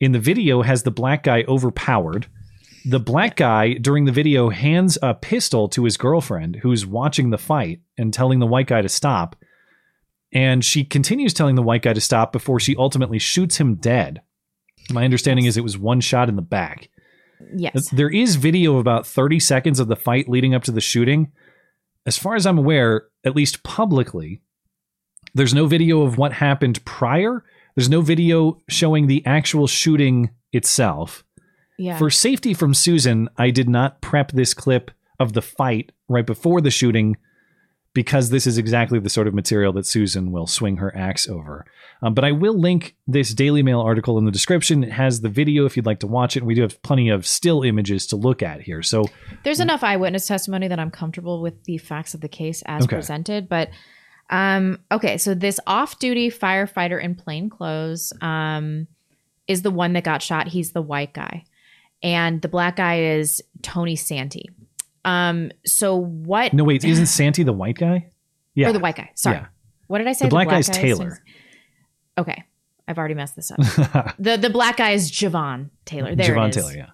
[0.00, 2.28] in the video has the black guy overpowered.
[2.88, 7.38] The black guy during the video hands a pistol to his girlfriend who's watching the
[7.38, 9.34] fight and telling the white guy to stop.
[10.32, 14.22] And she continues telling the white guy to stop before she ultimately shoots him dead.
[14.92, 16.88] My understanding is it was one shot in the back.
[17.56, 17.72] Yes.
[17.74, 20.80] Uh, there is video of about 30 seconds of the fight leading up to the
[20.80, 21.32] shooting.
[22.06, 24.42] As far as I'm aware, at least publicly,
[25.34, 27.44] there's no video of what happened prior.
[27.74, 31.24] There's no video showing the actual shooting itself.
[31.78, 31.98] Yeah.
[31.98, 34.90] For safety from Susan, I did not prep this clip
[35.20, 37.16] of the fight right before the shooting
[37.92, 41.64] because this is exactly the sort of material that Susan will swing her axe over.
[42.02, 44.84] Um, but I will link this Daily Mail article in the description.
[44.84, 46.42] It has the video if you'd like to watch it.
[46.42, 48.82] We do have plenty of still images to look at here.
[48.82, 49.06] So
[49.44, 52.96] There's enough eyewitness testimony that I'm comfortable with the facts of the case as Okay.
[52.96, 53.48] presented.
[53.48, 53.70] But
[54.28, 58.88] um, okay, so this off-duty firefighter in plain clothes um,
[59.48, 60.48] is the one that got shot.
[60.48, 61.44] He's the white guy,
[62.02, 64.50] and the black guy is Tony Santi.
[65.04, 66.52] Um, so what?
[66.52, 68.10] no, wait, isn't Santi the white guy?
[68.54, 69.10] Yeah, or the white guy.
[69.14, 69.46] Sorry, Yeah.
[69.86, 70.26] what did I say?
[70.26, 71.18] The black guy's guy is- Taylor.
[72.18, 72.42] Okay,
[72.88, 73.58] I've already messed this up.
[74.18, 76.14] the the black guy is Javon Taylor.
[76.14, 76.50] There Javon.
[76.52, 76.86] Taylor, yeah.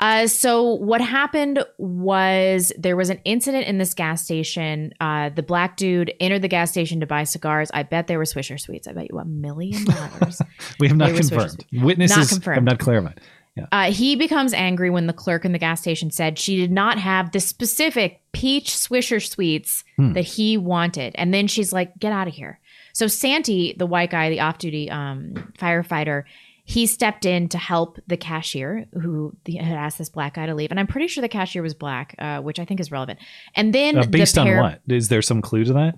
[0.00, 4.92] Uh, so what happened was there was an incident in this gas station.
[5.00, 7.68] Uh, the black dude entered the gas station to buy cigars.
[7.74, 8.86] I bet they were Swisher Sweets.
[8.86, 10.40] I bet you a million dollars.
[10.78, 11.64] We have not They were Swisher confirmed.
[11.84, 12.54] Witnesses Not confirmed.
[12.54, 13.20] have not clarified.
[13.58, 13.66] Yeah.
[13.72, 16.98] Uh, he becomes angry when the clerk in the gas station said she did not
[16.98, 20.12] have the specific peach Swisher Sweets Hmm.
[20.12, 22.60] that he wanted, and then she's like, "Get out of here."
[22.92, 26.24] So Santi, the white guy, the off-duty um, firefighter,
[26.64, 30.70] he stepped in to help the cashier who had asked this black guy to leave,
[30.70, 33.18] and I'm pretty sure the cashier was black, uh, which I think is relevant.
[33.54, 34.80] And then Uh, the based on what?
[34.88, 35.94] Is there some clue to that?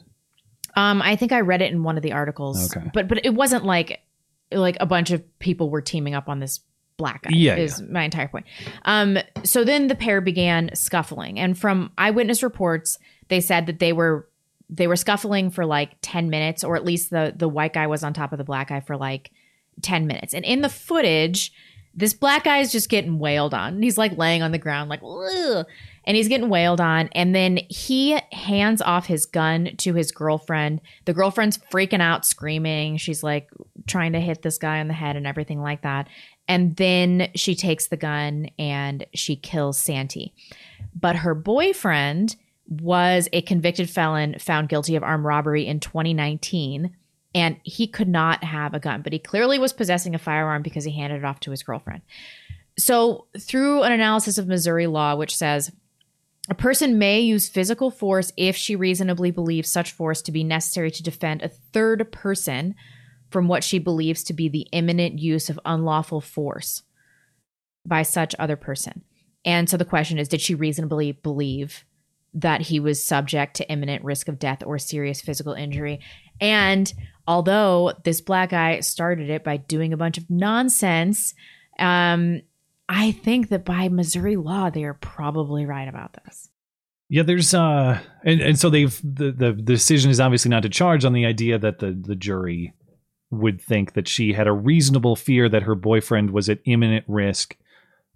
[0.77, 2.75] um, I think I read it in one of the articles.
[2.77, 2.87] Okay.
[2.95, 4.01] But but it wasn't like
[4.53, 6.61] like a bunch of people were teaming up on this
[7.01, 7.31] black guy.
[7.33, 8.47] Yeah, is my entire point.
[8.85, 12.99] Um, so then the pair began scuffling, and from eyewitness reports,
[13.29, 14.29] they said that they were
[14.69, 18.05] they were scuffling for like ten minutes, or at least the the white guy was
[18.05, 19.31] on top of the black guy for like
[19.83, 20.35] ten minutes.
[20.35, 21.53] And in the footage,
[21.95, 23.83] this black guy is just getting wailed on.
[23.83, 25.67] He's like laying on the ground, like, "Ugh,"
[26.05, 27.09] and he's getting wailed on.
[27.13, 30.81] And then he hands off his gun to his girlfriend.
[31.05, 32.97] The girlfriend's freaking out, screaming.
[32.97, 33.49] She's like
[33.87, 36.09] trying to hit this guy on the head and everything like that.
[36.51, 40.35] And then she takes the gun and she kills Santi.
[40.99, 42.35] But her boyfriend
[42.69, 46.97] was a convicted felon found guilty of armed robbery in 2019
[47.37, 50.83] and he could not have a gun, but he clearly was possessing a firearm because
[50.83, 52.03] he handed it off to his girlfriend.
[52.77, 55.71] So, through an analysis of Missouri law, which says
[56.49, 60.91] a person may use physical force if she reasonably believes such force to be necessary
[60.91, 62.75] to defend a third person
[63.31, 66.83] from what she believes to be the imminent use of unlawful force
[67.87, 69.03] by such other person.
[69.45, 71.85] And so the question is did she reasonably believe
[72.35, 76.01] that he was subject to imminent risk of death or serious physical injury?
[76.41, 76.93] And
[77.27, 81.35] although this black guy started it by doing a bunch of nonsense,
[81.79, 82.43] um,
[82.89, 86.51] I think that by Missouri law, they are probably right about this.
[87.09, 90.69] Yeah, there's uh and, and so they've the, the the decision is obviously not to
[90.69, 92.73] charge on the idea that the the jury
[93.31, 97.57] would think that she had a reasonable fear that her boyfriend was at imminent risk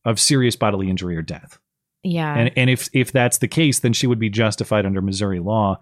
[0.05, 1.59] of serious bodily injury or death.
[2.03, 2.35] Yeah.
[2.37, 5.81] And and if if that's the case, then she would be justified under Missouri law.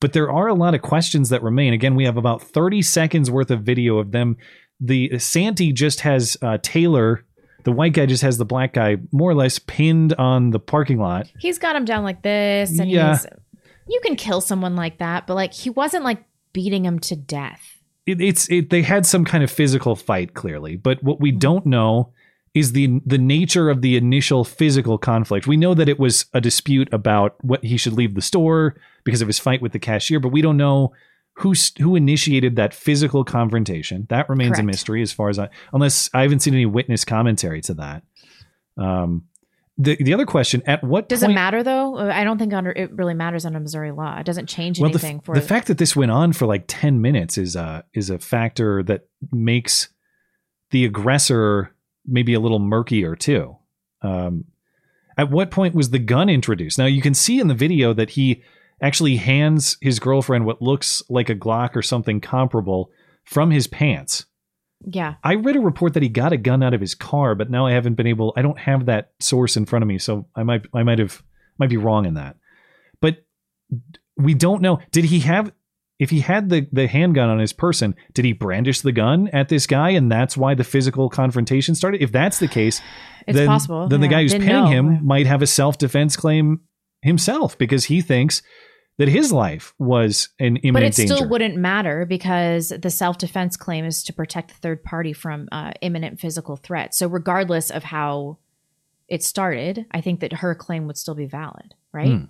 [0.00, 1.72] But there are a lot of questions that remain.
[1.72, 4.36] Again, we have about 30 seconds worth of video of them.
[4.80, 7.24] The Santi just has uh, Taylor,
[7.62, 10.98] the white guy just has the black guy more or less pinned on the parking
[10.98, 11.30] lot.
[11.38, 13.12] he's got him down like this, and Yeah.
[13.12, 13.26] he's.
[13.86, 17.73] You can kill someone like that, but like he wasn't like beating him to death.
[18.06, 21.66] It, it's it, they had some kind of physical fight clearly but what we don't
[21.66, 22.12] know
[22.54, 25.46] is the the nature of the initial physical conflict.
[25.46, 29.20] We know that it was a dispute about what he should leave the store because
[29.20, 30.92] of his fight with the cashier but we don't know
[31.38, 34.06] who who initiated that physical confrontation.
[34.08, 37.60] That remains a mystery as far as i unless i haven't seen any witness commentary
[37.62, 38.04] to that.
[38.78, 39.24] Um
[39.76, 41.98] the the other question at what Does point, it matter though?
[41.98, 44.18] Uh, I don't think under it really matters under Missouri law.
[44.18, 46.64] It doesn't change well, the, anything for the fact that this went on for like
[46.68, 49.88] 10 minutes is a is a factor that makes
[50.70, 51.74] the aggressor
[52.06, 53.56] maybe a little murkier too.
[54.02, 54.44] Um,
[55.16, 56.78] at what point was the gun introduced?
[56.78, 58.42] Now you can see in the video that he
[58.80, 62.90] actually hands his girlfriend what looks like a Glock or something comparable
[63.24, 64.26] from his pants.
[64.86, 65.14] Yeah.
[65.22, 67.66] I read a report that he got a gun out of his car, but now
[67.66, 68.32] I haven't been able.
[68.36, 71.22] I don't have that source in front of me, so I might I might have
[71.58, 72.36] might be wrong in that.
[73.00, 73.24] But
[74.16, 74.80] we don't know.
[74.92, 75.52] Did he have?
[76.00, 79.48] If he had the the handgun on his person, did he brandish the gun at
[79.48, 82.02] this guy, and that's why the physical confrontation started?
[82.02, 82.80] If that's the case,
[83.28, 84.70] It's then, possible, Then the guy who's Didn't pinning know.
[84.70, 86.60] him might have a self defense claim
[87.02, 88.42] himself because he thinks
[88.98, 91.12] that his life was an imminent danger.
[91.12, 94.84] but it still wouldn't matter because the self defense claim is to protect the third
[94.84, 96.94] party from uh, imminent physical threat.
[96.94, 98.38] So, regardless of how
[99.08, 102.08] it started, I think that her claim would still be valid, right?
[102.08, 102.24] Hmm.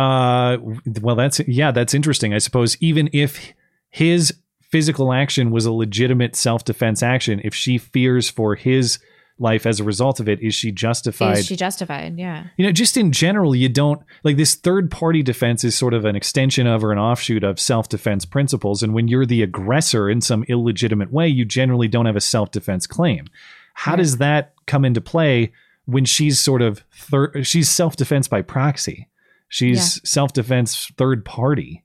[0.00, 0.58] Uh,
[1.00, 2.32] well, that's yeah, that's interesting.
[2.32, 3.52] I suppose even if
[3.90, 8.98] his physical action was a legitimate self defense action, if she fears for his
[9.38, 11.38] life as a result of it, is she justified?
[11.38, 12.18] Is she justified?
[12.18, 12.46] Yeah.
[12.56, 16.04] you know, just in general, you don't like this third party defense is sort of
[16.04, 18.82] an extension of or an offshoot of self defense principles.
[18.82, 22.50] And when you're the aggressor in some illegitimate way, you generally don't have a self
[22.50, 23.26] defense claim.
[23.74, 25.52] How does that come into play
[25.86, 29.08] when she's sort of third, she's self defense by proxy?
[29.48, 30.00] She's Yeah.
[30.04, 31.84] self defense third party.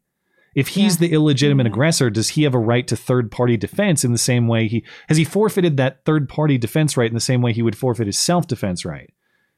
[0.56, 4.12] If he's the illegitimate aggressor, does he have a right to third party defense in
[4.12, 7.42] the same way he has he forfeited that third party defense right in the same
[7.42, 9.12] way he would forfeit his self defense right?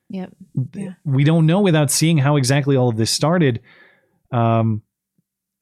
[0.10, 0.34] Yep.
[1.04, 3.62] we don't know without seeing how exactly all of this started.
[4.32, 4.84] Um,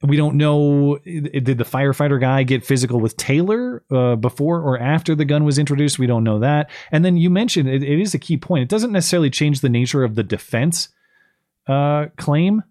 [0.02, 5.14] we don't know did the firefighter guy get physical with Taylor uh, before or after
[5.14, 5.98] the gun was introduced.
[5.98, 6.70] We don't know that.
[6.92, 8.62] And then you mentioned it, it is a key point.
[8.62, 10.90] It doesn't necessarily change the nature of the defense
[11.66, 12.62] uh, claim,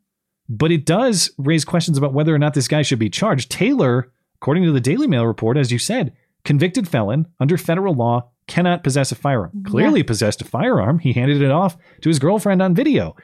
[0.57, 3.49] but it does raise questions about whether or not this guy should be charged.
[3.49, 6.13] Taylor, according to the Daily Mail report, as you said,
[6.43, 9.63] convicted felon under federal law cannot possess a firearm.
[9.65, 10.99] Clearly possessed a firearm.
[10.99, 13.15] He handed it off to his girlfriend on video.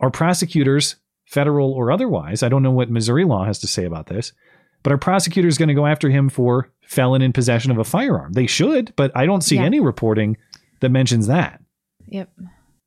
[0.00, 4.06] Are prosecutors, federal or otherwise, I don't know what Missouri law has to say about
[4.06, 4.32] this,
[4.82, 8.32] but are prosecutors going to go after him for felon in possession of a firearm?
[8.32, 9.64] They should, but I don't see Yeah.
[9.64, 10.38] any reporting
[10.80, 11.60] that mentions that.
[12.06, 12.30] Yep.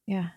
[0.07, 0.29] Yeah.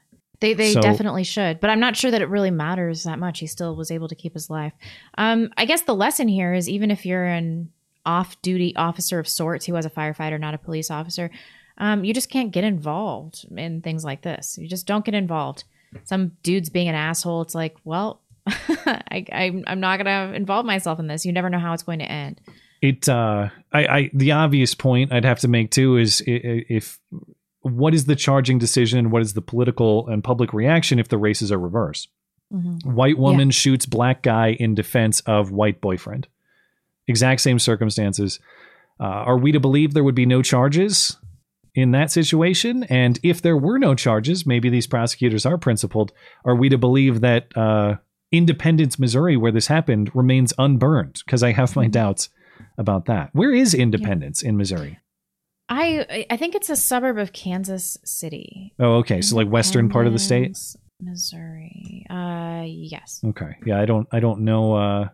[0.45, 3.39] They they So- definitely should, but I'm not sure that it really matters that much.
[3.41, 4.73] He still was able to keep his life.
[5.16, 7.71] Um, I guess the lesson here is even if you're an
[8.07, 11.31] off-duty officer of sorts who was a firefighter, not a police officer,
[11.79, 14.59] um, you just can't get involved in things like this.
[14.61, 15.65] You just don't get involved.
[16.05, 17.41] Some dude's being an asshole.
[17.43, 21.25] It's like, well, I, I'm I'm not gonna involve myself in this.
[21.25, 22.41] You never know how it's going to end.
[22.83, 26.99] it uh I, I the obvious point i'd have to make too is if
[27.65, 31.51] what is the charging decision what is the political and public reaction if the races
[31.51, 32.09] are reversed?
[32.53, 32.85] Mhm.
[32.85, 36.28] white woman shoots black guy in defense of white boyfriend.
[37.09, 38.39] Exact same circumstances.
[39.01, 41.16] Uh, are we to believe there would be no charges
[41.74, 42.85] in that situation?
[42.85, 46.12] And if there were no charges maybe these prosecutors are principled
[46.45, 47.97] are we to believe that uh,
[48.31, 51.23] independence missouri where this happened remains unburned?
[51.24, 52.28] Because i have my doubts
[52.78, 53.31] about that.
[53.32, 54.99] Where is independence in missouri
[55.69, 58.74] I I think it's a suburb of Kansas City.
[58.78, 60.57] oh okay so like western part of the state
[61.01, 62.07] Missouri.
[62.11, 63.20] Uh yes.
[63.24, 65.09] okay yeah i don't i don't know uh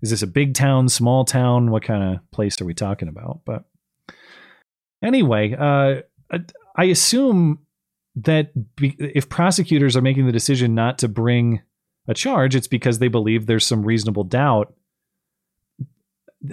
[0.00, 3.40] is this a big town small town what kind of place are we talking about
[3.44, 3.64] but
[5.02, 6.02] anyway uh
[6.32, 6.44] I-
[6.76, 7.60] i assume
[8.16, 11.60] that be, if prosecutors are making the decision not to bring
[12.06, 14.72] a charge it's because they believe there's some reasonable doubt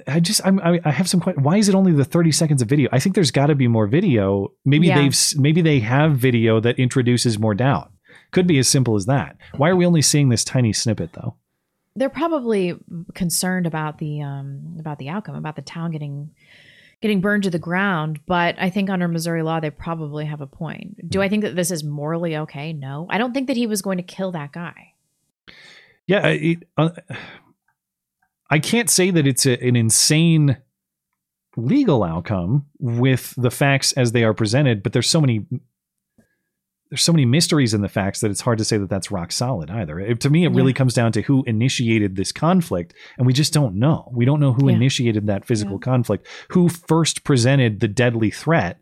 [0.07, 1.45] I just I'm, I I have some questions.
[1.45, 2.89] Why is it only the 30 seconds of video?
[2.91, 4.51] I think there's got to be more video.
[4.65, 5.01] Maybe Yeah.
[5.01, 7.91] they've maybe they have video that introduces more doubt.
[8.31, 9.37] Could be as simple as that.
[9.57, 11.35] Why are we only seeing this tiny snippet though?
[11.95, 12.73] They're probably
[13.13, 16.31] concerned about the um about the outcome, about the town getting
[17.01, 20.47] getting burned to the ground, but I think under Missouri law they probably have a
[20.47, 21.09] point.
[21.09, 22.73] Do I think that this is morally okay?
[22.73, 23.05] No.
[23.09, 24.93] I don't think that he was going to kill that guy.
[26.07, 26.89] Yeah, it, uh,
[28.49, 30.57] I can't say that it's a, an insane
[31.57, 35.45] legal outcome with the facts as they are presented, but there's so many
[36.91, 39.31] there's so many mysteries in the facts that it's hard to say that that's rock
[39.31, 39.99] solid either.
[39.99, 43.51] It- to me, it really comes down to who initiated this conflict, and we just
[43.53, 44.11] don't know.
[44.15, 44.75] We don't know who Yeah.
[44.75, 48.79] initiated that physical conflict, who first presented the deadly threat.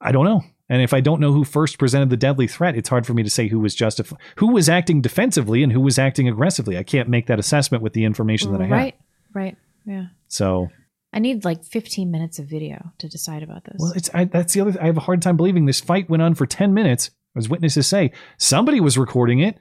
[0.00, 0.42] I don't know.
[0.70, 3.24] And if I don't know who first presented the deadly threat, it's hard for me
[3.24, 6.78] to say who was justified, who was acting defensively and who was acting aggressively.
[6.78, 8.70] I can't make that assessment with the information that I have.
[8.72, 8.96] Right.
[9.34, 9.56] Right.
[9.84, 10.06] Yeah.
[10.28, 10.70] So,
[11.12, 13.76] I need like 15 minutes of video to decide about this.
[13.80, 14.80] well, it's I, that's the other.
[14.80, 17.88] I have a hard time believing this fight went on for ten minutes, as witnesses
[17.88, 18.12] say.
[18.38, 19.58] Somebody was recording it.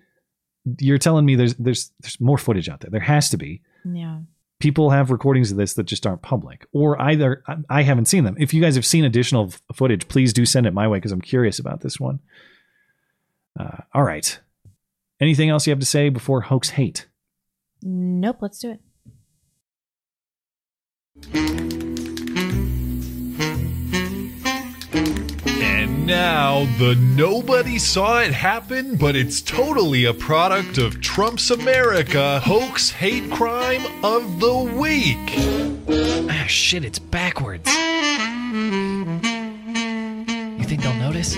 [0.79, 2.91] You're telling me there's there's there's more footage out there.
[2.91, 3.63] There has to be.
[3.83, 4.19] yeah.
[4.59, 8.35] People have recordings of this that just aren't public, or either I, haven't seen them.
[8.37, 11.21] If you guys have seen additional footage, please do send it my way because I'm
[11.21, 12.19] curious about this one.
[13.57, 14.39] Uh, all right.
[15.21, 17.07] Anything else you have to say before hoax hate?
[17.81, 18.77] Nope, let's do
[21.33, 21.85] it.
[26.09, 32.89] Now, the nobody saw it happen, but it's totally a product of Trump's America hoax
[32.89, 35.17] hate crime of the week.
[36.27, 37.71] Ah, shit, it's backwards.
[37.71, 37.79] You
[40.65, 41.37] think they'll notice?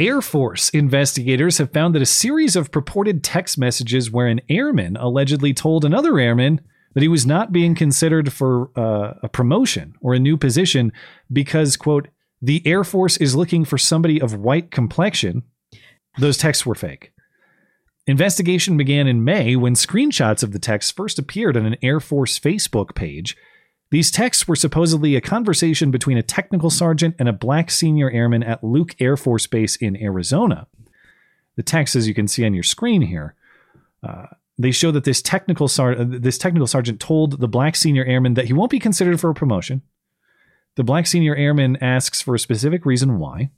[0.00, 4.96] Air Force investigators have found that a series of purported text messages where an airman
[4.96, 6.60] allegedly told another airman
[6.94, 10.92] that he was not being considered for uh, a promotion or a new position
[11.32, 12.08] because, quote,
[12.44, 15.44] the Air Force is looking for somebody of white complexion.
[16.18, 17.10] Those texts were fake.
[18.06, 22.38] Investigation began in May when screenshots of the texts first appeared on an Air Force
[22.38, 23.34] Facebook page.
[23.90, 28.42] These texts were supposedly a conversation between a technical sergeant and a black senior airman
[28.42, 30.66] at Luke Air Force Base in Arizona.
[31.56, 33.34] The texts, as you can see on your screen here,
[34.02, 34.26] uh,
[34.58, 38.44] they show that this technical sar- this technical sergeant told the black senior airman that
[38.44, 39.80] he won't be considered for a promotion.
[40.76, 43.50] The black senior airman asks for a specific reason why.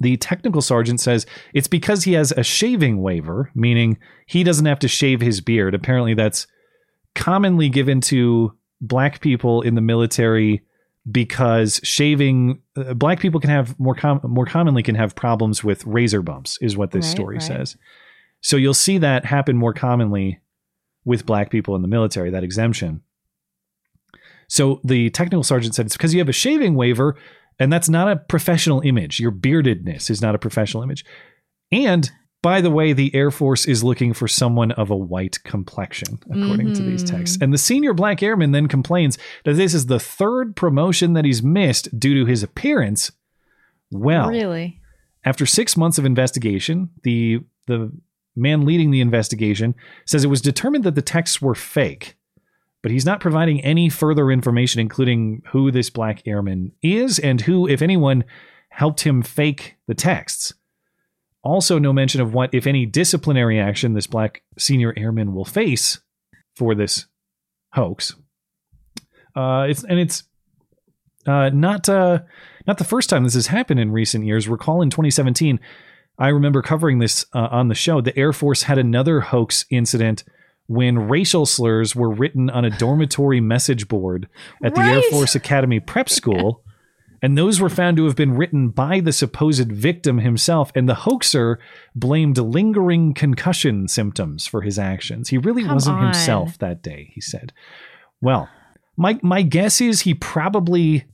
[0.00, 4.80] The technical sergeant says it's because he has a shaving waiver, meaning he doesn't have
[4.80, 5.74] to shave his beard.
[5.74, 6.46] Apparently, that's
[7.14, 10.62] commonly given to black people in the military
[11.10, 15.84] because shaving uh, black people can have more com- more commonly can have problems with
[15.86, 17.42] razor bumps is what this Right, story right.
[17.42, 17.76] says.
[18.40, 20.40] So you'll see that happen more commonly
[21.04, 23.02] with black people in the military that exemption.
[24.52, 27.16] So the technical sergeant said it's because you have a shaving waiver
[27.58, 29.18] and that's not a professional image.
[29.18, 31.06] Your beardedness is not a professional image.
[31.70, 32.10] And
[32.42, 36.74] by the way, the Air Force is looking for someone of a white complexion, according
[36.74, 37.38] to these texts.
[37.38, 37.44] Mm-hmm.
[37.44, 39.16] And the senior black airman then complains
[39.46, 43.10] that this is the third promotion that he's missed due to his appearance.
[43.90, 44.82] Well, really?
[45.24, 47.90] after six months of investigation, the the
[48.36, 49.74] man leading the investigation
[50.04, 52.16] says it was determined that the texts were fake,
[52.82, 57.68] but he's not providing any further information, including who this black airman is and who,
[57.68, 58.24] if anyone,
[58.70, 60.52] helped him fake the texts.
[61.44, 66.00] Also, no mention of what, if any, disciplinary action this black senior airman will face
[66.54, 67.06] for this
[67.72, 68.14] hoax.
[69.34, 70.24] Uh, it's and it's
[71.26, 72.20] uh, not uh,
[72.66, 74.48] not the first time this has happened in recent years.
[74.48, 75.58] Recall in 2017,
[76.18, 78.00] I remember covering this uh, on the show.
[78.00, 80.24] The Air Force had another hoax incident
[80.72, 84.28] when racial slurs were written on a dormitory message board
[84.64, 86.62] at the Air Force Academy Prep School.
[87.24, 90.96] And those were found to have been written by the supposed victim himself, and the
[90.96, 91.60] hoaxer
[91.94, 95.28] blamed lingering concussion symptoms for his actions.
[95.28, 96.04] He really Come wasn't on.
[96.06, 97.52] himself that day, he said.
[98.20, 98.48] Well,
[98.96, 101.04] my my guess is he probably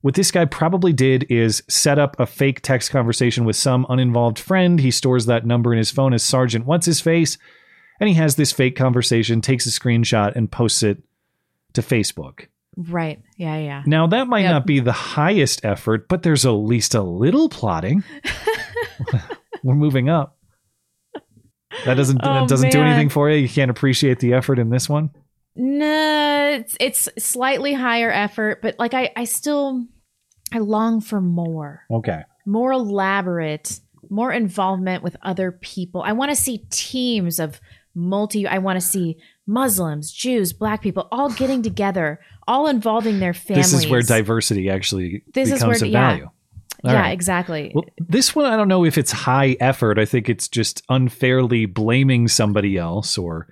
[0.00, 4.38] what this guy probably did is set up a fake text conversation with some uninvolved
[4.38, 4.80] friend.
[4.80, 7.36] He stores that number in his phone as Sergeant What's His Face,
[8.00, 11.02] and he has this fake conversation, takes a screenshot, and posts it
[11.74, 12.46] to Facebook.
[12.76, 13.20] Right.
[13.36, 13.82] Yeah, yeah.
[13.86, 14.50] Now that might Yep.
[14.50, 18.02] not be the highest effort, but there's at least a little plotting.
[19.62, 20.36] We're moving up.
[21.84, 23.36] That doesn't Oh, that doesn't do anything for you.
[23.36, 25.10] You can't appreciate the effort in this one.
[25.56, 29.84] No, it's, it's slightly higher effort, but like I, I still,
[30.52, 32.22] I long for more, Okay.
[32.46, 36.02] more elaborate, more involvement with other people.
[36.02, 37.60] I want to see teams of
[37.94, 38.46] multi.
[38.46, 43.72] I want to see Muslims, Jews, Black people all getting together, all involving their families.
[43.72, 46.08] This is where diversity actually This is where- a yeah.
[46.10, 46.30] value.
[46.82, 47.10] All yeah, right.
[47.12, 47.72] exactly.
[47.74, 49.98] Well, this one, I don't know if it's high effort.
[49.98, 53.48] I think it's just unfairly blaming somebody else or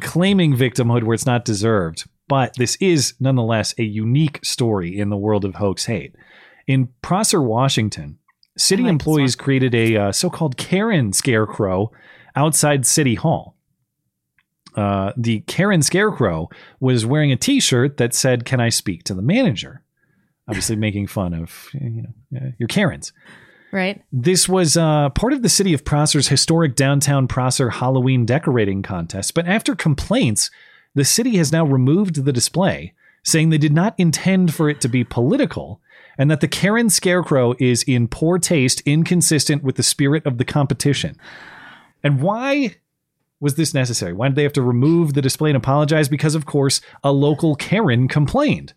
[0.00, 2.08] claiming victimhood where it's not deserved.
[2.28, 6.14] But this is nonetheless a unique story in the world of hoax hate.
[6.66, 8.18] In Prosser, Washington,
[8.56, 11.92] city employees created a uh, so called Karen scarecrow
[12.34, 13.54] outside City Hall.
[14.76, 16.48] Uh, the Karen scarecrow
[16.80, 19.82] was wearing a t shirt that said, Can I speak to the manager?
[20.48, 23.12] Obviously, making fun of you know uh, your Karens.
[23.72, 24.02] right.
[24.12, 29.34] This was uh, part of the city of Prosser's historic downtown Prosser Halloween decorating contest,
[29.34, 30.50] but after complaints,
[30.94, 32.92] the city has now removed the display,
[33.22, 35.80] saying they did not intend for it to be political,
[36.18, 40.44] and that the Karen Scarecrow is in poor taste, inconsistent with the spirit of the
[40.44, 41.16] competition.
[42.02, 42.76] And why
[43.42, 44.12] was this necessary?
[44.12, 46.08] Why did they have to remove the display and apologize?
[46.08, 48.72] Because, of course, a local Karen complained.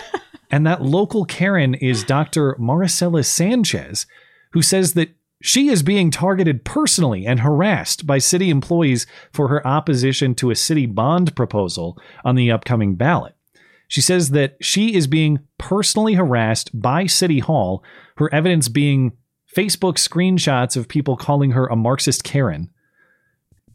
[0.50, 2.54] and that local Karen is Dr.
[2.60, 4.04] Maricela Sanchez,
[4.52, 5.08] who says that
[5.40, 10.54] she is being targeted personally and harassed by city employees for her opposition to a
[10.54, 13.34] city bond proposal on the upcoming ballot.
[13.88, 17.82] She says that she is being personally harassed by City Hall,
[18.18, 19.16] her evidence being
[19.56, 22.70] Facebook screenshots of people calling her a Marxist Karen.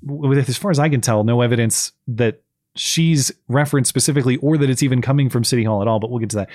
[0.06, 2.42] With, as far as I can tell, no evidence that
[2.76, 6.20] she's referenced specifically or that it's even coming from City Hall at all, but we'll
[6.20, 6.50] get to that.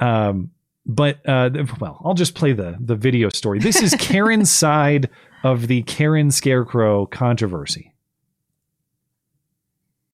[0.00, 0.50] Um,
[0.86, 1.50] but uh,
[1.80, 3.58] well, I'll just play the the video story.
[3.58, 5.08] This is Karen's side
[5.42, 7.93] of the Karen Scarecrow controversy.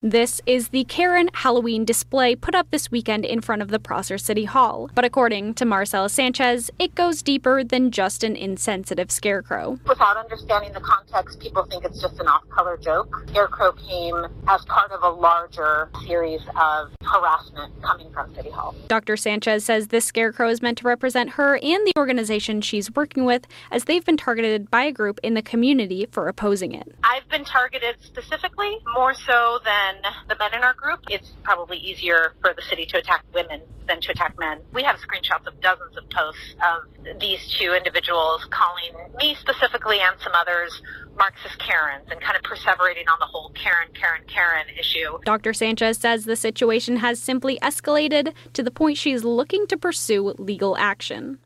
[0.02, 4.16] This is the Karen Halloween display put up this weekend in front of the Prosser
[4.16, 4.88] City Hall.
[4.94, 9.78] But according to Marcela Sanchez, it goes deeper than just an insensitive scarecrow.
[9.86, 13.14] Without understanding the context, people think it's just an off-color joke.
[13.28, 14.16] Scarecrow came
[14.48, 18.74] as part of a larger series of harassment coming from City Hall.
[18.88, 19.18] Dr.
[19.18, 23.46] Sanchez says this scarecrow is meant to represent her and the organization she's working with
[23.70, 26.90] as they've been targeted by a group in the community for opposing it.
[27.04, 29.89] I've been targeted specifically more so than
[30.28, 31.00] the men in our group.
[31.08, 34.60] It's probably easier for the city to attack women than to attack men.
[34.72, 40.16] We have screenshots of dozens of posts of these two individuals calling me specifically and
[40.22, 40.82] some others
[41.16, 45.18] Marxist Karens and kind of perseverating on the whole Karen, Karen, Karen issue.
[45.24, 45.52] Dr.
[45.52, 50.76] Sanchez says the situation has simply escalated to the point she's looking to pursue legal
[50.76, 51.38] action.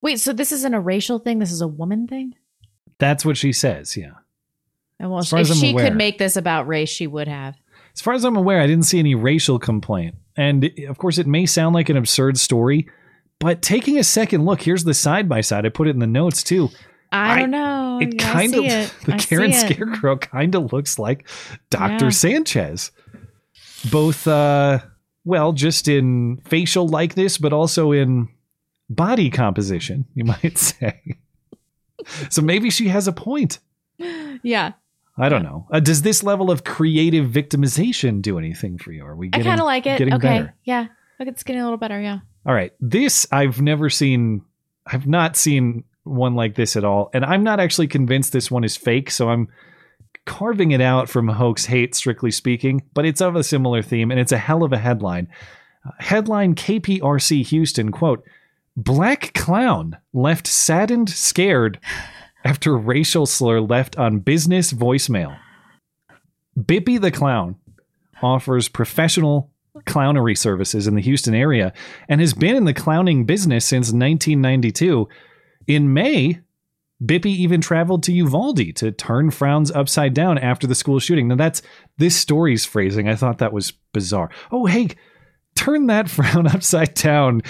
[0.00, 1.40] Wait, so this isn't a racial thing?
[1.40, 2.34] This is a woman thing?
[2.98, 3.96] That's what she says.
[3.96, 4.12] Yeah.
[4.98, 5.84] And well, As far if as I'm she aware.
[5.88, 7.54] could make this about race, she would have.
[7.94, 10.14] As far as I'm aware, I didn't see any racial complaint.
[10.36, 12.88] And of course, it may sound like an absurd story,
[13.40, 15.64] but taking a second look, here's the side by side.
[15.66, 16.68] I put it in the notes too.
[17.12, 17.98] I, don't know.
[18.02, 18.94] It Yeah, kind of it.
[19.06, 19.52] the I Karen.
[19.52, 21.26] Scarecrow kind of looks like
[21.70, 22.06] Dr.
[22.06, 22.10] Yeah.
[22.10, 22.90] Sanchez.
[23.90, 24.80] Both uh
[25.24, 28.28] well, just in facial likeness, but also in
[28.90, 31.00] body composition, you might say.
[32.30, 33.58] so maybe she has a point.
[34.42, 34.72] Yeah.
[35.18, 35.66] I don't know.
[35.70, 39.04] Uh, does this level of creative victimization do anything for you?
[39.04, 39.98] Are we I kind of like it.
[39.98, 40.28] getting Okay.
[40.40, 40.54] better?
[40.64, 40.86] Yeah.
[41.18, 42.00] Look, it's getting a little better.
[42.00, 42.18] Yeah.
[42.44, 42.72] All right.
[42.80, 44.42] This I've never seen
[44.86, 47.10] I've not seen one like this at all.
[47.14, 49.48] And I'm not actually convinced this one is fake, so I'm
[50.26, 54.20] carving it out from hoax hate strictly speaking, but it's of a similar theme and
[54.20, 55.28] it's a hell of a headline.
[55.84, 58.24] Uh, headline KPRC Houston quote
[58.76, 61.80] Black clown left saddened scared
[62.46, 65.36] after racial slur left on business voicemail.
[66.56, 67.56] Bippy the clown
[68.22, 69.50] offers professional
[69.84, 71.72] clownery services in the Houston area
[72.08, 75.08] and has been in the clowning business since 1992.
[75.66, 76.40] In May,
[77.04, 81.26] Bippy even traveled to Uvalde to turn frowns upside down after the school shooting.
[81.26, 81.62] Now that's
[81.98, 83.08] this story's phrasing.
[83.08, 84.30] I thought that was bizarre.
[84.52, 84.90] Oh, hey,
[85.56, 87.42] turn that frown upside down.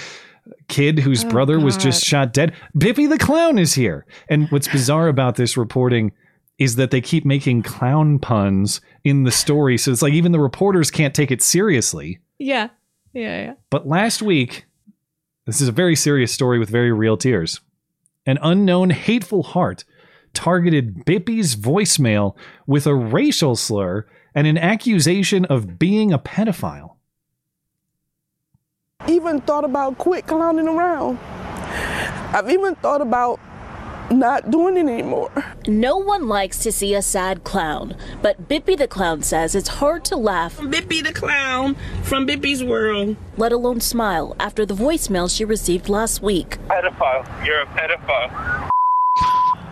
[0.67, 2.53] Kid whose Oh, brother was just shot dead.
[2.77, 4.05] Bippy the clown is here.
[4.29, 6.11] And what's bizarre about this reporting
[6.59, 9.77] is that they keep making clown puns in the story.
[9.77, 12.19] So it's like even the reporters can't take it seriously.
[12.39, 12.69] Yeah.
[13.13, 13.41] Yeah.
[13.43, 13.53] Yeah.
[13.69, 14.65] But last week,
[15.45, 17.61] this is a very serious story with very real tears.
[18.25, 19.85] An unknown hateful heart
[20.33, 22.35] targeted Bippy's voicemail
[22.65, 26.96] with a racial slur and an accusation of being a pedophile.
[29.07, 31.17] Even thought about quit clowning around.
[32.33, 33.39] I've even thought about
[34.11, 35.31] not doing it anymore.
[35.67, 40.05] No one likes to see a sad clown, but Bippy the Clown says it's hard
[40.05, 40.57] to laugh.
[40.57, 43.17] Bippy the Clown from Bippy's World.
[43.37, 46.57] Let alone smile after the voicemail she received last week.
[46.67, 47.45] Pedophile.
[47.45, 48.69] You're a pedophile.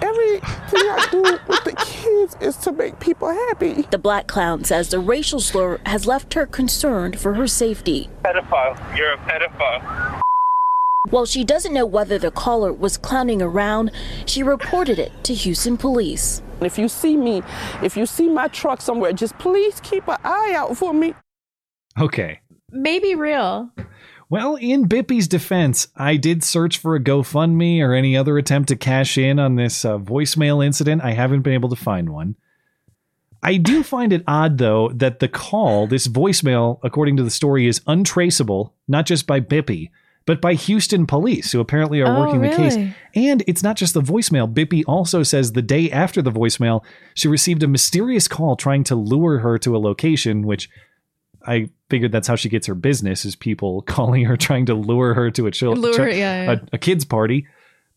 [0.06, 3.88] Everything I do with the kids is to make people happy.
[3.90, 8.08] The black clown says the racial slur has left her concerned for her safety.
[8.24, 8.78] Pedophile.
[8.96, 10.22] You're a pedophile.
[11.10, 13.92] While she doesn't know whether the caller was clowning around,
[14.28, 16.44] she reported it to Houston police.
[16.62, 17.42] If you see me,
[17.82, 21.16] if you see my truck somewhere, just please keep an eye out for me.
[22.00, 22.42] Okay.
[22.72, 23.72] Maybe real.
[24.30, 28.76] Well, in Bippy's defense, I did search for a GoFundMe or any other attempt to
[28.76, 31.04] cash in on this uh, voicemail incident.
[31.04, 32.36] I haven't been able to find one.
[33.44, 37.68] I do find it odd, though, that the call, this voicemail, according to the story,
[37.68, 39.92] is untraceable, not just by Bippy,
[40.26, 42.76] but by Houston police, who apparently are Oh, working the case.
[43.14, 44.52] And it's not just the voicemail.
[44.52, 46.84] Bippy also says the day after the voicemail,
[47.14, 50.68] she received a mysterious call trying to lure her to a location, which
[51.48, 55.14] I figured that's how she gets her business is people calling her trying to lure
[55.14, 56.52] her to a child Lure, yeah, yeah.
[56.54, 57.48] A, a kids party.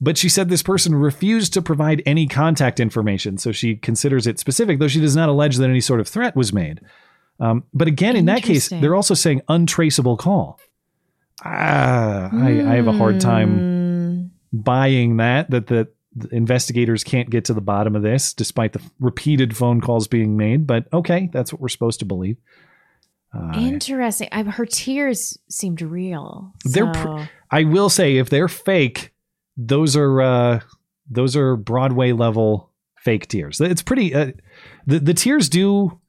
[0.01, 4.39] But she said this person refused to provide any contact information, so she considers it
[4.39, 6.81] specific, though she does not allege that any sort of threat was made.
[7.41, 10.61] Um, but again, in that case, they're also saying untraceable call.
[11.45, 13.19] Ah, I, I have a hard Hmm.
[13.20, 18.73] time buying that that the, the investigators can't get to the bottom of this, despite
[18.73, 20.66] the repeated phone calls being made.
[20.66, 22.37] But okay, that's what we're supposed to believe.
[23.34, 24.28] Uh, Interesting.
[24.32, 26.52] I, her tears seemed real.
[26.64, 29.12] they're so- pr- I will say if they're fake,
[29.56, 30.60] those are uh
[31.10, 33.60] those are Broadway level fake tears.
[33.60, 34.32] It's pretty uh,
[34.86, 36.00] the the tears do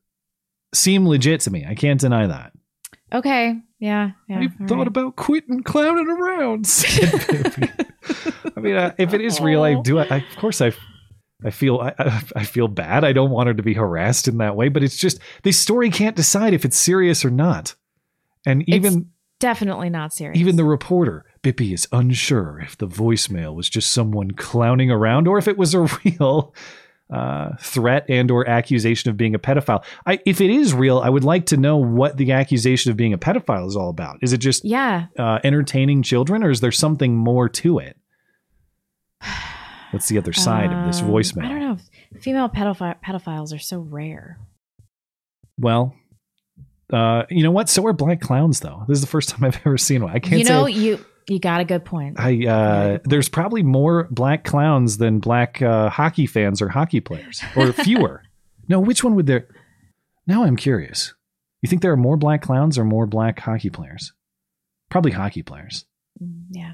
[0.73, 1.65] seem legit to me.
[1.67, 2.51] I can't deny that.
[3.13, 3.55] okay.
[3.79, 4.11] Yeah.
[4.27, 4.39] Yeah.
[4.39, 4.87] I've thought right.
[4.87, 6.65] about quitting clowning around.
[8.55, 9.99] I mean, uh, if it is real, I do.
[9.99, 10.73] I, of course, I
[11.43, 11.93] I feel I,
[12.35, 13.03] I- feel bad.
[13.03, 15.89] I don't want her to be harassed in that way, but it's just this story
[15.89, 17.75] can't decide if it's serious or not.
[18.45, 19.09] And even
[19.39, 20.37] Definitely not serious.
[20.37, 25.37] even the reporter, Bippy is unsure if the voicemail was just someone clowning around or
[25.37, 26.53] if it was a real
[27.09, 29.83] uh, threat and or accusation of being a pedophile.
[30.05, 33.13] I, if it is real, I would like to know what the accusation of being
[33.13, 34.17] a pedophile is all about.
[34.21, 35.05] Is it just yeah.
[35.17, 37.97] uh, entertaining children, or is there something more to it?
[39.91, 41.45] What's the other side of this Um, voicemail?
[41.45, 41.77] I don't know.
[42.19, 44.37] Female pedophi- pedophiles are so rare.
[45.57, 45.93] Well,
[46.91, 47.69] uh, you know what?
[47.69, 48.83] So are black clowns, though.
[48.87, 50.13] This is the first time I've ever seen one.
[50.13, 50.71] I can't You know, say.
[50.73, 52.19] you you got a good point.
[52.19, 57.41] I uh, there's probably more black clowns than black uh, hockey fans or hockey players,
[57.55, 58.23] or fewer.
[58.67, 59.47] no, which one would there?
[60.25, 61.13] Now I'm curious.
[61.61, 64.13] You think there are more black clowns or more black hockey players?
[64.89, 65.85] Probably hockey players.
[66.23, 66.73] Mm, yeah.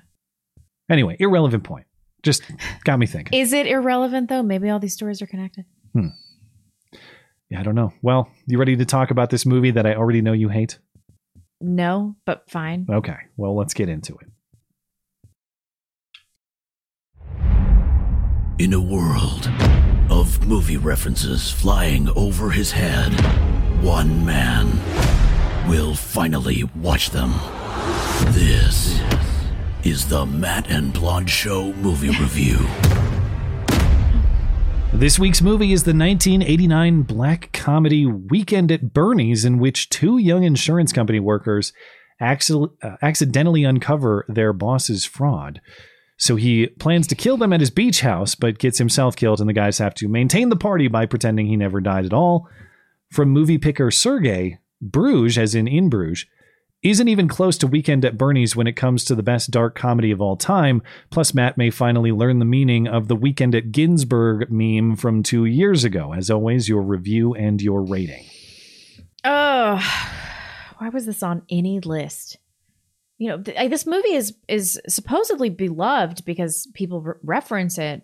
[0.90, 1.86] Anyway, irrelevant point.
[2.26, 2.42] Just
[2.84, 3.40] got me thinking.
[3.40, 4.42] Is it irrelevant though?
[4.42, 5.66] Maybe all these stories are connected.
[5.94, 6.08] Hmm.
[7.52, 7.94] Yeah, I don't know.
[8.02, 10.80] Well, you ready to talk about this movie that I already know you hate?
[11.62, 12.88] No, but fine.
[12.90, 14.28] Okay, well, let's get into it.
[18.58, 19.48] In a world
[20.10, 23.14] of movie references flying over his head,
[23.84, 24.72] one man
[25.70, 27.34] will finally watch them.
[28.34, 29.00] This
[29.86, 32.58] is the Matt and Blonde Show movie review.
[34.92, 40.44] This week's movie is the 1989 black comedy Weekend at Bernie's, in which two young
[40.44, 41.72] insurance company workers
[42.20, 45.62] accident- uh, accidentally uncover their boss's fraud.
[46.18, 49.48] So he plans to kill them at his beach house, but gets himself killed, and
[49.48, 52.48] the guys have to maintain the party by pretending he never died at all.
[53.12, 56.26] From movie picker Sergey, Bruges, as in in Bruges,
[56.86, 60.12] isn't even close to Weekend at Bernie's when it comes to the best dark comedy
[60.12, 60.82] of all time.
[61.10, 65.46] Plus, Matt may finally learn the meaning of the Weekend at Ginsburg meme from two
[65.46, 66.14] years ago.
[66.14, 68.26] As always, your review and your rating.
[69.24, 69.82] Oh,
[70.78, 72.38] why was this on any list?
[73.18, 78.04] You know, th- this movie is is supposedly beloved because people re- reference it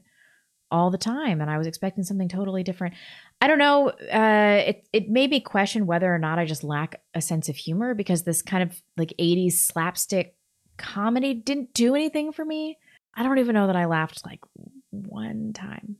[0.72, 2.96] all the time, and I was expecting something totally different.
[3.42, 3.90] I don't know.
[3.90, 7.56] Uh, it it made me question whether or not I just lack a sense of
[7.56, 10.36] humor because this kind of like '80s slapstick
[10.78, 12.78] comedy didn't do anything for me.
[13.16, 14.42] I don't even know that I laughed like
[14.92, 15.98] one time,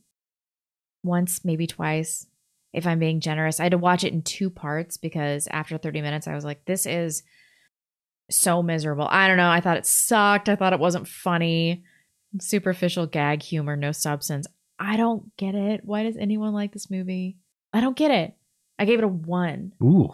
[1.02, 2.26] once maybe twice
[2.72, 3.60] if I'm being generous.
[3.60, 6.64] I had to watch it in two parts because after 30 minutes, I was like,
[6.64, 7.22] this is
[8.30, 9.06] so miserable.
[9.10, 9.50] I don't know.
[9.50, 10.48] I thought it sucked.
[10.48, 11.82] I thought it wasn't funny.
[12.40, 14.46] Superficial gag humor, no substance.
[14.84, 15.82] I don't get it.
[15.84, 17.38] Why does anyone like this movie?
[17.72, 18.34] I don't get it.
[18.78, 19.72] I gave it a one.
[19.82, 20.10] Ooh.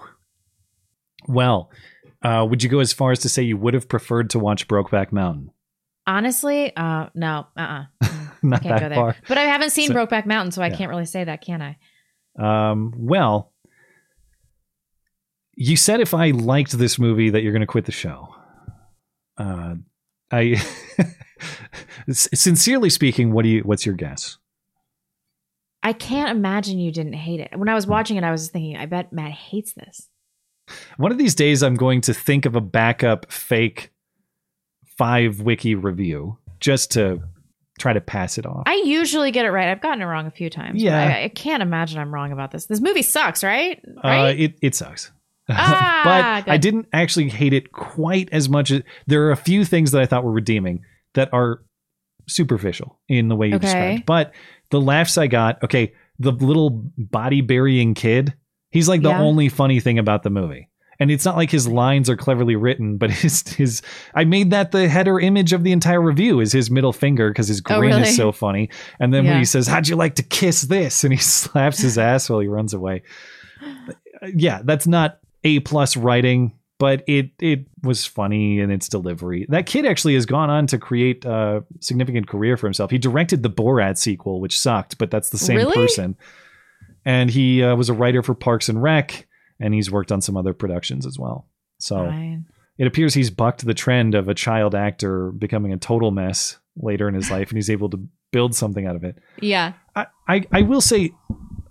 [1.26, 1.70] Well,
[2.22, 4.68] uh, would you go as far as to say you would have preferred to watch
[4.68, 5.50] Brokeback Mountain?
[6.06, 8.08] Honestly, uh, no, uh, uh
[8.42, 8.96] Not can't that go there.
[8.96, 9.16] far.
[9.26, 10.76] But I haven't seen So- Brokeback Mountain, so I Yeah.
[10.76, 11.76] can't really say that, can I?
[12.38, 13.52] Um, well,
[15.54, 18.28] you said if I liked this movie that you're going to quit the show.
[19.38, 19.76] Uh,
[20.30, 20.56] I
[22.10, 23.60] sincerely speaking, what do you?
[23.62, 24.38] What's your guess?
[25.82, 27.50] I can't imagine you didn't hate it.
[27.56, 30.08] When I was watching it, I was thinking, I bet Matt hates this.
[30.96, 33.90] One of these days, I'm going to think of a backup fake
[34.98, 37.20] five wiki review just to
[37.78, 38.64] try to pass it off.
[38.66, 39.68] I usually get it right.
[39.68, 40.82] I've gotten it wrong a few times.
[40.82, 40.98] but Yeah.
[40.98, 42.66] I, I can't imagine I'm wrong about this.
[42.66, 43.80] This movie sucks, right?
[43.98, 44.38] Uh, Right?
[44.40, 45.12] it it sucks.
[45.50, 49.64] Ah, but I didn't actually hate it quite as much as there are a few
[49.64, 50.82] things that I thought were redeeming
[51.14, 51.62] that are
[52.28, 53.64] superficial in the way you Okay.
[53.66, 54.04] described.
[54.06, 54.32] But
[54.70, 58.34] the laughs I got, okay, the little body burying kid,
[58.70, 59.20] he's like the Yeah.
[59.20, 60.68] only funny thing about the movie.
[61.00, 63.82] And it's not like his lines are cleverly written, but his his
[64.16, 67.46] I made that the header image of the entire review is his middle finger because
[67.46, 68.02] his Oh, grin really?
[68.02, 68.68] is so funny.
[68.98, 71.98] And then when he says, "How'd you like to kiss this?" and he slaps his
[71.98, 73.02] ass while he runs away.
[74.20, 79.46] Uh, yeah, that's not a plus writing, but it it was funny in its delivery.
[79.48, 82.90] That kid actually has gone on to create a significant career for himself.
[82.90, 85.74] He directed the Borat sequel, which sucked, but that's the same Really?
[85.74, 86.16] person.
[87.04, 89.26] And he uh, was a writer for Parks and Rec,
[89.60, 91.48] and he's worked on some other productions as well.
[91.78, 92.46] So Fine.
[92.76, 97.08] it appears he's bucked the trend of a child actor becoming a total mess later
[97.08, 99.16] in his life, and he's able to build something out of it.
[99.40, 99.72] Yeah.
[99.96, 101.12] I, I, I will say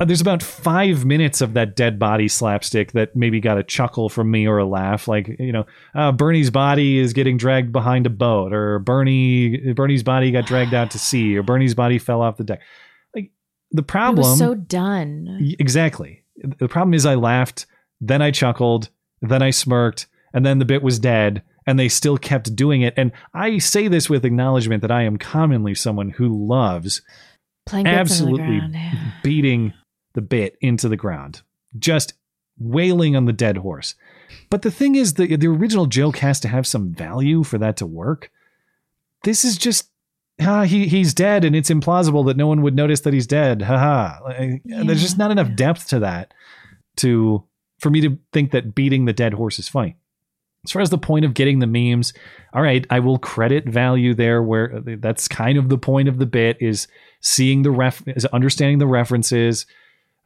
[0.05, 4.29] there's about five minutes of that dead body slapstick that maybe got a chuckle from
[4.29, 5.07] me or a laugh.
[5.07, 5.65] Like, you know,
[5.95, 10.73] uh, Bernie's body is getting dragged behind a boat, or Bernie Bernie's body got dragged
[10.73, 12.61] out to sea, or Bernie's body fell off the deck.
[13.15, 13.31] Like
[13.71, 15.55] the It problem was so done.
[15.57, 16.23] Exactly.
[16.59, 17.65] The problem is I laughed,
[17.99, 18.89] then I chuckled,
[19.21, 22.93] then I smirked, and then the bit was dead, and they still kept doing it.
[22.95, 27.01] And I say this with acknowledgement that I am commonly someone who loves
[27.65, 29.13] Playing absolutely into the ground.
[29.23, 29.73] beating
[30.17, 31.43] the bit into the ground,
[31.77, 32.15] just
[32.57, 33.93] wailing on the dead horse.
[34.49, 37.77] But the thing is, the the original joke has to have some value for that
[37.77, 38.31] to work.
[39.23, 39.91] This is just.
[40.41, 43.61] Ah, he he's dead, and it's implausible that no one would notice that he's dead.
[43.61, 44.23] Haha.
[44.23, 46.33] Like, There's just not enough depth to that
[46.97, 47.43] to
[47.79, 49.95] for me to think that beating the dead horse is funny.
[50.65, 52.13] As far as the point of getting the memes,
[52.53, 56.25] all right, I will credit value there where that's kind of the point of the
[56.25, 56.87] bit is
[57.21, 59.65] seeing the ref is understanding the references,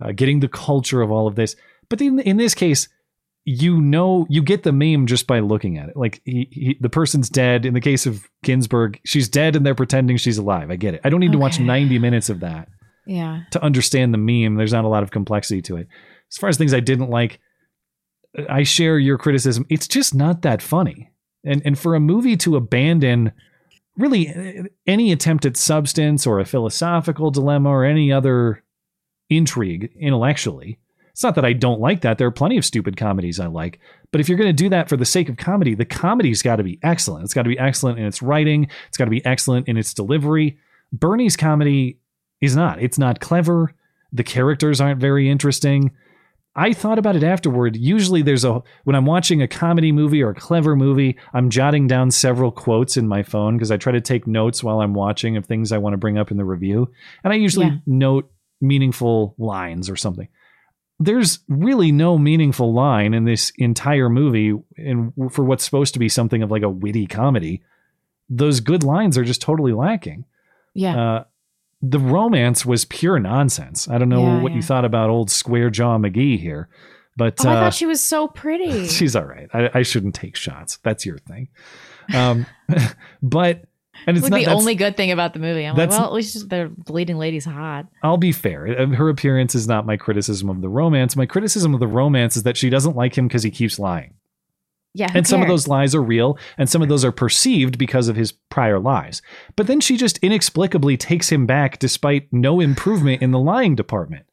[0.01, 1.55] uh, getting the culture of all of this.
[1.89, 2.87] But in in this case,
[3.45, 5.97] you know you get the meme just by looking at it.
[5.97, 7.65] Like he, he, the person's dead.
[7.65, 10.69] In the case of Ginsburg, she's dead and they're pretending she's alive.
[10.71, 11.01] I get it.
[11.03, 12.69] I don't need to watch 90 minutes of that
[13.07, 13.41] Yeah.
[13.51, 14.55] to understand the meme.
[14.55, 15.87] There's not a lot of complexity to it.
[16.31, 17.39] As far as things I didn't like,
[18.47, 19.65] I share your criticism.
[19.69, 21.11] It's just not that funny.
[21.43, 23.31] And and for a movie to abandon
[23.97, 28.63] really uh, any attempt at substance or a philosophical dilemma or any other
[29.31, 30.77] intrigue intellectually.
[31.11, 32.17] It's not that I don't like that.
[32.17, 33.79] There are plenty of stupid comedies I like.
[34.11, 36.57] But if you're going to do that for the sake of comedy, the comedy's got
[36.57, 37.23] to be excellent.
[37.25, 39.93] It's got to be excellent in its writing, it's got to be excellent in its
[39.93, 40.57] delivery.
[40.93, 41.97] Bernie's comedy
[42.41, 42.81] is not.
[42.81, 43.73] It's not clever.
[44.13, 45.91] The characters aren't very interesting.
[46.53, 47.77] I thought about it afterward.
[47.77, 51.87] Usually there's a when I'm watching a comedy movie or a clever movie, I'm jotting
[51.87, 55.37] down several quotes in my phone because I try to take notes while I'm watching
[55.37, 56.91] of things I want to bring up in the review.
[57.23, 57.77] And I usually Yeah.
[57.85, 58.29] note
[58.61, 60.27] meaningful lines or something.
[60.99, 66.09] There's really no meaningful line in this entire movie and for what's supposed to be
[66.09, 67.63] something of like a witty comedy.
[68.29, 70.25] Those good lines are just totally lacking.
[70.75, 71.01] Yeah.
[71.01, 71.23] Uh,
[71.81, 73.87] the romance was pure nonsense.
[73.89, 74.57] I don't know Yeah, what yeah.
[74.57, 76.69] you thought about old Square Jaw McGee here,
[77.17, 78.87] but Oh, I uh, thought she was so pretty.
[78.87, 79.49] she's all right.
[79.53, 80.77] I, I shouldn't take shots.
[80.83, 81.49] That's your thing.
[82.13, 82.45] Um,
[83.23, 83.63] but
[84.07, 85.65] and it's like not the only good thing about the movie.
[85.65, 87.87] I'm like, well, at least the leading lady's hot.
[88.03, 88.67] I'll be fair.
[88.67, 91.15] Uh, Her appearance is not my criticism of the romance.
[91.15, 94.13] My criticism of the romance is that she doesn't like him because he keeps lying.
[94.93, 98.09] Yeah, and some of those lies are real, and some of those are perceived because
[98.09, 99.21] of his prior lies.
[99.55, 104.25] But then she just inexplicably takes him back despite no improvement in the lying department.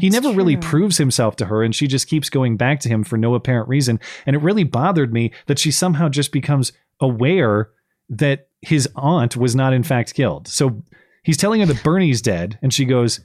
[0.00, 3.02] he never really proves himself to her, and she just keeps going back to him
[3.02, 3.98] for no apparent reason.
[4.26, 6.70] And it really bothered me that she somehow just becomes
[7.00, 7.70] aware
[8.08, 10.48] that his aunt was not, in fact, killed.
[10.48, 10.82] So
[11.22, 13.20] he's telling her that Bernie's dead, and she goes,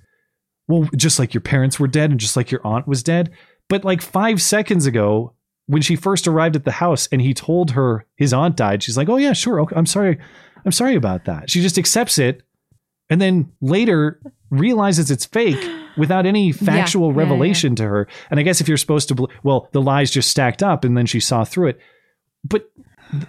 [0.68, 3.32] Well, just like your parents were dead, and just like your aunt was dead.
[3.70, 5.34] But like five seconds ago,
[5.68, 8.98] when she first arrived at the house and he told her his aunt died, she's
[8.98, 9.62] like, "Oh yeah, sure.
[9.62, 10.18] Okay, I'm sorry.
[10.66, 12.44] I'm sorry about that." She just accepts it
[13.12, 15.62] and then later realizes it's fake
[15.98, 17.20] without any factual yeah, yeah.
[17.20, 18.08] revelation to her.
[18.32, 20.98] And I guess if you're supposed to bel well, the lies just stacked up and
[20.98, 21.80] then she saw through it.
[22.44, 22.72] But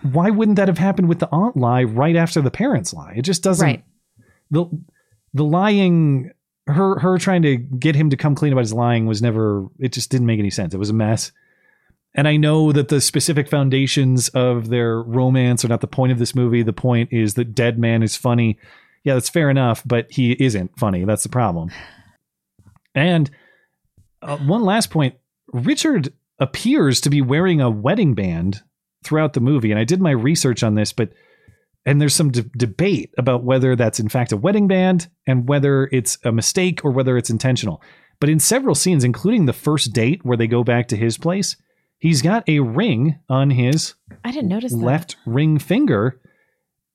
[0.02, 3.14] why wouldn't that have happened with the aunt lie right after the parents lie?
[3.16, 3.84] It just doesn't Right.
[4.50, 4.66] the
[5.34, 6.30] the lying
[6.66, 9.92] her her trying to get him to come clean about his lying was never it
[9.92, 10.74] just didn't make any sense.
[10.74, 11.32] It was a mess.
[12.14, 16.18] And I know that the specific foundations of their romance are not the point of
[16.18, 16.62] this movie.
[16.62, 18.58] The point is that Dead Man is funny.
[19.02, 21.04] Yeah, that's fair enough, but he isn't funny.
[21.04, 21.70] That's the problem.
[22.94, 23.30] And
[24.20, 25.14] uh, one last point
[25.52, 28.62] Richard appears to be wearing a wedding band
[29.02, 29.70] throughout the movie.
[29.70, 31.12] And I did my research on this, but,
[31.84, 35.88] and there's some de- debate about whether that's in fact a wedding band and whether
[35.92, 37.82] it's a mistake or whether it's intentional.
[38.20, 41.56] But in several scenes, including the first date where they go back to his place,
[41.98, 44.78] he's got a ring on his I didn't notice that.
[44.78, 46.20] left ring finger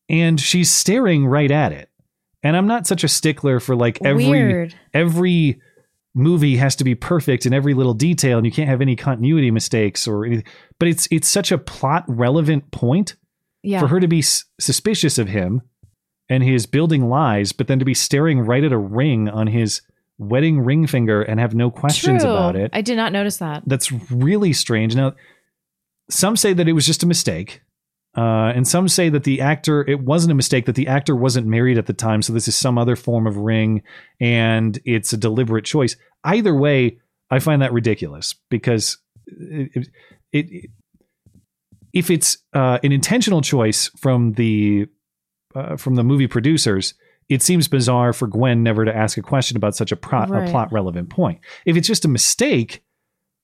[0.10, 1.90] and she's staring right at it.
[2.44, 4.76] And I'm not such a stickler for like every Weird.
[4.94, 5.60] every
[6.18, 9.52] movie has to be perfect in every little detail and you can't have any continuity
[9.52, 10.46] mistakes or anything.
[10.80, 13.16] But it's it's such a plot relevant point
[13.64, 13.80] Yeah.
[13.80, 15.62] for her to be s- suspicious of him
[16.30, 19.82] and his building lies, but then to be staring right at a ring on his
[20.18, 22.32] wedding ring finger and have no questions True.
[22.32, 23.62] about it I did not notice that.
[23.68, 24.96] that's really strange.
[24.96, 25.14] Now,
[26.10, 27.62] some say that it was just a mistake,
[28.18, 31.46] uh, and some say that the actor it wasn't a mistake that the actor wasn't
[31.48, 33.84] married at the time, so this is some other form of ring,
[34.20, 35.96] and it's a deliberate choice.
[36.24, 36.98] Either way,
[37.30, 39.88] I find that ridiculous because it,
[40.32, 40.70] it, it
[41.94, 44.88] if it's uh, an intentional choice from the
[45.56, 46.94] uh, from the movie producers.
[47.30, 50.48] It seems bizarre for Gwen never to ask a question about such a, pro- Right.
[50.48, 51.42] a plot relevant point.
[51.66, 52.86] If it's just a mistake,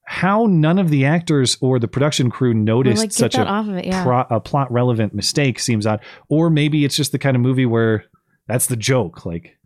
[0.05, 3.75] how none of the actors or the production crew noticed like, such a, off of
[3.75, 4.03] it, yeah.
[4.03, 6.01] pro- a plot relevant mistake seems odd.
[6.29, 8.05] Or maybe it's just the kind of movie where
[8.47, 9.25] that's the joke.
[9.25, 9.57] Like,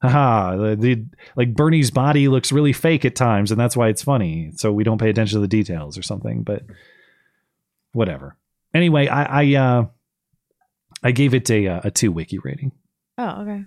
[0.00, 1.04] haha, the, the
[1.36, 4.52] like Bernie's body looks really fake at times, and that's why it's funny.
[4.56, 6.42] So we don't pay attention to the details or something.
[6.42, 6.62] But
[7.92, 8.36] whatever.
[8.72, 9.86] Anyway, I I, uh,
[11.02, 12.72] I gave it a uh, a two wiki rating.
[13.18, 13.64] Oh, okay.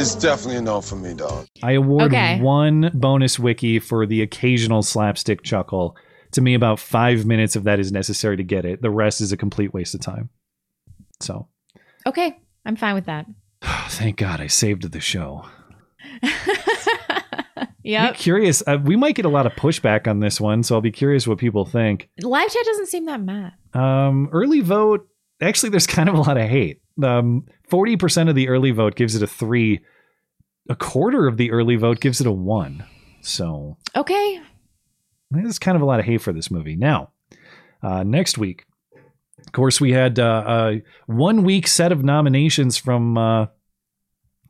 [0.00, 1.46] It's definitely a no for me, dog.
[1.62, 2.40] I award Okay.
[2.40, 5.94] one bonus wiki for the occasional slapstick chuckle.
[6.32, 8.80] To me, about five minutes of that is necessary to get it.
[8.80, 10.30] The rest is a complete waste of time.
[11.20, 11.48] So,
[12.06, 13.26] Okay, I'm fine with that.
[13.90, 15.44] thank God I saved the show.
[17.82, 18.06] yeah.
[18.08, 18.62] I'm curious.
[18.66, 21.26] Uh, we might get a lot of pushback on this one, so I'll be curious
[21.28, 22.08] what people think.
[22.22, 23.52] Live chat doesn't seem that mad.
[23.74, 25.06] Um, early vote.
[25.42, 26.80] Actually, there's kind of a lot of hate.
[27.04, 29.80] Um, forty percent of the early vote gives it a three.
[30.68, 32.84] A quarter of the early vote gives it a one.
[33.22, 34.40] So Okay.
[35.30, 36.76] there's kind of a lot of hate for this movie.
[36.76, 37.10] Now,
[37.82, 38.66] uh, next week,
[39.46, 43.46] of course, we had uh, a one week set of nominations from uh,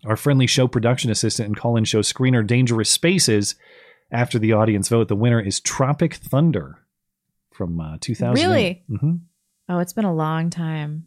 [0.04, 3.54] our friendly show production assistant and call in show screener, Dangerous Spaces.
[4.12, 6.78] After the audience vote, the winner is Tropic Thunder
[7.52, 8.34] from uh, 2000.
[8.34, 8.82] Really?
[8.88, 9.14] hmm
[9.68, 11.04] Oh, it's been a long time.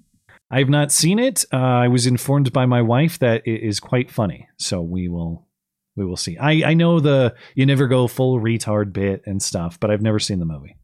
[0.54, 1.46] I have not seen it.
[1.52, 5.48] Uh, I was informed by my wife that it is quite funny, so we will
[5.96, 6.38] we will see.
[6.38, 10.20] I I know the you never go full retard bit and stuff, but I've never
[10.20, 10.78] seen the movie,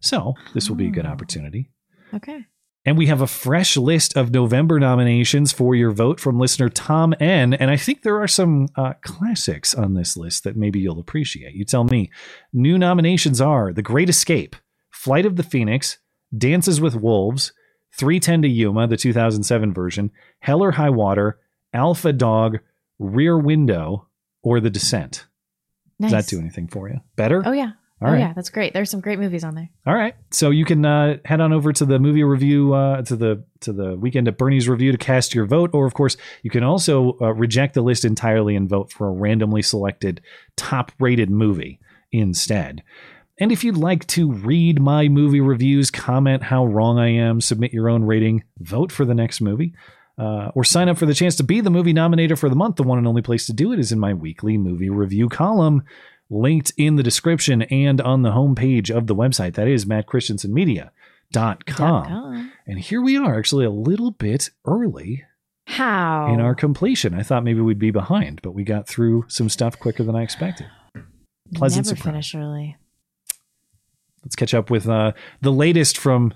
[0.00, 1.70] so this will be a good opportunity.
[2.12, 2.46] Okay.
[2.84, 7.14] And we have a fresh list of November nominations for your vote from listener Tom
[7.20, 7.54] N.
[7.54, 11.54] And I think there are some uh, classics on this list that maybe you'll appreciate.
[11.54, 12.10] You tell me.
[12.52, 14.56] New nominations are The Great Escape,
[14.90, 15.98] Flight of the Phoenix,
[16.36, 17.52] Dances with Wolves,
[17.96, 20.10] 310 to Yuma, the 2007 version,
[20.40, 21.38] Hell or High Water,
[21.72, 22.58] Alpha Dog,
[22.98, 24.08] Rear Window,
[24.42, 25.26] or The Descent.
[26.00, 27.00] Does that do anything for you?
[27.16, 27.42] Better?
[27.44, 27.72] Oh yeah.
[28.02, 28.18] All oh right.
[28.18, 28.72] yeah, that's great.
[28.72, 29.70] There's some great movies on there.
[29.86, 30.16] All right.
[30.32, 33.72] So you can uh, head on over to the movie review uh, to the to
[33.72, 37.16] the weekend at Bernie's review to cast your vote, or of course you can also
[37.20, 40.20] uh, reject the list entirely and vote for a randomly selected
[40.56, 41.78] top rated movie
[42.10, 42.82] instead.
[43.42, 47.72] And if you'd like to read my movie reviews, comment how wrong I am, submit
[47.72, 49.74] your own rating, vote for the next movie,
[50.16, 52.76] uh, or sign up for the chance to be the movie nominator for the month,
[52.76, 55.82] the one and only place to do it is in my weekly movie review column,
[56.30, 59.54] linked in the description and on the homepage of the website.
[59.54, 62.52] That is mattchristiansenmedia.com.
[62.68, 65.24] And here we are, actually a little bit early
[65.66, 66.32] How?
[66.32, 67.12] in our completion.
[67.12, 70.22] I thought maybe we'd be behind, but we got through some stuff quicker than I
[70.22, 70.68] expected.
[71.52, 72.12] Pleasant Never surprise.
[72.12, 72.76] finish early.
[74.24, 76.34] Let's catch up with uh, the latest from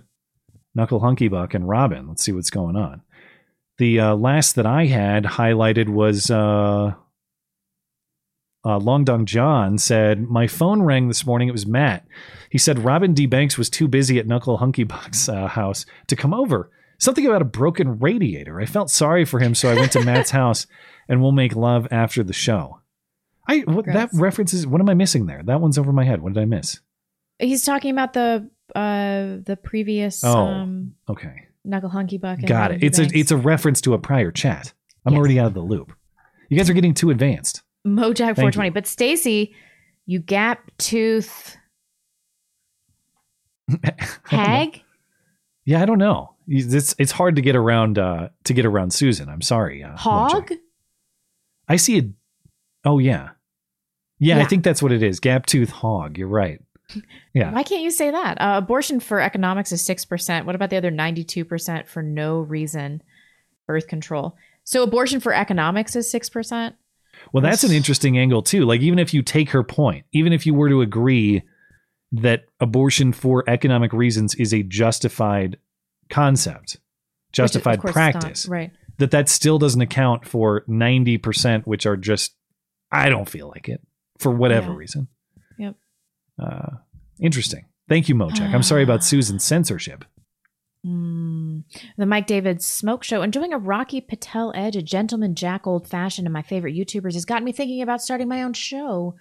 [0.74, 2.08] Knuckle Hunky Buck and Robin.
[2.08, 3.02] Let's see what's going on.
[3.78, 6.94] The uh, last that I had highlighted was uh,
[8.64, 11.48] uh, Long Dong John said, My phone rang this morning.
[11.48, 12.06] It was Matt.
[12.50, 13.26] He said Robin D.
[13.26, 16.70] Banks was too busy at Knuckle Hunky Buck's uh, house to come over.
[16.98, 18.60] Something about a broken radiator.
[18.60, 20.66] I felt sorry for him, so I went to Matt's house
[21.08, 22.80] and we'll make love after the show.
[23.48, 25.42] I what that reference is what am I missing there?
[25.44, 26.20] That one's over my head.
[26.20, 26.80] What did I miss?
[27.38, 31.44] He's talking about the uh the previous Oh, um okay.
[31.64, 32.38] Knuckle Hunky Buck.
[32.38, 32.82] and Got it.
[32.84, 34.72] It's a it's a reference to a prior chat.
[35.04, 35.92] I'm already out of the loop.
[36.48, 37.62] You guys are getting too advanced.
[37.86, 38.66] Mojack Thank 420.
[38.68, 38.72] you.
[38.72, 39.54] But Stacy,
[40.06, 41.56] you gap tooth
[44.24, 44.82] hag.
[45.64, 46.34] Yeah, I don't know.
[46.48, 49.28] It's it's hard to get around uh to get around Susan.
[49.28, 49.82] I'm sorry.
[49.82, 50.52] Uh, Hog?
[51.68, 52.06] I see it.
[52.84, 53.30] Oh yeah.
[54.20, 54.46] yeah, I Yeah.
[54.46, 55.18] think that's what it is.
[55.18, 56.16] Gap tooth hog.
[56.18, 56.60] You're right.
[57.34, 57.52] Yeah.
[57.52, 58.40] Why can't you say that?
[58.40, 60.44] Uh, abortion for economics is 6%.
[60.44, 63.02] What about the other 92% for no reason
[63.66, 64.36] birth control?
[64.64, 66.74] So abortion for economics is 6%.
[67.32, 68.64] Well, that's an interesting angle too.
[68.64, 71.42] Like even if you take her point, even if you were to agree
[72.12, 75.58] that abortion for economic reasons is a justified
[76.08, 76.78] concept,
[77.32, 78.70] justified course it's not, practice, right.
[78.98, 82.34] That that still doesn't account for 90% which are just
[82.92, 83.80] I don't feel like it
[84.18, 84.76] for whatever Yeah.
[84.76, 85.08] reason.
[85.58, 85.74] Yep.
[86.42, 86.76] Uh
[87.20, 87.64] interesting.
[87.88, 88.52] Thank you, Mochek.
[88.52, 90.04] I'm sorry about Susan's censorship.
[90.84, 91.64] Mm.
[91.96, 93.22] The Mike David Smoke Show.
[93.22, 97.24] Enjoying a Rocky Patel edge, a gentleman Jack old fashioned, and my favorite YouTubers has
[97.24, 99.14] gotten me thinking about starting my own show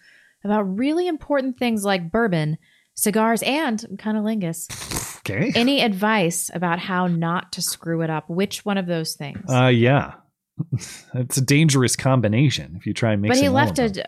[0.44, 2.58] about really important things like bourbon,
[2.94, 5.20] cigars, and cunnilingus.
[5.20, 5.52] Okay.
[5.56, 8.30] Any advice about how not to screw it up?
[8.30, 9.52] Which one of those things?
[9.52, 10.14] Uh yeah.
[11.16, 14.06] it's a dangerous combination if you try and mix but he left a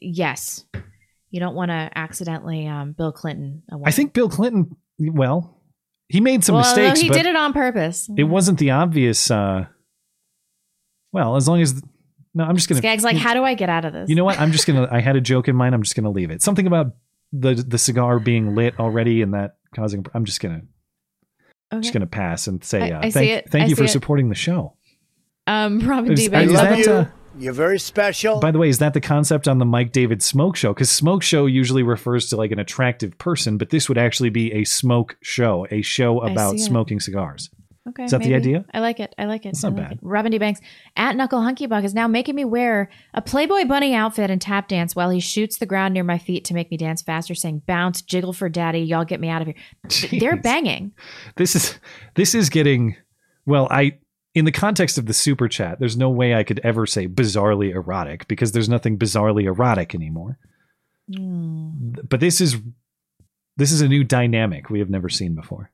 [0.00, 0.64] yes.
[1.30, 3.62] You don't want to accidentally um, Bill Clinton.
[3.70, 3.92] a I woman.
[3.92, 5.56] think Bill Clinton, well,
[6.08, 7.00] he made some well, mistakes.
[7.00, 8.10] he but did it on purpose.
[8.16, 9.30] It wasn't the obvious.
[9.30, 9.66] Uh,
[11.12, 11.80] well, as long as
[12.34, 12.80] no, I'm just gonna.
[12.80, 14.08] Skag's like, how do I get out of this?
[14.08, 14.38] You know what?
[14.40, 14.88] I'm just gonna.
[14.92, 15.74] I had a joke in mind.
[15.74, 16.42] I'm just gonna leave it.
[16.42, 16.94] Something about
[17.32, 20.04] the the cigar being lit already and that causing.
[20.14, 20.62] I'm just gonna.
[21.72, 21.80] Okay.
[21.82, 23.50] Just gonna pass and say I- uh, I see thank it.
[23.50, 23.88] thank I you for it.
[23.90, 24.74] supporting the show.
[25.46, 26.24] Um, Robin Is- D.
[26.26, 26.52] is Banks.
[26.54, 27.04] that, uh,
[27.40, 28.38] You're very special.
[28.38, 30.74] By the way, is that the concept on the Mike David Smoke Show?
[30.74, 34.52] Because Smoke Show usually refers to like an attractive person, but this would actually be
[34.52, 36.66] a smoke show, a show about see it.
[36.66, 37.48] smoking cigars.
[37.88, 38.04] Okay.
[38.04, 38.66] Is that the idea?
[38.74, 39.14] I like it.
[39.16, 39.50] I like it.
[39.50, 39.92] It's not I like bad.
[39.92, 39.98] it.
[40.02, 40.36] Robin D.
[40.38, 40.60] Banks
[40.96, 44.68] at Knuckle Hunky Buck is now making me wear a Playboy bunny outfit and tap
[44.68, 47.62] dance while he shoots the ground near my feet to make me dance faster, saying,
[47.66, 49.56] Bounce, jiggle for daddy, y'all get me out of here.
[49.88, 50.92] Th- They're banging.
[51.36, 51.78] This is
[52.16, 52.96] this is getting
[53.46, 53.98] well, I
[54.34, 57.74] in the context of the super chat, there's no way I could ever say bizarrely
[57.74, 60.38] erotic because there's nothing bizarrely erotic anymore.
[61.12, 62.56] Hmm, But this is
[63.56, 65.70] this is a new dynamic we have never seen before.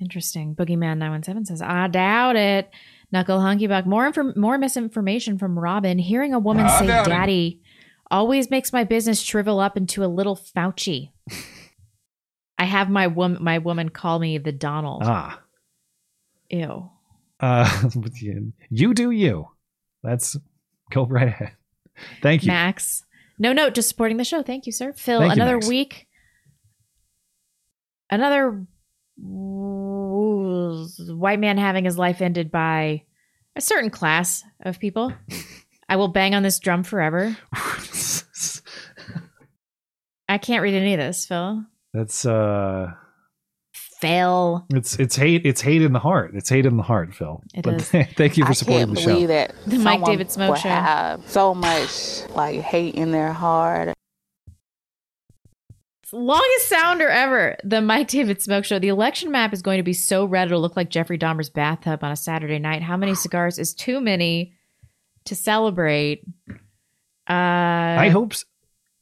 [0.00, 0.54] interesting.
[0.54, 2.70] Boogeyman 917 says, I doubt it.
[3.12, 3.86] Knuckle Hunky Buck.
[3.86, 5.98] More, infor- more misinformation from Robin.
[5.98, 7.10] Hearing a woman I say doubt it.
[7.10, 7.62] daddy
[8.10, 11.10] always makes my business shrivel up into a little Fauci.
[12.58, 15.02] I have my woman my woman call me the Donald.
[15.04, 15.40] Ah.
[16.50, 16.90] Ew.
[17.40, 17.90] Uh
[18.70, 19.48] you do you.
[20.02, 20.36] That's
[20.90, 21.52] go right ahead.
[22.22, 22.48] Thank you.
[22.48, 23.04] Max.
[23.38, 24.42] No note, just supporting the show.
[24.42, 24.92] Thank you, sir.
[24.94, 25.68] Phil, Thank another Max.
[25.68, 26.06] week.
[28.08, 28.64] Another
[29.18, 33.02] white man having his life ended by
[33.54, 35.12] a certain class of people.
[35.88, 37.36] I will bang on this drum forever.
[40.28, 41.64] I can't read any of this, Phil.
[41.92, 42.92] That's uh
[44.06, 44.66] Phil.
[44.70, 46.32] it's it's hate it's hate in the heart.
[46.34, 47.42] It's hate in the heart, Phil.
[47.54, 47.88] It but is.
[48.16, 49.26] thank you for I supporting can't the believe show.
[49.28, 50.68] that The Mike someone David Smoke Show.
[50.68, 53.94] have so much like hate in their heart.
[56.12, 57.56] Longest sounder ever.
[57.64, 58.78] The Mike David Smoke Show.
[58.78, 62.04] The election map is going to be so red it'll look like Jeffrey Dahmer's bathtub
[62.04, 62.82] on a Saturday night.
[62.82, 64.54] How many cigars is too many
[65.24, 66.22] to celebrate?
[67.28, 68.44] Uh, I hope s-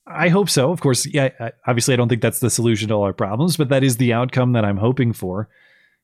[0.07, 0.71] I hope so.
[0.71, 1.51] Of course, yeah.
[1.67, 4.13] Obviously, I don't think that's the solution to all our problems, but that is the
[4.13, 5.49] outcome that I'm hoping for,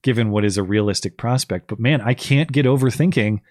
[0.03, 1.69] given what is a realistic prospect.
[1.69, 3.43] But man, I can't get over thinking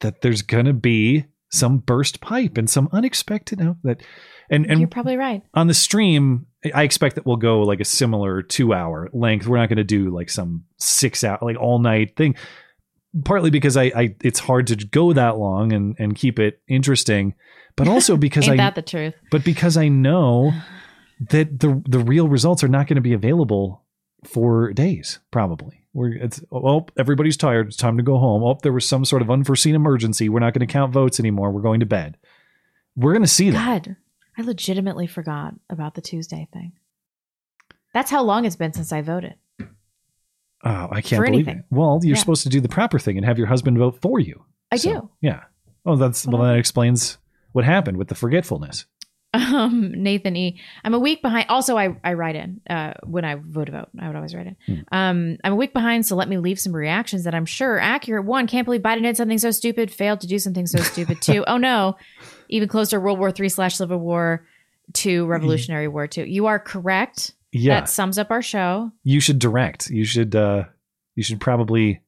[0.00, 4.02] that there's gonna be some burst pipe and some unexpected out that,
[4.50, 5.42] and and You're probably right.
[5.54, 9.46] on the stream, I expect that we'll go like a similar two hour length.
[9.46, 12.34] We're not going to do like some six hour, like all night thing.
[13.24, 17.34] Partly because I, I, it's hard to go that long and and keep it interesting,
[17.76, 19.14] but also because I, that the truth?
[19.30, 20.52] but because I know
[21.30, 23.82] that the the real results are not going to be available
[24.24, 25.18] for days.
[25.30, 27.68] Probably, we're it's oh everybody's tired.
[27.68, 28.42] It's time to go home.
[28.42, 30.28] Oh, there was some sort of unforeseen emergency.
[30.28, 31.50] We're not going to count votes anymore.
[31.50, 32.16] We're going to bed.
[32.96, 33.84] We're going to see that.
[33.84, 33.96] God,
[34.38, 36.72] I legitimately forgot about the Tuesday thing.
[37.92, 39.34] That's how long it's been since I voted.
[40.62, 41.58] Oh, I can't For believe anything.
[41.60, 41.64] it.
[41.70, 42.20] Well, you're Yeah.
[42.20, 44.44] supposed to do the proper thing and have your husband vote for you.
[44.70, 45.10] I So, do.
[45.22, 45.44] Yeah.
[45.86, 46.42] Oh, that's well.
[46.42, 46.58] That uh-huh.
[46.58, 47.16] explains
[47.52, 48.86] what happened with the forgetfulness.
[49.32, 50.60] Um, Nathan E.
[50.82, 51.46] I'm a week behind.
[51.50, 53.88] Also, I, I write in uh, when I vote a vote.
[54.00, 54.56] I would always write in.
[54.66, 54.80] Hmm.
[54.96, 57.80] Um, I'm a week behind, so let me leave some reactions that I'm sure are
[57.80, 58.24] accurate.
[58.24, 59.92] One, can't believe Biden did something so stupid.
[59.92, 61.22] Failed to do something so stupid.
[61.22, 61.96] Two, oh no,
[62.48, 62.98] even closer.
[62.98, 64.44] World War Three slash Civil War
[64.94, 66.24] Two, Revolutionary War Two.
[66.24, 67.32] You are correct.
[67.52, 67.80] Yeah.
[67.80, 68.90] that sums up our show.
[69.04, 69.90] You should direct.
[69.90, 70.34] You should.
[70.34, 70.64] uh
[71.14, 72.00] You should probably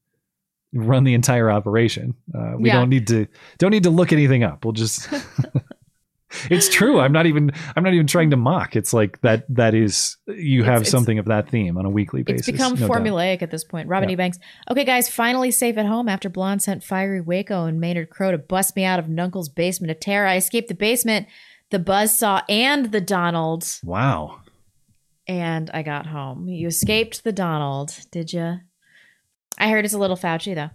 [0.72, 2.14] run the entire operation.
[2.34, 2.76] Uh, we Yeah.
[2.76, 3.26] don't need to.
[3.58, 4.64] Don't need to look anything up.
[4.64, 5.08] We'll just.
[6.50, 6.98] it's true.
[6.98, 7.50] I'm not even.
[7.76, 8.74] I'm not even trying to mock.
[8.74, 9.44] It's like that.
[9.54, 10.16] That is.
[10.26, 12.48] You have it's- something of that theme on a weekly basis.
[12.48, 12.90] It's become no doubt.
[12.90, 13.88] formulaic at this point.
[13.88, 14.14] Robin Yeah.
[14.14, 14.16] E.
[14.16, 14.38] Banks.
[14.70, 18.38] Okay, guys, finally safe at home after Blonde sent fiery Waco and Maynard Crow to
[18.38, 20.26] bust me out of Nunkle's basement of terror.
[20.26, 21.26] I escaped the basement,
[21.70, 24.40] the buzzsaw, and the Donald, Wow.
[25.28, 26.48] and I got home.
[26.48, 28.60] You escaped the Donald, did you?
[29.58, 30.70] I heard it's a little Fauci, though.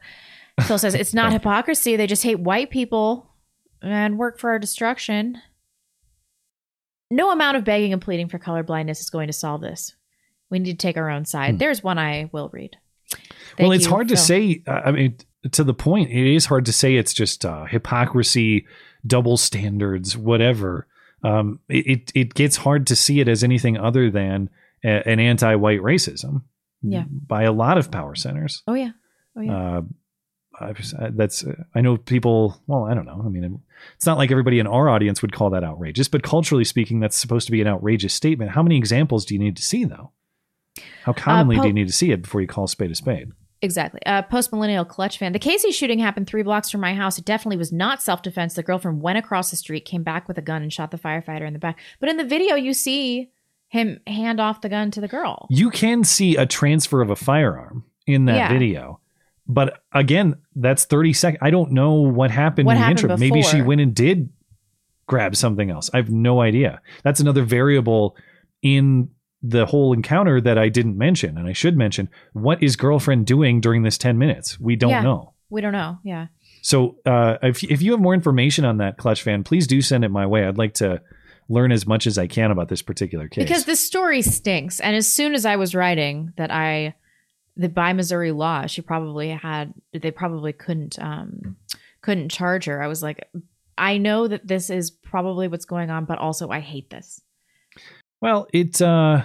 [0.63, 1.95] Phil says it's not hypocrisy.
[1.95, 3.29] They just hate white people
[3.81, 5.41] and work for our destruction.
[7.09, 9.95] No amount of begging and pleading for colorblindness is going to solve this.
[10.49, 11.51] We need to take our own side.
[11.51, 11.57] Hmm.
[11.57, 12.77] There's one I will read.
[13.59, 14.63] well, it's you, hard to say.
[14.67, 15.17] uh, I mean,
[15.51, 18.65] to the point, it is hard to say it's just uh, hypocrisy,
[19.05, 20.87] double standards, whatever.
[21.23, 24.49] Um, it, it it gets hard to see it as anything other than
[24.83, 26.43] a, an anti-white racism.
[26.81, 27.05] Yeah.
[27.09, 28.63] By a lot of power centers.
[28.67, 28.91] Oh yeah.
[29.35, 29.77] Oh yeah.
[29.77, 29.81] Uh,
[30.59, 30.73] uh,
[31.13, 32.61] that's uh, I know people.
[32.67, 33.21] Well, I don't know.
[33.23, 33.61] I mean,
[33.95, 37.17] it's not like everybody in our audience would call that outrageous, but culturally speaking, that's
[37.17, 38.51] supposed to be an outrageous statement.
[38.51, 40.11] How many examples do you need to see, though?
[41.03, 42.95] How commonly po- do you need to see it before you call a spade a
[42.95, 43.31] spade?
[43.61, 43.99] Exactly.
[44.05, 45.33] Uh, Post millennial clutch fan.
[45.33, 47.17] The KC shooting happened three blocks from my house.
[47.17, 48.53] It definitely was not self defense.
[48.53, 51.47] The girlfriend went across the street, came back with a gun, and shot the firefighter
[51.47, 51.79] in the back.
[51.99, 53.31] But in the video, you see
[53.69, 55.47] him hand off the gun to the girl.
[55.49, 58.49] You can see a transfer of a firearm in that Yeah.
[58.53, 58.99] video.
[59.47, 61.39] But again, that's 30 seconds.
[61.41, 63.19] I don't know what happened What in the happened interim.
[63.19, 64.29] Maybe she went and did
[65.05, 65.89] grab something else.
[65.93, 66.81] I have no idea.
[67.03, 68.17] That's another variable
[68.61, 69.09] in
[69.41, 71.37] the whole encounter that I didn't mention.
[71.37, 74.59] And I should mention what is girlfriend doing during this 10 minutes?
[74.59, 75.01] We don't Yeah.
[75.01, 75.33] know.
[75.49, 75.99] We don't know.
[76.03, 76.27] Yeah.
[76.61, 80.03] So uh, if, if you have more information on that, Clutch fan, please do send
[80.03, 80.45] it my way.
[80.45, 81.01] I'd like to
[81.49, 83.43] learn as much as I can about this particular case.
[83.43, 84.79] Because this story stinks.
[84.79, 86.95] And as soon as I was writing that I
[87.55, 91.57] the by Missouri law, she probably had they probably couldn't um
[92.01, 92.81] couldn't charge her.
[92.81, 93.27] I was like,
[93.77, 97.21] I know that this is probably what's going on, but also I hate this.
[98.21, 99.23] Well, it uh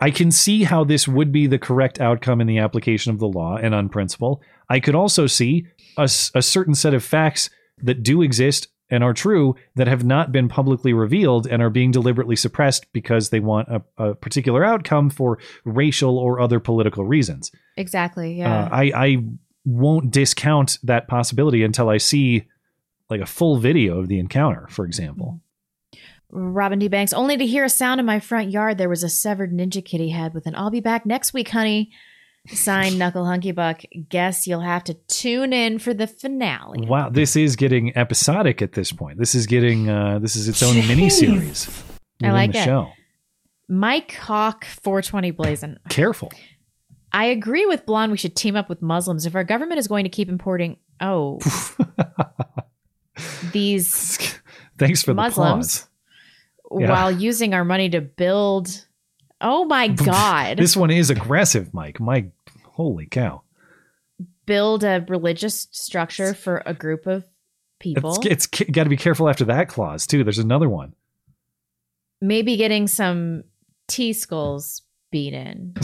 [0.00, 3.28] I can see how this would be the correct outcome in the application of the
[3.28, 4.42] law and on principle.
[4.68, 7.48] I could also see a, a certain set of facts
[7.78, 11.90] that do exist and are true that have not been publicly revealed and are being
[11.90, 17.50] deliberately suppressed because they want a, a particular outcome for racial or other political reasons.
[17.76, 18.38] Exactly.
[18.38, 18.64] Yeah.
[18.64, 19.24] Uh, I, I
[19.64, 22.46] won't discount that possibility until I see
[23.08, 25.40] like a full video of the encounter, for example.
[26.30, 26.88] Robin D.
[26.88, 29.84] Banks, only to hear a sound in my front yard, there was a severed Ninja
[29.84, 31.92] Kitty head with an I'll be back next week, honey.
[32.48, 33.82] Signed Knuckle Hunky Buck.
[34.08, 36.86] Guess you'll have to tune in for the finale.
[36.86, 39.18] Wow, this is getting episodic at this point.
[39.18, 41.82] This is getting uh this is its own mini series.
[42.22, 42.64] I like the it.
[42.64, 42.90] show.
[43.68, 45.76] Mike Hawk 420 Blazing.
[45.88, 46.30] Careful.
[47.12, 48.12] I agree with Blonde.
[48.12, 49.24] We should team up with Muslims.
[49.24, 51.38] If our government is going to keep importing, oh,
[53.52, 54.18] these
[54.78, 55.86] Thanks for the Muslims.
[56.76, 56.90] Yeah.
[56.90, 58.83] while using our money to build.
[59.44, 60.56] Oh my God.
[60.56, 62.00] This one is aggressive, Mike.
[62.00, 62.32] Mike,
[62.64, 63.42] holy cow.
[64.46, 67.24] build a religious structure for a group of
[67.78, 68.16] people.
[68.22, 70.24] It's, it's got to be careful after that clause too.
[70.24, 70.94] There's another one.
[72.20, 73.44] Maybe getting some
[73.86, 74.80] T skulls
[75.12, 75.74] beat in.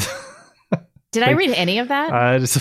[1.13, 2.13] Did I read any of that?
[2.13, 2.61] Uh,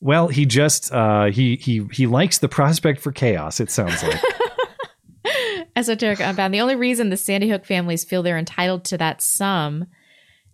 [0.00, 3.58] well, he just uh, he he he likes the prospect for chaos.
[3.58, 4.20] It sounds like.
[5.76, 6.54] Esoteric Unbound.
[6.54, 9.86] The only reason the Sandy Hook families feel they're entitled to that sum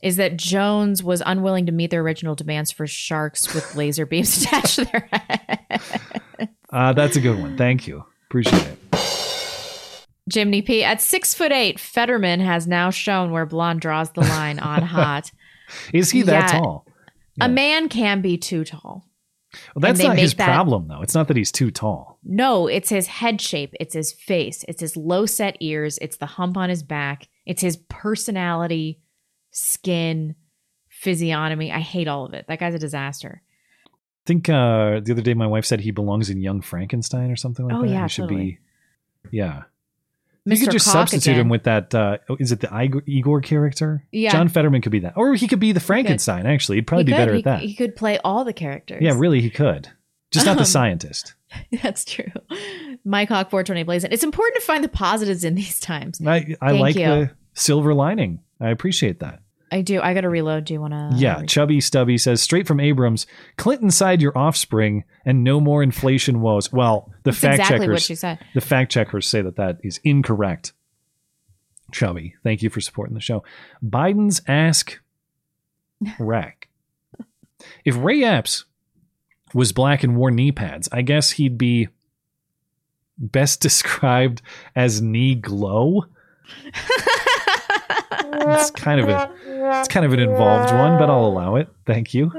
[0.03, 4.43] is that Jones was unwilling to meet their original demands for sharks with laser beams
[4.43, 6.49] attached to their head.
[6.71, 7.57] Uh, that's a good one.
[7.57, 8.05] Thank you.
[8.29, 8.79] Appreciate it.
[10.29, 10.85] Jimmy P.
[10.85, 15.31] At six foot eight, Fetterman has now shown where blonde draws the line on hot.
[15.93, 16.61] Is he that Yeah.
[16.61, 16.87] tall?
[17.41, 19.09] A man can be too tall.
[19.75, 21.03] Well, that's not his that- problem, though.
[21.03, 22.19] It's not that he's too tall.
[22.25, 26.25] No, it's his head shape, it's his face, it's his low set ears, it's the
[26.27, 29.01] hump on his back, it's his personality,
[29.53, 30.35] skin,
[30.89, 31.71] physiognomy.
[31.73, 32.47] I hate all of it.
[32.49, 33.43] That guy's a disaster.
[33.87, 33.91] I
[34.27, 37.67] think uh, the other day my wife said he belongs in Young Frankenstein or something
[37.67, 37.89] like Oh, that.
[37.91, 38.59] yeah, he should totally.
[39.23, 39.37] be.
[39.37, 39.63] Yeah.
[40.45, 41.41] You could just Cock substitute again.
[41.43, 41.95] him with that.
[41.95, 44.05] Uh, is it the Igor, Igor character?
[44.11, 44.33] Yeah.
[44.33, 46.47] John Fetterman could be that, or he could be the Frankenstein.
[46.47, 47.19] Actually, he'd probably He be could.
[47.19, 47.61] better he, at that.
[47.61, 49.01] He could play all the characters.
[49.03, 49.89] yeah, really, he could.
[50.33, 51.35] Just not the Um, scientist.
[51.83, 52.27] That's true.
[53.05, 54.11] Mike Hawk 420 Blazing.
[54.13, 56.21] It's important to find the positives in these times.
[56.27, 57.05] I I like you.
[57.07, 58.41] the silver lining.
[58.61, 59.42] I appreciate that.
[59.73, 60.01] I do.
[60.03, 60.67] I got to reload.
[60.67, 61.11] Do you want to?
[61.17, 63.27] yeah, Chubby Stubby says straight from Abrams,
[63.57, 66.71] Clinton side your offspring and no more inflation woes.
[66.71, 68.39] Well, the That's fact exactly checkers what she said.
[68.55, 70.75] The fact checkers say that that is incorrect.
[71.91, 73.43] Chubby, thank you for supporting the show.
[73.83, 75.01] Biden's ask
[76.19, 76.69] rack.
[77.85, 78.65] If Ray Epps
[79.55, 81.89] was black and wore knee pads, I guess he'd be
[83.19, 84.43] best described
[84.77, 86.05] as knee glow.
[88.11, 89.31] it's kind of a
[89.79, 91.69] it's kind of an involved one, but I'll allow it.
[91.87, 92.31] Thank you.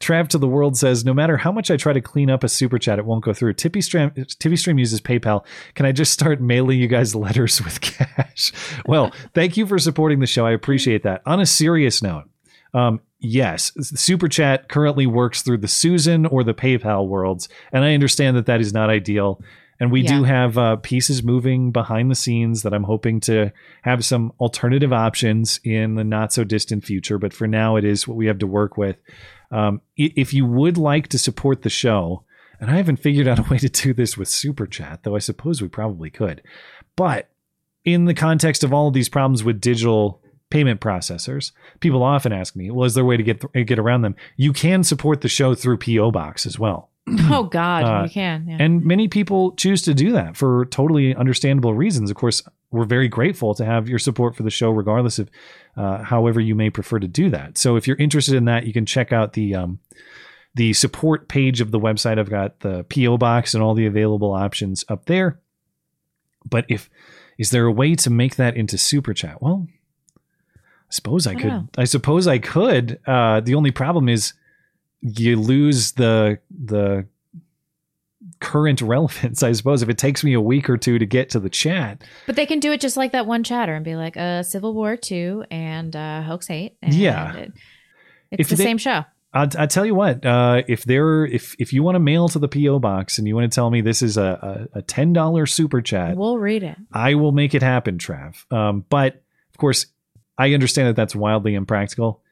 [0.00, 2.48] Trav to the world says, no matter how much I try to clean up a
[2.48, 3.54] super chat, it won't go through.
[3.54, 5.44] Tippy Stream, Tippy Stream uses PayPal.
[5.74, 8.52] Can I just start mailing you guys letters with cash?
[8.86, 10.46] well, thank you for supporting the show.
[10.46, 11.22] I appreciate that.
[11.26, 12.24] On a serious note,
[12.74, 17.94] um, yes, super chat currently works through the Susan or the PayPal worlds, and I
[17.94, 19.40] understand that that is not ideal.
[19.80, 23.52] And we do have uh, pieces moving behind the scenes that I'm hoping to
[23.82, 27.16] have some alternative options in the not so distant future.
[27.16, 28.96] But for now, it is what we have to work with.
[29.52, 32.24] Um, if you would like to support the show,
[32.60, 35.20] and I haven't figured out a way to do this with Super Chat, though I
[35.20, 36.42] suppose we probably could.
[36.96, 37.28] But
[37.84, 42.56] in the context of all of these problems with digital payment processors, people often ask
[42.56, 44.16] me, well, is there a way to get, get around them?
[44.36, 46.10] You can support the show through P.O.
[46.10, 46.90] Box as well.
[47.30, 48.46] Oh God, Uh, you can.
[48.48, 48.56] Yeah.
[48.60, 52.10] And many people choose to do that for totally understandable reasons.
[52.10, 55.30] Of course, we're very grateful to have your support for the show, regardless of
[55.76, 57.56] uh, however you may prefer to do that.
[57.58, 59.78] So if you're interested in that, you can check out the um,
[60.54, 62.18] the support page of the website.
[62.18, 65.38] I've got the PO box and all the available options up there.
[66.48, 66.90] But if
[67.38, 69.40] is there a way to make that into super chat?
[69.40, 71.44] Well, I suppose I, I could.
[71.46, 71.68] know.
[71.76, 72.98] I suppose I could.
[73.06, 74.32] Uh, the only problem is
[75.00, 77.06] you lose the the
[78.40, 81.40] current relevance, I suppose, if it takes me a week or two to get to
[81.40, 82.02] the chat.
[82.26, 84.74] But they can do it just like that one chatter and be like, uh, Civil
[84.74, 86.76] War two and uh, hoax hate.
[86.82, 87.34] And Yeah.
[87.34, 87.52] it-
[88.30, 89.04] it's If the they- same show.
[89.32, 92.38] I I tell you what, uh, if there if if you want to mail to
[92.38, 95.12] the PO box and you want to tell me this is a a, a ten
[95.12, 96.76] dollar super chat, We'll read it.
[96.92, 98.50] I will make it happen, Trav.
[98.50, 99.22] Um, but
[99.52, 99.84] of course,
[100.38, 102.22] I understand that that's wildly impractical.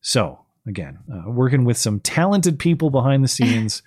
[0.00, 3.82] So again, uh, working with some talented people behind the scenes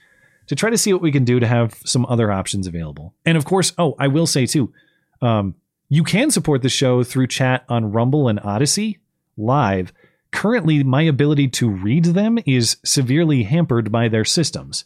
[0.47, 3.13] to try to see what we can do to have some other options available.
[3.25, 4.73] And of course, oh, I will say too,
[5.21, 5.55] um,
[5.89, 8.97] you can support the show through chat on Rumble and Odysee
[9.37, 9.93] live.
[10.31, 14.85] Currently, my ability to read them is severely hampered by their systems.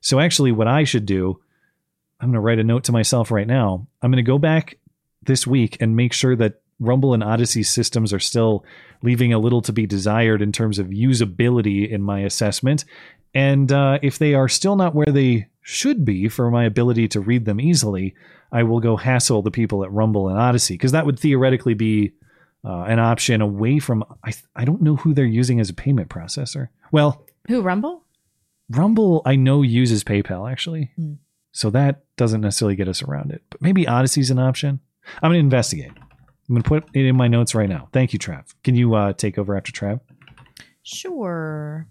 [0.00, 1.40] So, actually, what I should do,
[2.20, 3.86] I'm going to write a note to myself right now.
[4.00, 4.78] I'm going to go back
[5.22, 8.64] this week and make sure that Rumble and Odysee systems are still
[9.02, 12.84] leaving a little to be desired in terms of usability in my assessment.
[13.34, 17.20] And uh, if they are still not where they should be for my ability to
[17.20, 18.14] read them easily,
[18.52, 22.12] I will go hassle the people at Rumble and Odysee because that would theoretically be
[22.64, 24.04] uh, an option away from.
[24.24, 26.68] I I don't know who they're using as a payment processor.
[26.92, 28.04] Well, Who Rumble?
[28.70, 31.14] Rumble I know uses PayPal actually, Hmm.
[31.52, 33.42] so that doesn't necessarily get us around it.
[33.50, 34.80] But maybe Odysee's an option.
[35.22, 35.92] I'm gonna investigate.
[36.48, 37.88] I'm gonna put it in my notes right now.
[37.92, 38.44] Thank you, Trav.
[38.62, 40.00] Can you uh, take over after Trav?
[40.82, 41.86] Sure.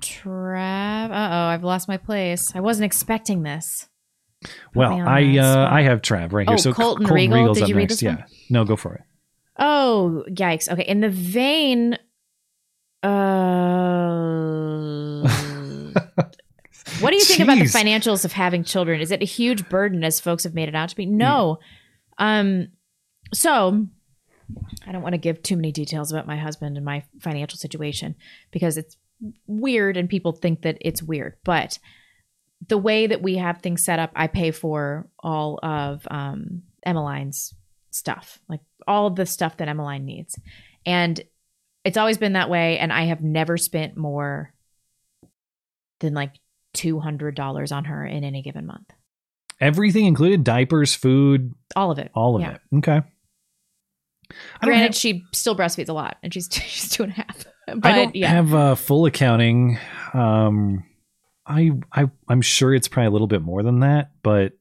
[0.00, 1.10] Trav.
[1.10, 2.54] Uh oh, I've lost my place.
[2.54, 3.88] I wasn't expecting this.
[4.74, 5.68] Well, I uh.
[5.70, 6.54] I have Trav right here.
[6.54, 7.38] Oh, so Colton Colton Regal.
[7.38, 7.94] Regal's Did up you read next.
[7.94, 8.16] this yeah.
[8.16, 8.24] one?
[8.48, 9.02] No, go for it.
[9.58, 10.70] Oh, yikes.
[10.70, 10.84] Okay.
[10.84, 11.98] In the vein.
[13.02, 13.80] Uh,
[17.00, 19.00] what do you think about the financials of having children?
[19.00, 21.06] Is it a huge burden as folks have made it out to be?
[21.06, 21.58] No.
[22.18, 22.68] Um,
[23.32, 23.86] so
[24.86, 28.16] I don't want to give too many details about my husband and my financial situation
[28.50, 28.96] because it's
[29.46, 31.36] weird and people think that it's weird.
[31.44, 31.78] But
[32.66, 37.54] the way that we have things set up, I pay for all of um, Emmeline's
[37.90, 40.38] stuff, like all of the stuff that Emmeline needs.
[40.84, 41.20] And
[41.84, 42.78] it's always been that way.
[42.78, 44.52] And I have never spent more
[46.00, 46.32] than like
[46.74, 48.90] $200 on her in any given month.
[49.60, 52.10] Everything included diapers, food, All of it.
[52.14, 52.54] all of Yeah.
[52.72, 52.76] it.
[52.78, 53.02] Okay.
[54.62, 57.44] Granted, have- she still breastfeeds a lot and she's, she's two and a half.
[57.66, 58.28] But I don't yeah.
[58.28, 59.78] have uh, full accounting.
[60.12, 60.84] Um,
[61.46, 64.52] I I I'm sure it's probably a little bit more than that, but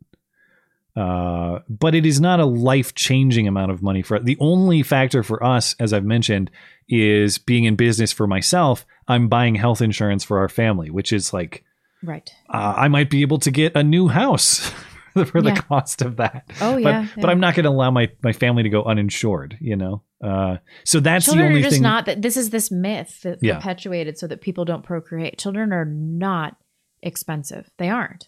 [0.95, 5.23] uh, but it is not a life changing amount of money for the only factor
[5.23, 6.51] for us, as I've mentioned,
[6.87, 8.85] is being in business for myself.
[9.07, 11.63] I'm buying health insurance for our family, which is like
[12.03, 12.29] right.
[12.49, 14.71] uh, I might be able to get a new house
[15.31, 15.55] for the Yeah.
[15.61, 16.45] cost of that.
[16.61, 17.29] Oh, but, yeah, But.
[17.29, 20.03] I'm not going to allow my, my family to go uninsured, you know?
[20.23, 21.83] Uh, so that's Children the only are just thing.
[21.83, 23.55] not that this is this myth that's Yeah.
[23.55, 25.37] perpetuated so that people don't procreate.
[25.37, 26.57] Children are not
[27.01, 27.69] expensive.
[27.77, 28.27] They aren't.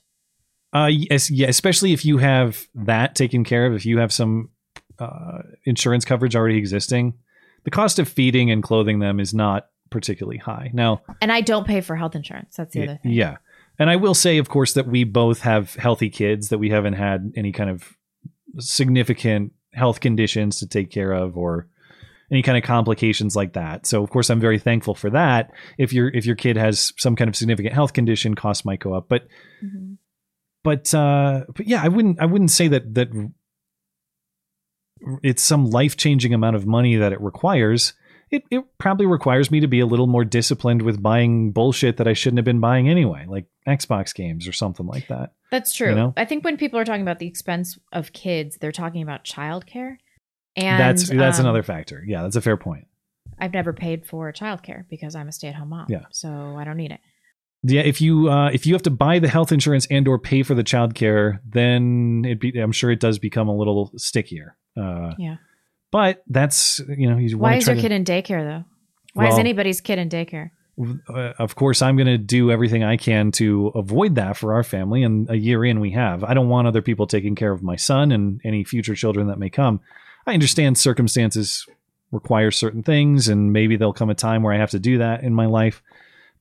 [0.74, 4.50] Uh, yes, yeah, especially if you have that taken care of, if you have some
[5.00, 7.14] uh, insurance coverage already existing,
[7.66, 10.70] the cost of feeding and clothing them is not particularly high.
[10.74, 12.56] Now, And I don't pay for health insurance.
[12.56, 13.12] That's the other thing.
[13.12, 13.38] yeah,
[13.82, 16.94] and I will say, of course, that we both have healthy kids, that we haven't
[16.94, 17.98] had any kind of
[18.60, 21.68] significant health conditions to take care of or
[22.32, 23.88] any kind of complications like that.
[23.88, 25.50] So, of course, I'm very thankful for that.
[25.80, 28.94] If your if your kid has some kind of significant health condition, costs might go
[28.94, 29.24] up, but
[29.64, 29.94] Mm-hmm.
[30.64, 33.10] but uh but yeah i wouldn't i wouldn't say that that
[35.24, 37.94] it's some life-changing amount of money that it requires
[38.32, 42.08] it, it probably requires me to be a little more disciplined with buying bullshit that
[42.08, 45.90] i shouldn't have been buying anyway like xbox games or something like that That's true.
[45.90, 46.14] You know?
[46.18, 49.98] I think when people are talking about the expense of kids, they're talking about childcare.
[50.56, 52.88] And that's that's um, another factor yeah that's a fair point
[53.40, 55.88] I've never paid for childcare because I'm a stay-at-home mom.
[55.90, 56.06] Yeah.
[56.12, 57.00] So I don't need it.
[57.64, 60.42] yeah if you uh if you have to buy the health insurance and or pay
[60.44, 65.14] for the childcare then it be i'm sure it does become a little stickier uh
[65.18, 65.36] Yeah.
[65.92, 68.64] But that's you know you Why is your to- kid in daycare though?
[69.14, 70.52] Why is anybody's kid in daycare?
[71.10, 74.64] uh, of course i'm going to do everything i can to avoid that for our
[74.64, 77.62] family and a year in we have i don't want other people taking care of
[77.62, 79.80] my son and any future children that may come
[80.26, 81.68] i understand circumstances
[82.12, 85.24] require certain things and maybe there'll come a time where i have to do that
[85.24, 85.84] in my life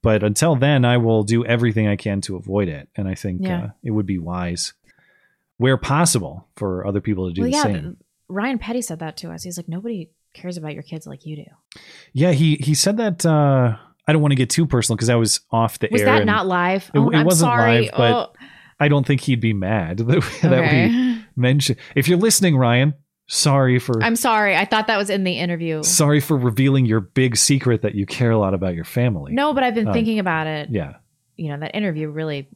[0.00, 3.40] but until then i will do everything i can to avoid it and i think
[3.42, 3.64] Yeah.
[3.64, 4.72] uh, it would be wise
[5.58, 7.62] where possible for other people to do well, the yeah.
[7.64, 7.96] same
[8.30, 9.42] Ryan Petty said that to us.
[9.42, 11.80] He's like, nobody cares about your kids like you do.
[12.12, 13.76] yeah he he said that uh
[14.06, 16.18] i don't want to get too personal because i was off the Was air Was
[16.20, 16.88] that not live?
[16.94, 17.80] It, oh, it I'm wasn't sorry.
[17.82, 18.32] live, but oh.
[18.78, 20.88] I don't think he'd be mad that, that Okay.
[20.88, 21.78] we mentioned.
[21.96, 22.94] If you're listening, Ryan,
[23.28, 24.54] sorry for I'm sorry.
[24.56, 25.82] I thought that was in the interview.
[25.82, 29.32] sorry for revealing your big secret that you care a lot about your family.
[29.34, 30.68] No, but I've been Um, thinking about it.
[30.70, 30.94] Yeah,
[31.36, 32.48] You know, that interview really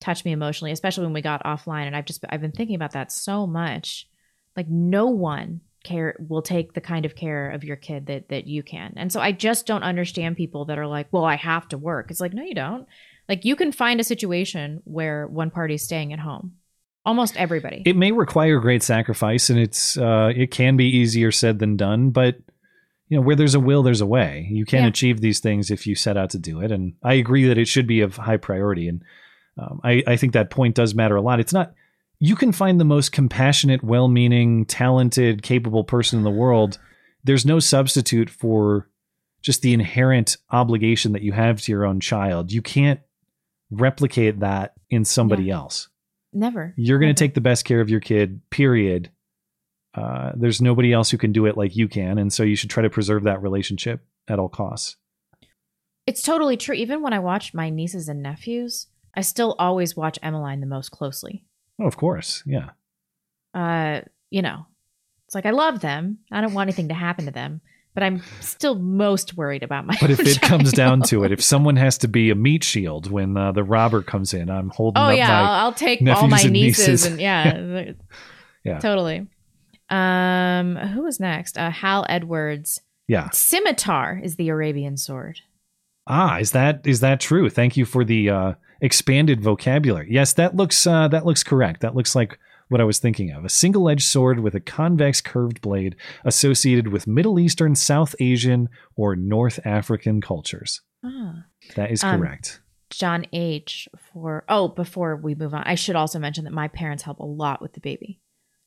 [0.00, 1.86] touched me emotionally, especially when we got offline.
[1.86, 4.08] And I've just I've been thinking about that so much.
[4.56, 8.46] Like no one care will take the kind of care of your kid that that
[8.46, 8.94] you can.
[8.96, 12.10] And so I just don't understand people that are like, well, I have to work.
[12.10, 12.86] It's like, no, you don't.
[13.28, 16.54] Like you can find a situation where one party's staying at home.
[17.04, 17.82] Almost everybody.
[17.84, 22.10] it may require great sacrifice, and it's uh, it can be easier said than done.
[22.10, 22.36] But
[23.08, 24.46] you know, where there's a will, there's a way.
[24.50, 24.88] You can Yeah.
[24.88, 26.70] achieve these things if you set out to do it.
[26.70, 28.88] And I agree that it should be of high priority.
[28.88, 29.02] And
[29.58, 31.38] um, I, I think that point does matter a lot.
[31.40, 31.74] It's not,
[32.24, 36.78] you can find the most compassionate, well meaning, talented, capable person in the world.
[37.24, 38.88] There's no substitute for
[39.42, 42.52] just the inherent obligation that you have to your own child.
[42.52, 43.00] You can't
[43.72, 45.88] replicate that in somebody else.
[46.32, 46.74] Never.
[46.76, 49.10] You're going to take the best care of your kid, period.
[49.92, 52.18] Uh, there's nobody else who can do it like you can.
[52.18, 54.94] And so you should try to preserve that relationship at all costs.
[56.06, 56.76] It's totally true.
[56.76, 60.92] Even when I watch my nieces and nephews, I still always watch Emmeline the most
[60.92, 61.46] closely.
[61.80, 62.42] Oh, of course.
[62.46, 62.70] Yeah.
[63.54, 64.66] Uh, you know,
[65.26, 66.18] it's like I love them.
[66.30, 67.60] I don't want anything to happen to them,
[67.94, 69.96] but I'm still most worried about my.
[70.00, 73.10] But if it comes down to it, if someone has to be a meat shield
[73.10, 76.40] when uh, the robber comes in, I'm holding oh yeah, I'll, I'll take all my
[76.40, 77.92] and nieces, and yeah,
[78.64, 78.78] yeah.
[78.78, 79.26] totally.
[79.90, 81.58] Um, who was next?
[81.58, 82.80] Uh, Hal Edwards.
[83.08, 83.28] Yeah.
[83.30, 85.40] Scimitar is the Arabian sword.
[86.06, 87.50] Ah, is that is that true?
[87.50, 88.52] Thank you for the uh,
[88.82, 90.08] expanded vocabulary.
[90.10, 91.80] Yes, that looks uh, that looks correct.
[91.80, 92.38] That looks like
[92.68, 93.44] what I was thinking of.
[93.44, 95.94] A single-edged sword with a convex curved blade
[96.24, 100.80] associated with Middle Eastern, South Asian, or North African cultures.
[101.04, 101.44] Ah.
[101.76, 102.60] That is Um, correct.
[102.90, 103.88] John H.
[104.12, 107.24] for oh, before we move on, I should also mention that my parents help a
[107.26, 108.20] lot with the baby,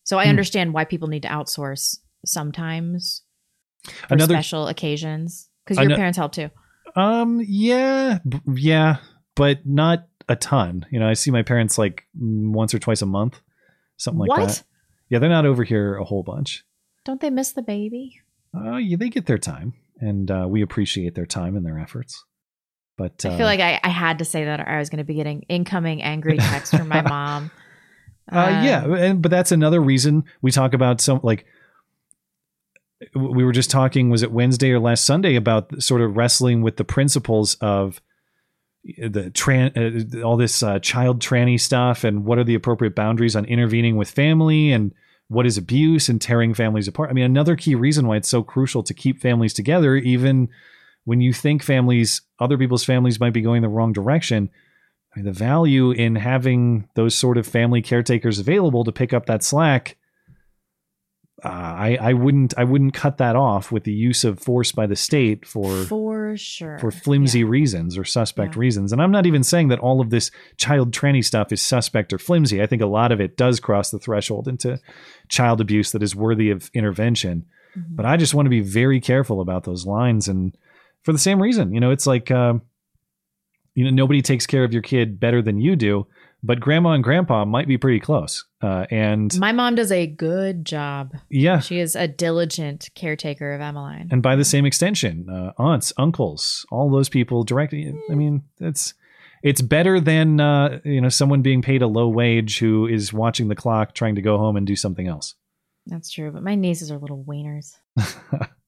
[0.03, 0.29] so I Hmm.
[0.31, 3.21] understand why people need to outsource sometimes
[4.07, 5.49] for Another- special occasions.
[5.65, 6.49] Because your parents help too.
[6.95, 8.97] Um, yeah, b- yeah,
[9.35, 10.85] but not a ton.
[10.91, 13.39] You know, I see my parents like once or twice a month,
[13.97, 14.47] something like What?
[14.47, 14.63] that.
[15.09, 16.63] Yeah, they're not over here a whole bunch.
[17.03, 18.19] Don't they miss the baby?
[18.55, 22.23] Uh, yeah, they get their time, and uh, we appreciate their time and their efforts.
[22.97, 24.97] But uh, I feel like I, I had to say that, or I was going
[24.99, 27.51] to be getting incoming angry texts from my mom.
[28.31, 31.45] Uh, yeah, and but that's another reason we talk about some like
[33.13, 34.09] we were just talking.
[34.09, 38.01] Was it Wednesday or last Sunday about sort of wrestling with the principles of
[38.85, 43.35] the tran uh, all this uh, child tranny stuff and what are the appropriate boundaries
[43.35, 44.93] on intervening with family and
[45.27, 47.09] what is abuse and tearing families apart.
[47.09, 50.49] I mean, another key reason why it's so crucial to keep families together, even
[51.05, 54.49] when you think families, other people's families might be going the wrong direction.
[55.13, 59.25] I mean, the value in having those sort of family caretakers available to pick up
[59.25, 59.97] that slack.
[61.45, 64.87] Uh, I I wouldn't I wouldn't cut that off with the use of force by
[64.87, 66.79] the state for For sure.
[66.79, 68.91] for flimsy reasons or suspect reasons.
[68.91, 72.17] And I'm not even saying that all of this child tranny stuff is suspect or
[72.17, 72.61] flimsy.
[72.61, 74.79] I think a lot of it does cross the threshold into
[75.29, 77.45] child abuse that is worthy of intervention.
[77.75, 80.29] But I just want to be very careful about those lines.
[80.29, 80.57] And
[81.03, 82.53] for the same reason, you know, it's like, uh,
[83.75, 86.07] you know, nobody takes care of your kid better than you do,
[86.41, 88.43] but grandma and grandpa might be pretty close.
[88.61, 91.13] Uh, and My mom does a good job.
[91.29, 94.07] yeah, She is a diligent caretaker of Emmeline.
[94.11, 97.93] and by the same extension, uh, aunts, uncles, all those people directly.
[98.09, 98.93] I mean, it's
[99.43, 103.47] it's better than uh, you know someone being paid a low wage who is watching
[103.49, 105.35] the clock, trying to go home and do something else.
[105.87, 107.75] That's true, but my nieces are little wieners.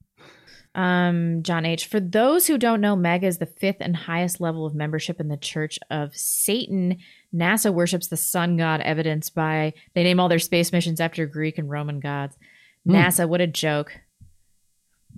[0.78, 1.88] um, John H.
[1.88, 5.28] For those who don't know, Mega is the fifth and highest level of membership in
[5.28, 7.00] the Church of Satan.
[7.34, 11.58] NASA worships the sun god, evidenced by they name all their space missions after Greek
[11.58, 12.38] and Roman gods.
[12.86, 12.94] Hmm.
[12.94, 13.92] NASA, what a joke.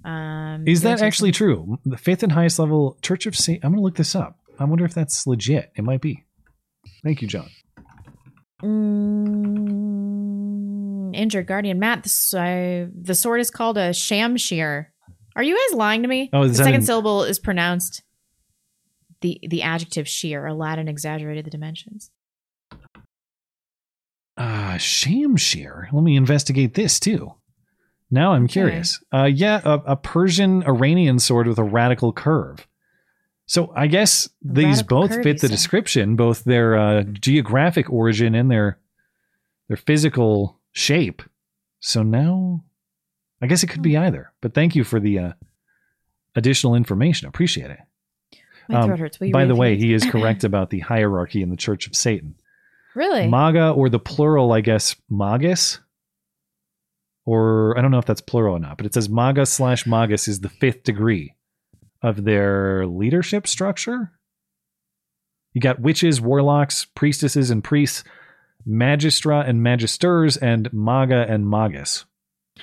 [0.06, 1.78] Um, Is that actually true?
[1.86, 3.60] The fifth and highest level Church of Satan.
[3.66, 4.40] I'm going to look this up.
[4.58, 5.74] I wonder if that's legit.
[5.76, 6.24] It might be.
[7.04, 7.50] Thank you, John.
[8.64, 10.00] Mm,
[11.14, 12.04] injured guardian Matt.
[12.04, 14.86] The, uh, the sword is called a shamshir.
[15.40, 16.30] Are you guys lying to me?
[16.34, 18.04] Oh, the second in- syllable is pronounced
[19.22, 20.46] the the adjective sheer.
[20.46, 22.12] Aladdin exaggerated the dimensions.
[24.36, 25.94] Uh, Shamshir.
[25.94, 27.36] Let me investigate this too.
[28.12, 29.02] Now I'm curious.
[29.14, 32.68] Uh, yeah, a, a Persian Iranian sword with a radical curve.
[33.46, 38.36] So I guess these radical both curve, fit the description, both their uh, geographic origin
[38.36, 38.78] and their
[39.70, 41.22] their physical shape.
[41.80, 42.66] So now,
[43.42, 44.32] I guess it could be either.
[44.42, 45.32] But thank you for the uh,
[46.36, 47.28] additional information.
[47.28, 47.80] Appreciate it.
[48.70, 49.20] Um, My throat hurts.
[49.20, 51.96] Will you by the way, he is correct about the hierarchy in the Church of
[51.96, 52.36] Satan.
[52.96, 53.28] Really?
[53.28, 55.80] Maga or the plural, I guess, magus.
[57.26, 60.28] Or I don't know if that's plural or not, but it says maga slash magus
[60.28, 61.36] is the fifth degree
[62.02, 64.12] of their leadership structure.
[65.54, 68.04] You got witches, warlocks, priestesses, and priests,
[68.68, 72.06] magistra and magisters, and maga and magus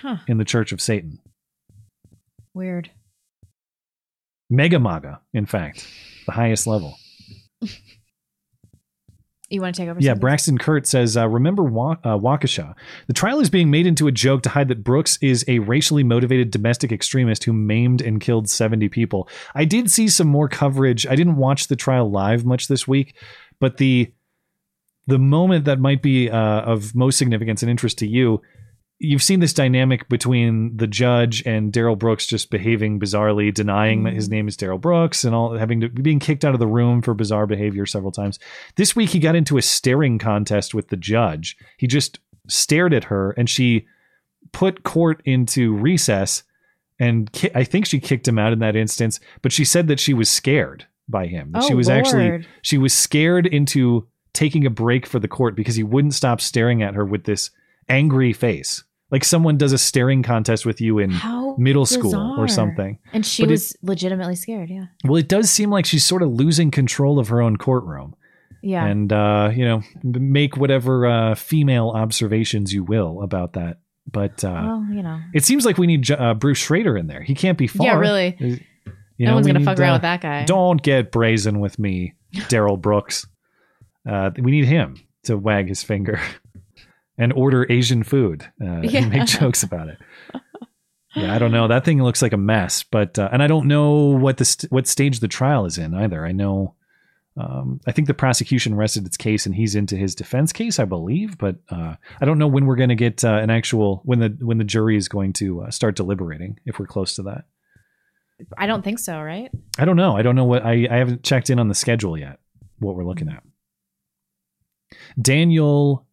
[0.01, 0.16] Huh.
[0.28, 1.18] in the Church of Satan.
[2.55, 2.90] Weird.
[4.48, 5.86] Mega maga, in fact,
[6.27, 6.97] the highest level.
[9.48, 10.01] You want to take over?
[10.01, 10.20] Yeah, something?
[10.20, 12.74] Braxton Kurt says, uh, remember Wa- uh, Waukesha?
[13.06, 16.02] The trial is being made into a joke to hide that Brooks is a racially
[16.02, 19.28] motivated domestic extremist who maimed and killed 70 people.
[19.55, 21.06] I did see some more coverage.
[21.06, 23.14] I didn't watch the trial live much this week,
[23.60, 24.12] but the
[25.09, 28.43] the moment that might be uh, of most significance and interest to you,
[28.98, 34.14] you've seen this dynamic between the judge and Darrell Brooks just behaving bizarrely, denying that
[34.14, 34.32] his mm.
[34.32, 37.14] name is Darrell Brooks, and all having to being kicked out of the room for
[37.14, 38.39] bizarre behavior several times.
[38.77, 41.56] This week he got into a staring contest with the judge.
[41.77, 43.86] He just stared at her, and she
[44.52, 46.43] put court into recess.
[46.98, 50.01] And ki- I think she kicked him out in that instance, but she said that
[50.01, 51.52] she was scared by him.
[51.52, 55.55] That she Oh, was actually she was scared into taking a break for the court
[55.55, 57.51] because he wouldn't stop staring at her with this
[57.89, 58.85] angry face.
[59.10, 62.98] Like someone does a staring contest with you in How middle school or something.
[63.12, 64.68] And she But it- was legitimately scared.
[64.68, 64.86] Yeah.
[65.04, 68.14] well, it does seem like she's sort of losing control of her own courtroom.
[68.62, 68.84] Yeah.
[68.84, 73.78] And, uh, you know, make whatever uh, female observations you will about that.
[74.10, 75.20] But uh, well, you know.
[75.34, 77.22] it seems like we need uh, Bruce Schroeder in there.
[77.22, 77.86] He can't be far.
[77.86, 78.36] Yeah, really.
[79.18, 80.44] You No one's gonna fuck around with that guy.
[80.44, 82.14] Don't get brazen with me,
[82.48, 83.26] Darrell Brooks.
[84.08, 86.20] Uh, we need him to wag his finger
[87.18, 89.01] and order Asian food uh, Yeah.
[89.02, 89.98] and make jokes about it.
[91.14, 91.66] Yeah, I don't know.
[91.66, 94.70] That thing looks like a mess, but uh, and I don't know what the st-
[94.70, 96.26] what stage the trial is in either.
[96.26, 96.74] I know.
[97.38, 100.84] Um, I think the prosecution rested its case, and he's into his defense case, I
[100.84, 101.38] believe.
[101.38, 104.36] But uh, I don't know when we're going to get uh, an actual when the
[104.40, 106.59] when the jury is going to uh, start deliberating.
[106.66, 107.44] If we're close to that,
[108.59, 109.51] I don't think so, right?
[109.78, 110.14] I don't know.
[110.18, 112.40] I don't know what I, I haven't checked in on the schedule yet.
[112.78, 113.43] What we're looking at.
[115.20, 116.05] Daniel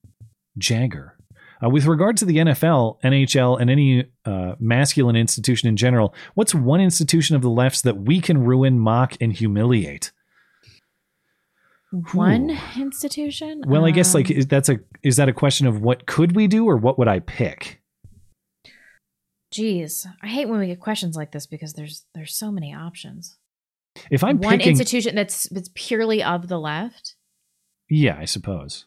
[0.58, 1.18] Jagger.
[1.64, 6.54] Uh, with regard to the NFL, NHL, and any uh, masculine institution in general, what's
[6.54, 10.12] one institution of the left's that we can ruin, mock, and humiliate?
[12.14, 13.62] One institution.
[13.68, 16.36] Well, I guess like Um, is, that's a is that a question of what could
[16.36, 17.82] we do or what would I pick?
[19.52, 23.38] Geez, I hate when we get questions like this because there's there's so many options.
[24.10, 27.16] If I'm picking one picking, institution that's that's purely of the left,
[27.88, 28.86] yeah, I suppose.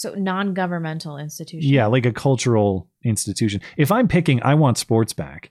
[0.00, 1.68] So non-governmental institution.
[1.70, 3.60] Yeah, like a cultural institution.
[3.76, 5.50] If I'm picking, I want sports back.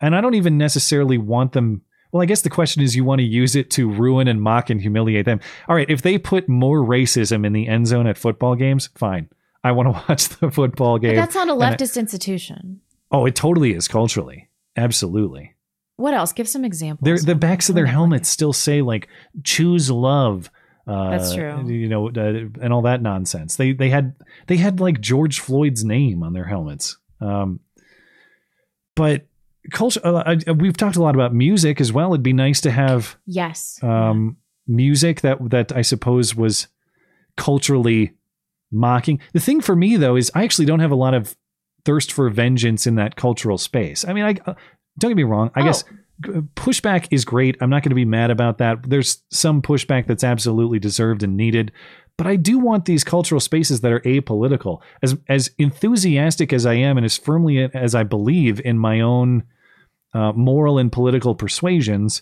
[0.00, 1.82] And I don't even necessarily want them.
[2.12, 4.70] Well, I guess the question is you want to use it to ruin and mock
[4.70, 5.40] and humiliate them.
[5.68, 9.28] All right, if they put more racism in the end zone at football games, fine.
[9.62, 11.16] I want to watch the football But game.
[11.16, 12.80] that's not a and I- leftist institution.
[13.12, 14.48] oh, it totally is culturally.
[14.76, 15.54] Absolutely.
[15.96, 16.32] What else?
[16.32, 17.04] Give some examples.
[17.04, 19.06] Their the backs of their helmets still say like
[19.44, 20.50] choose love.
[20.90, 21.68] Uh, That's true.
[21.70, 23.56] You know, uh, and all that nonsense.
[23.56, 24.14] They they had
[24.48, 26.96] they had like George Floyd's name on their helmets.
[27.20, 27.60] Um,
[28.96, 29.26] but
[29.72, 30.00] culture.
[30.02, 32.12] Uh, I, we've talked a lot about music as well.
[32.12, 33.78] It'd be nice to have Yes.
[33.82, 34.36] um,
[34.66, 36.66] music that that I suppose was
[37.36, 38.12] culturally
[38.72, 39.20] mocking.
[39.32, 41.36] The thing for me though is I actually don't have a lot of
[41.84, 44.04] thirst for vengeance in that cultural space.
[44.04, 44.54] I mean, I uh,
[44.98, 45.50] don't get me wrong.
[45.54, 45.88] I guess g-
[46.20, 47.56] pushback is great.
[47.60, 48.88] I'm not going to be mad about that.
[48.88, 51.72] There's some pushback that's absolutely deserved and needed.
[52.16, 54.80] But I do want these cultural spaces that are apolitical.
[55.02, 59.44] As as enthusiastic as I am, and as firmly as I believe in my own
[60.12, 62.20] uh, moral and political persuasions,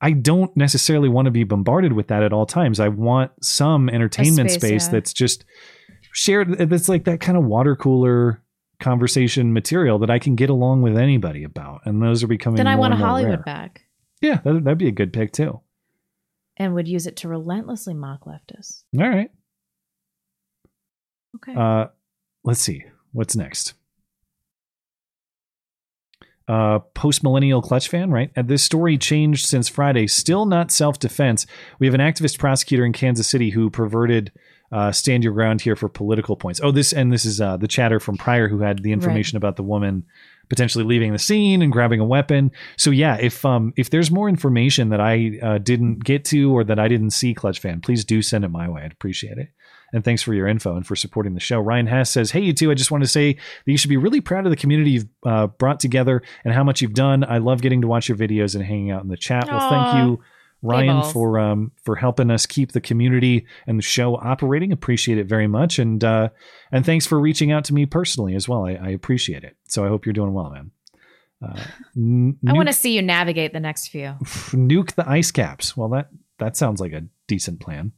[0.00, 2.80] I don't necessarily want to be bombarded with that at all times.
[2.80, 4.92] I want some entertainment space, space, yeah.
[4.92, 5.44] that's just
[6.12, 6.58] shared.
[6.58, 8.42] That's like that kind of water cooler
[8.82, 11.80] conversation material that I can get along with anybody about.
[11.86, 12.58] And those are becoming.
[12.58, 13.42] Then I want a Hollywood rare.
[13.44, 13.82] back
[14.20, 15.60] Yeah, that, that'd be a good pick too.
[16.58, 18.82] and would use it to relentlessly mock leftists.
[18.98, 19.30] All right.
[21.36, 21.54] Okay.
[21.58, 21.86] Uh,
[22.44, 23.72] let's see what's next.
[26.48, 28.30] Uh, post millennial clutch fan, right?
[28.34, 30.06] And this story changed since Friday.
[30.08, 31.46] Still not self defense.
[31.78, 34.32] We have an activist prosecutor in Kansas City who perverted
[34.72, 36.60] uh, stand your ground here for political points.
[36.62, 39.56] Oh, this and this is uh, the chatter from prior who had the information about
[39.56, 40.04] the woman
[40.48, 42.50] potentially leaving the scene and grabbing a weapon.
[42.76, 46.64] So yeah, if um if there's more information that I uh, didn't get to or
[46.64, 48.82] that I didn't see, Clutch fan, please do send it my way.
[48.82, 49.48] I'd appreciate it.
[49.92, 51.60] And thanks for your info and for supporting the show.
[51.60, 53.98] Ryan Hess says, Hey, you two, I just want to say that you should be
[53.98, 57.24] really proud of the community you've uh, brought together and how much you've done.
[57.24, 59.48] I love getting to watch your videos and hanging out in the chat.
[59.48, 60.20] Well, thank you,
[60.62, 64.72] Ryan, for um, for helping us keep the community and the show operating.
[64.72, 65.78] Appreciate it very much.
[65.78, 66.28] And uh,
[66.70, 68.64] and thanks for reaching out to me personally as well.
[68.64, 69.56] I, I appreciate it.
[69.68, 70.70] So I hope you're doing well, man.
[71.44, 71.60] Uh,
[71.96, 74.14] n- I want to see you navigate the next few.
[74.52, 75.76] nuke the ice caps.
[75.76, 76.08] Well, that
[76.38, 77.92] that sounds like a decent plan.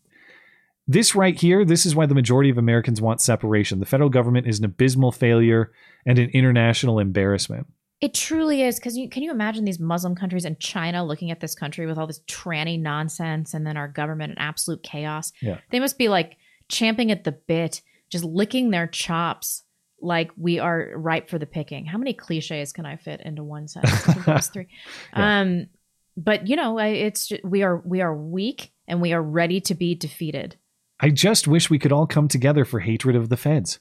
[0.86, 3.80] This right here, this is why the majority of Americans want separation.
[3.80, 5.72] The federal government is an abysmal failure
[6.04, 7.66] and an international embarrassment.
[8.04, 11.40] It truly is because you can you imagine these Muslim countries and China looking at
[11.40, 15.32] this country with all this tranny nonsense and then our government in absolute chaos.
[15.40, 15.60] Yeah.
[15.70, 16.36] They must be like
[16.68, 19.62] champing at the bit, just licking their chops
[20.02, 21.86] like we are ripe for the picking.
[21.86, 24.06] How many cliches can I fit into one sentence?
[24.06, 24.68] I think that was three.
[25.16, 25.40] Yeah.
[25.40, 25.66] Um,
[26.14, 29.94] but you know, it's we are we are weak and we are ready to be
[29.94, 30.56] defeated.
[31.00, 33.80] I just wish we could all come together for hatred of the feds.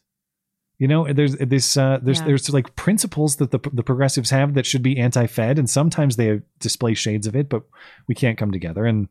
[0.83, 2.25] You know, there's this uh, there's Yeah.
[2.27, 6.41] there's like principles that the the progressives have that should be anti-Fed, and sometimes they
[6.59, 7.63] display shades of it, but
[8.09, 8.85] we can't come together.
[8.85, 9.07] And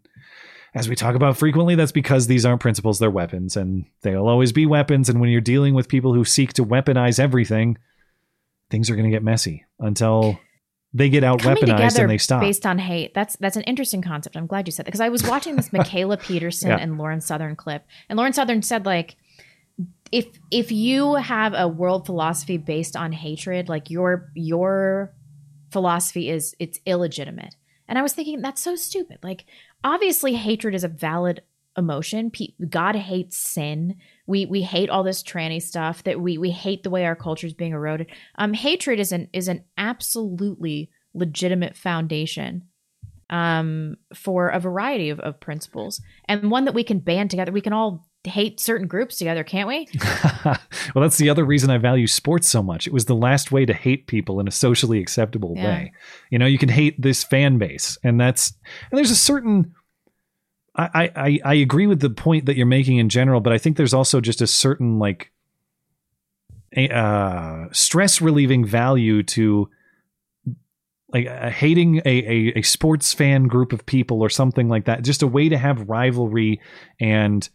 [0.75, 4.52] as we talk about frequently, that's because these aren't principles; they're weapons, and they'll always
[4.52, 5.09] be weapons.
[5.09, 7.78] And when you're dealing with people who seek to weaponize everything,
[8.70, 10.39] things are going to get messy until
[10.92, 12.42] they get out Coming weaponized and they stop.
[12.42, 13.15] based on hate.
[13.15, 14.36] That's that's an interesting concept.
[14.36, 16.76] I'm glad you said that because I was watching this Mikhaila Peterson Yeah.
[16.76, 19.17] and Lauren Southern clip, and Lauren Southern said like,
[20.12, 25.15] if if you have a world philosophy based on hatred, like your your
[25.73, 27.57] philosophy is it's illegitimate.
[27.89, 29.18] And I was thinking that's so stupid.
[29.23, 29.47] Like
[29.82, 31.42] obviously hatred is a valid
[31.76, 32.31] emotion.
[32.31, 33.97] Pe- God hates sin.
[34.26, 37.47] We we hate all this tranny stuff that we we hate the way our culture
[37.47, 38.10] is being eroded.
[38.36, 42.65] Um hatred is an is an absolutely legitimate foundation
[43.31, 47.50] um for a variety of, of principles and one that we can band together.
[47.50, 49.89] We can all hate certain groups together, can't we?
[50.44, 52.86] well, that's the other reason I value sports so much.
[52.86, 55.65] It was the last way to hate people in a socially acceptable Yeah.
[55.65, 55.92] way.
[56.31, 58.52] You know, you can hate this fan base, and that's
[58.91, 59.75] and there's a certain.
[60.75, 63.76] I, I I agree with the point that you're making in general, but I think
[63.76, 65.31] there's also just a certain like
[66.75, 69.68] a, uh, stress relieving value to
[71.12, 75.02] like uh, hating a, a a sports fan group of people or something like that.
[75.02, 76.59] Just a way to have rivalry
[76.99, 77.47] and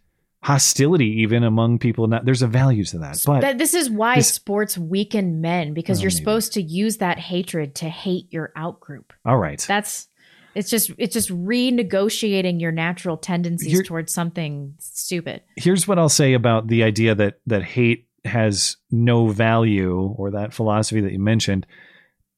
[0.47, 2.07] hostility even among people.
[2.07, 5.73] Not there's a value to that, but that this is why this- sports weaken men
[5.73, 6.17] because Oh, you're maybe.
[6.19, 9.11] supposed to use that hatred to hate your outgroup.
[9.25, 9.63] all right.
[9.67, 10.07] That's
[10.55, 15.41] it's just it's just renegotiating your natural tendencies You're- towards something stupid.
[15.57, 20.53] here's what I'll say about the idea that that hate has no value or that
[20.53, 21.65] philosophy that you mentioned.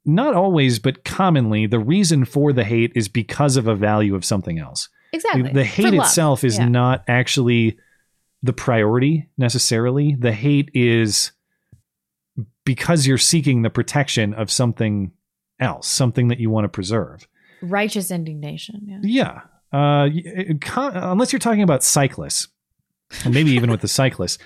[0.06, 4.24] Not always, but commonly, the reason for the hate is because of a value of
[4.26, 4.90] something else.
[5.14, 5.52] Exactly.
[5.52, 6.68] The hate itself is Yeah.
[6.70, 7.78] not actually
[8.44, 10.16] the priority necessarily.
[10.18, 11.32] The hate is
[12.66, 15.12] because you're seeking the protection of something
[15.60, 17.28] else, something that you want to preserve.
[17.62, 18.82] righteous indignation.
[18.86, 19.00] Yeah.
[19.04, 19.42] Yeah.
[19.72, 20.10] Uh,
[20.62, 22.48] con- unless you're talking about cyclists,
[23.26, 24.38] and maybe even with the cyclists,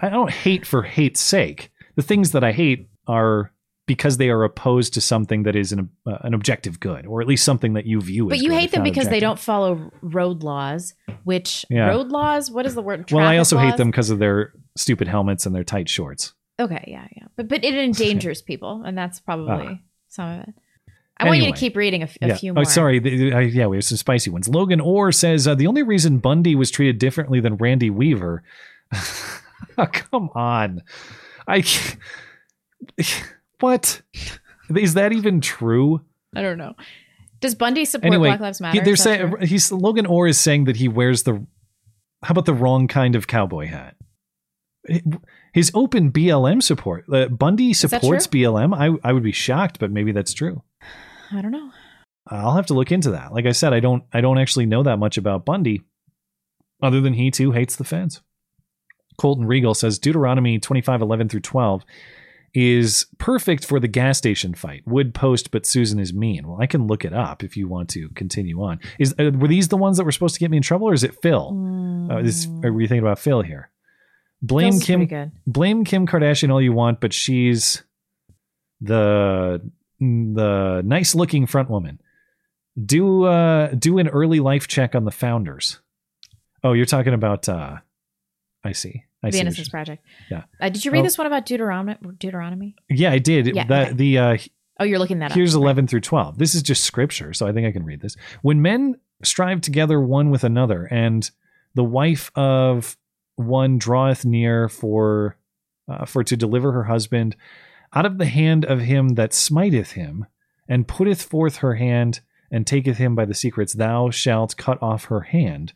[0.00, 1.70] I don't hate for hate's sake.
[1.96, 3.52] The things that I hate are
[3.86, 7.26] because they are opposed to something that is an uh, an objective good, or at
[7.26, 8.24] least something that you view.
[8.24, 8.38] As good.
[8.38, 11.88] But you good, hate them because they don't follow road laws, which Yeah.
[11.88, 13.10] road laws, what is the word?
[13.12, 16.32] Well, I also hate them because of their stupid helmets and their tight shorts.
[16.60, 17.26] Okay, yeah, yeah.
[17.36, 19.78] But but it endangers people, and that's probably Ah.
[20.08, 20.54] some of it.
[21.16, 22.36] I want you to keep reading a, f- a yeah.
[22.36, 22.64] few Oh, more.
[22.64, 22.98] sorry.
[22.98, 24.48] The- I- yeah, we have some spicy ones.
[24.48, 28.42] Logan Orr says uh, the only reason Bundy was treated differently than Randy Weaver.
[29.92, 30.82] Come on,
[31.46, 31.62] I.
[33.64, 34.02] What
[34.76, 36.02] is that even true?
[36.36, 36.74] I don't know.
[37.40, 38.78] Does Bundy support anyway, Black Lives Matter?
[38.78, 39.46] he- they're saying true?
[39.46, 41.46] he's Logan Orr is saying that he wears the
[42.22, 43.96] how about the wrong kind of cowboy hat?
[45.54, 47.06] His open BLM support.
[47.10, 48.26] Uh, Bundy supports?
[48.26, 48.74] BLM.
[48.74, 50.62] I I would be shocked, but maybe that's true.
[51.32, 51.70] I don't know.
[52.26, 53.32] I'll have to look into that.
[53.32, 55.82] Like I said, I don't I don't actually know that much about Bundy,
[56.82, 58.20] other than he too hates the feds.
[59.16, 61.84] Colton Regal says Deuteronomy twenty five eleven through twelve
[62.54, 64.82] is perfect for the gas station fight.
[64.86, 66.46] Would post, but Susan is mean.
[66.46, 68.80] Well, I can look it up if you want to continue on.
[68.98, 70.94] Is uh, were these the ones that were supposed to get me in trouble, or
[70.94, 72.08] is it Phil?
[72.10, 73.70] Uh, this, are we thinking about Phil here?
[74.40, 75.32] Blame Phil's Kim.
[75.46, 77.82] Blame Kim Kardashian all you want, but she's
[78.80, 79.60] the
[80.00, 82.00] the nice looking front woman.
[82.82, 85.80] Do uh do an early life check on the founders.
[86.62, 87.78] Oh, you're talking about uh
[88.62, 89.04] I see.
[89.24, 90.04] I the Innocence Project.
[90.30, 90.44] Yeah.
[90.60, 91.02] Uh, did you read Oh.
[91.04, 91.96] this one about Deuteronomy?
[92.18, 92.76] Deuteronomy?
[92.88, 93.54] Yeah, I did.
[93.54, 93.92] Yeah, the okay.
[93.94, 94.36] the uh
[94.80, 95.36] Oh, you're looking that up.
[95.36, 96.36] Here's 11 through 12.
[96.36, 98.16] This is just scripture, so I think I can read this.
[98.42, 101.30] When men strive together one with another, and
[101.74, 102.96] the wife of
[103.36, 105.36] one draweth near for
[105.88, 107.36] uh, for to deliver her husband
[107.92, 110.26] out of the hand of him that smiteth him,
[110.68, 112.20] and putteth forth her hand
[112.50, 115.72] and taketh him by the secrets, thou shalt cut off her hand.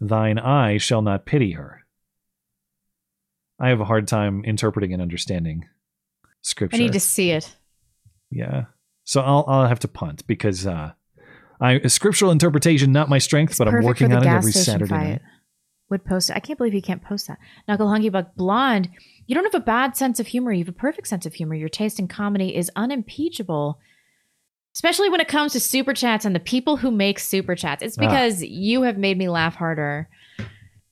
[0.00, 1.84] Thine eye shall not pity her.
[3.60, 5.66] I have a hard time interpreting and understanding
[6.42, 6.76] scripture.
[6.76, 7.56] I need to see it.
[8.30, 8.66] Yeah.
[9.04, 10.92] So I'll I'll have to punt because uh
[11.60, 15.08] I scriptural interpretation not my strength, but I'm working on it every Saturday fight.
[15.08, 15.22] night.
[15.90, 16.36] Would post it.
[16.36, 17.38] I can't believe you can't post that.
[17.66, 18.90] Knuckle Hunky Buck Blonde.
[19.26, 20.52] You don't have a bad sense of humor.
[20.52, 21.54] You have a perfect sense of humor.
[21.54, 23.78] Your taste in comedy is unimpeachable.
[24.74, 27.82] Especially when it comes to super chats and the people who make super chats.
[27.82, 28.02] It's Ah.
[28.02, 30.08] because you have made me laugh harder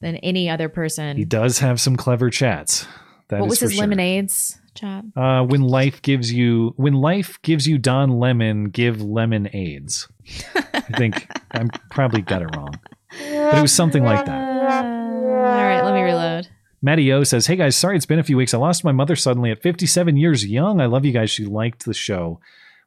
[0.00, 1.16] than any other person.
[1.16, 2.86] He does have some clever chats.
[3.28, 3.80] That what was his sure.
[3.80, 5.04] lemonades chat?
[5.16, 10.08] Uh, when life gives you when life gives you Don Lemon, give lemon AIDS.
[10.54, 12.74] I think I'm probably got it wrong,
[13.10, 14.48] but it was something like that.
[14.48, 16.48] All right, let me reload.
[16.82, 18.54] Matty O says, "Hey guys, sorry it's been a few weeks.
[18.54, 20.80] I lost my mother suddenly at 57 years young.
[20.80, 21.30] I love you guys.
[21.30, 22.38] She liked the show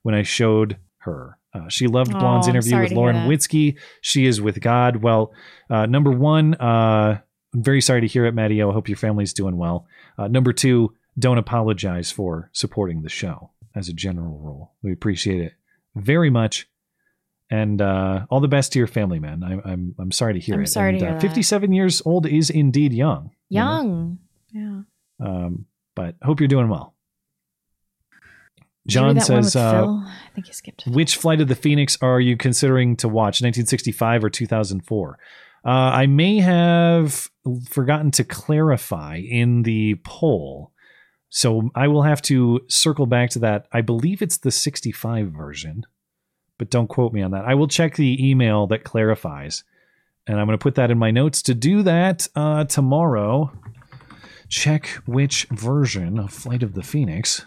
[0.03, 1.38] when I showed her.
[1.53, 3.15] Uh, she loved Oh, Blonde's I'm interview with Lauren.
[3.27, 3.77] Witzke.
[4.01, 4.97] She is with God.
[4.97, 5.33] Well,
[5.69, 7.19] uh, number one, uh,
[7.53, 8.69] I'm very sorry to hear it, O.
[8.69, 9.87] I hope your family's doing well.
[10.17, 14.73] Uh, number two, don't apologize for supporting the show as a general rule.
[14.83, 15.53] We appreciate it
[15.95, 16.67] very much."
[17.51, 19.43] And uh, all the best to your family, man.
[19.43, 20.67] I, I'm I'm sorry to hear I'm it.
[20.67, 21.21] sorry to hear uh, that.
[21.21, 23.31] 57 years old is indeed young.
[23.49, 23.65] you know?
[23.65, 24.19] Young.
[24.51, 24.81] Yeah.
[25.19, 26.93] Um, but hope you're doing well.
[28.87, 30.87] John read that one says, uh, I think you skipped.
[30.87, 35.19] which Flight of the Phoenix are you considering to watch, 1965 or 2004?
[35.65, 37.29] Uh, I may have
[37.67, 40.71] forgotten to clarify in the poll.
[41.29, 43.67] So I will have to circle back to that.
[43.71, 45.85] I believe it's the 65 version,
[46.57, 47.45] but don't quote me on that.
[47.45, 49.63] I will check the email that clarifies.
[50.25, 53.51] And I'm going to put that in my notes to do that uh, tomorrow.
[54.47, 57.45] Check which version of Flight of the Phoenix.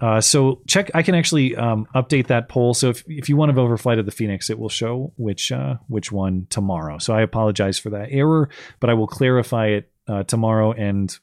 [0.00, 0.90] Uh, so check.
[0.94, 2.72] I can actually um, update that poll.
[2.72, 5.12] So if, if you want to vote for Flight of the Phoenix, it will show
[5.16, 6.98] which uh, which one tomorrow.
[6.98, 8.48] So I apologize for that error,
[8.80, 11.18] but I will clarify it uh, tomorrow and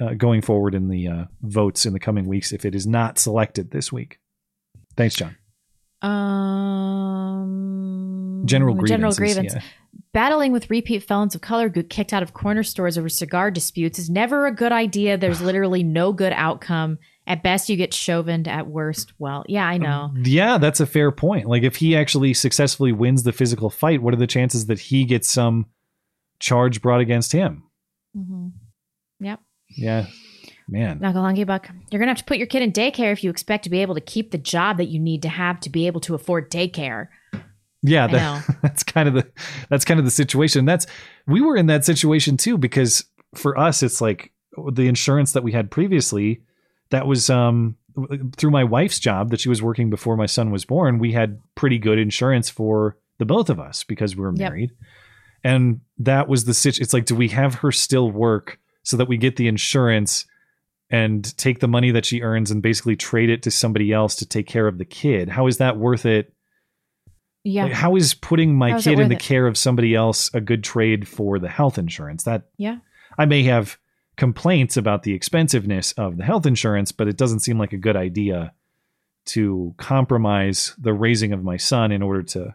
[0.00, 3.18] uh, going forward in the uh, votes in the coming weeks if it is not
[3.18, 4.18] selected this week.
[4.96, 5.36] Thanks, John.
[6.02, 7.32] Um,
[8.44, 9.54] General General grievances, grievance.
[9.54, 9.62] yeah.
[10.12, 13.50] Battling with repeat felons of color who get kicked out of corner stores over cigar
[13.50, 15.16] disputes is never a good idea.
[15.16, 16.98] There's literally no good outcome.
[17.26, 18.48] At best, you get chauvined.
[18.48, 20.12] At worst, well, yeah, I know.
[20.22, 21.46] Yeah, that's a fair point.
[21.46, 25.04] Like if he actually successfully wins the physical fight, what are the chances that he
[25.04, 25.66] gets some
[26.40, 27.64] charge brought against him?
[28.16, 28.48] mm-hmm.
[29.20, 29.40] Yep.
[29.68, 30.06] Yeah,
[30.68, 30.98] man.
[30.98, 33.70] Nagalungi Buck, you're gonna have to put your kid in daycare if you expect to
[33.70, 36.14] be able to keep the job that you need to have to be able to
[36.14, 37.08] afford daycare.
[37.82, 39.30] Yeah, that, that's kind of the
[39.68, 40.64] that's kind of the situation.
[40.64, 40.86] That's
[41.26, 44.32] we were in that situation too because for us it's like
[44.72, 46.42] the insurance that we had previously
[46.92, 47.76] that was um
[48.38, 51.38] through my wife's job that she was working before my son was born, we had
[51.56, 54.38] pretty good insurance for the both of us because we were Yep.
[54.38, 54.70] married.
[55.44, 56.82] And that was the situation.
[56.84, 60.24] It's like, do we have her still work so that we get the insurance
[60.88, 64.26] and take the money that she earns and basically trade it to somebody else to
[64.26, 65.28] take care of the kid?
[65.28, 66.32] How is that worth it?
[67.44, 67.64] Yeah.
[67.64, 69.20] Like, how is putting my How kid in the it?
[69.20, 72.22] care of somebody else a good trade for the health insurance?
[72.24, 72.78] That yeah.
[73.18, 73.76] I may have
[74.22, 77.96] complaints about the expensiveness of the health insurance, but it doesn't seem like a good
[77.96, 78.52] idea
[79.24, 82.54] to compromise the raising of my son in order to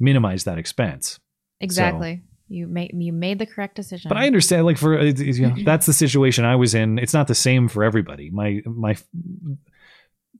[0.00, 1.20] minimize that expense.
[1.60, 2.24] Exactly.
[2.48, 4.08] You made you made the correct decision.
[4.08, 6.98] But I understand, like for you know, that's the situation I was in.
[6.98, 8.30] It's not the same for everybody.
[8.30, 8.96] My my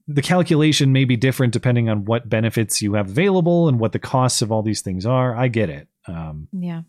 [0.08, 4.00] the calculation may be different depending on what benefits you have available and what the
[4.00, 5.36] costs of all these things are.
[5.36, 5.86] I get it.
[6.08, 6.82] Um, Yeah.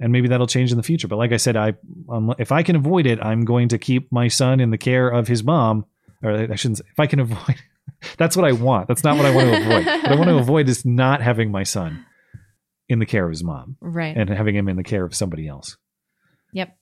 [0.00, 1.08] And maybe that'll change in the future.
[1.08, 1.74] But like I said, I
[2.08, 5.08] um, if I can avoid it, I'm going to keep my son in the care
[5.08, 5.84] of his mom.
[6.22, 6.78] Or I shouldn't.
[6.78, 7.56] Say, if I can avoid,
[8.16, 8.88] that's what I want.
[8.88, 9.86] That's not what I want to avoid.
[9.86, 12.04] what I want to avoid is not having my son
[12.88, 14.16] in the care of his mom, Right.
[14.16, 15.76] and having him in the care of somebody else.
[16.54, 16.74] Yep.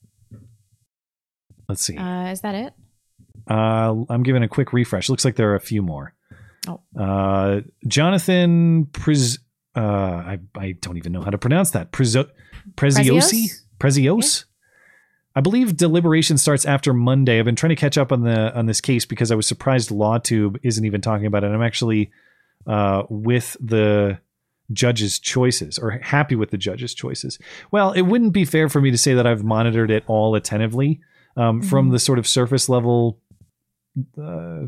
[1.68, 1.96] Let's see.
[1.96, 2.72] Uh, is that it?
[3.50, 5.08] Uh, I'm giving a quick refresh.
[5.08, 6.14] Looks like there are a few more.
[6.68, 6.80] Oh.
[6.98, 9.38] Uh, Jonathan Priz.
[9.74, 11.92] Uh, I I don't even know how to pronounce that.
[11.92, 12.30] Prizo-
[12.74, 13.48] Preziosi.
[13.78, 14.44] Prezios.
[15.34, 17.38] I believe deliberation starts after Monday.
[17.38, 19.90] I've been trying to catch up on the on this case because I was surprised
[19.90, 21.48] LawTube isn't even talking about it.
[21.48, 22.10] I'm actually
[22.66, 24.18] uh, with the
[24.72, 27.38] judge's choices or happy with the judge's choices.
[27.70, 31.00] Well, it wouldn't be fair for me to say that I've monitored it all attentively
[31.36, 31.92] um, from Mhm.
[31.92, 33.20] the sort of surface level
[34.20, 34.62] uh,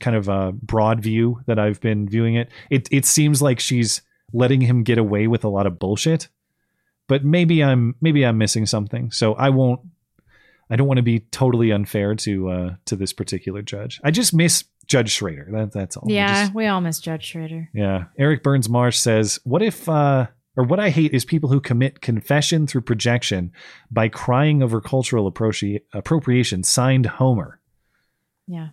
[0.00, 2.48] kind of uh, broad view that I've been viewing it.
[2.70, 6.28] It it seems like she's letting him get away with a lot of bullshit.
[7.08, 9.10] But maybe I'm maybe I'm missing something.
[9.10, 9.80] So I won't
[10.70, 14.00] I don't want to be totally unfair to uh to this particular judge.
[14.04, 15.48] I just miss Judge Schroeder.
[15.52, 16.10] That that's all.
[16.10, 17.68] Yeah, just- we all miss Judge Schroeder.
[17.72, 18.04] yeah.
[18.18, 22.00] Eric Burns Marsh says, What if, uh, or what I hate is people who commit
[22.00, 23.52] confession through projection
[23.90, 27.60] by crying over cultural appropri- appropriation, signed Homer.
[28.46, 28.70] Yeah.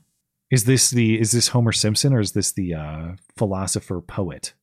[0.51, 4.53] Is this the, is this Homer Simpson or is this the uh, philosopher poet?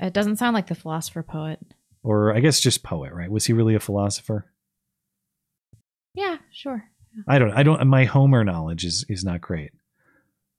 [0.00, 1.60] It doesn't sound like the philosopher poet.
[2.08, 3.30] Or I guess just poet, right?
[3.30, 4.46] Was he really a philosopher?
[6.14, 6.84] Yeah, sure.
[7.26, 9.72] I don't, I don't, my Homer knowledge is, is not great.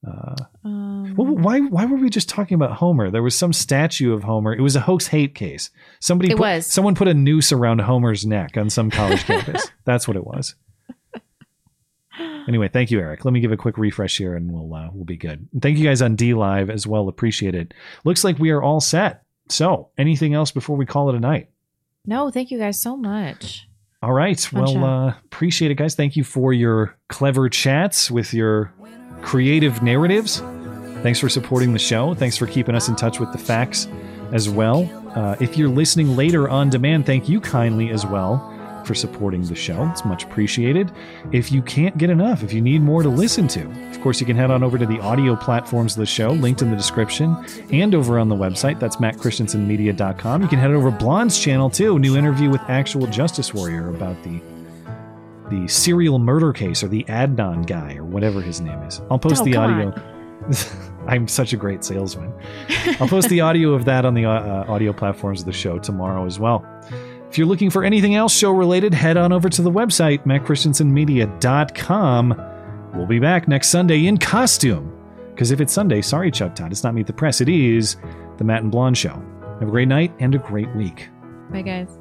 [0.06, 3.10] Uh, Um, well, why why were we just talking about Homer?
[3.10, 4.54] There was some statue of Homer.
[4.54, 5.70] It was a hoax hate case.
[5.98, 6.66] Somebody It put, was.
[6.66, 9.66] someone put a noose around Homer's neck on some college campus.
[9.84, 10.54] That's what it was.
[12.48, 13.24] Anyway, thank you, Eric.
[13.24, 15.48] Let me give a quick refresh here, and we'll uh, we'll be good.
[15.60, 17.08] Thank you guys on D Live as well.
[17.08, 17.74] Appreciate it.
[18.04, 19.22] Looks like we are all set.
[19.50, 21.48] So, anything else before we call it a night?
[22.06, 23.68] no, thank you guys so much.
[24.02, 24.40] All right.
[24.40, 25.94] Fun well, uh, appreciate it, guys.
[25.94, 28.72] Thank you for your clever chats with your
[29.20, 30.40] creative narratives.
[31.02, 32.14] Thanks for supporting the show.
[32.14, 33.86] Thanks for keeping us in touch with the facts
[34.32, 34.88] as well.
[35.14, 38.56] Uh, if you're listening later on demand, thank you kindly as well
[38.90, 39.88] for supporting the show.
[39.92, 40.90] It's much appreciated.
[41.30, 44.26] If you can't get enough, if you need more to listen to, of course, you
[44.26, 47.36] can head on over to the audio platforms of the show, linked in the description,
[47.70, 48.80] and over on the website.
[48.80, 50.42] That's mattchristiansenmedia.com.
[50.42, 52.00] You can head over to Blonde's channel too.
[52.00, 54.40] New interview with actual Justice Warrior about the
[55.50, 59.00] the serial murder case or the Adnan guy or whatever his name is.
[59.08, 59.94] I'll post Oh, the audio.
[61.06, 62.32] I'm such a great salesman.
[63.00, 66.24] I'll post the audio of that on the uh, audio platforms of the show tomorrow
[66.26, 66.64] as well.
[67.30, 72.42] If you're looking for anything else show related, head on over to the website, mattchristiansenmedia.com.
[72.94, 74.92] We'll be back next Sunday in costume.
[75.30, 77.40] Because if it's Sunday, sorry, Chuck Todd, it's not Meet the Press.
[77.40, 77.96] It is
[78.38, 79.22] the Matt and Blonde Show.
[79.60, 81.08] Have a great night and a great week.
[81.52, 81.99] Bye, guys.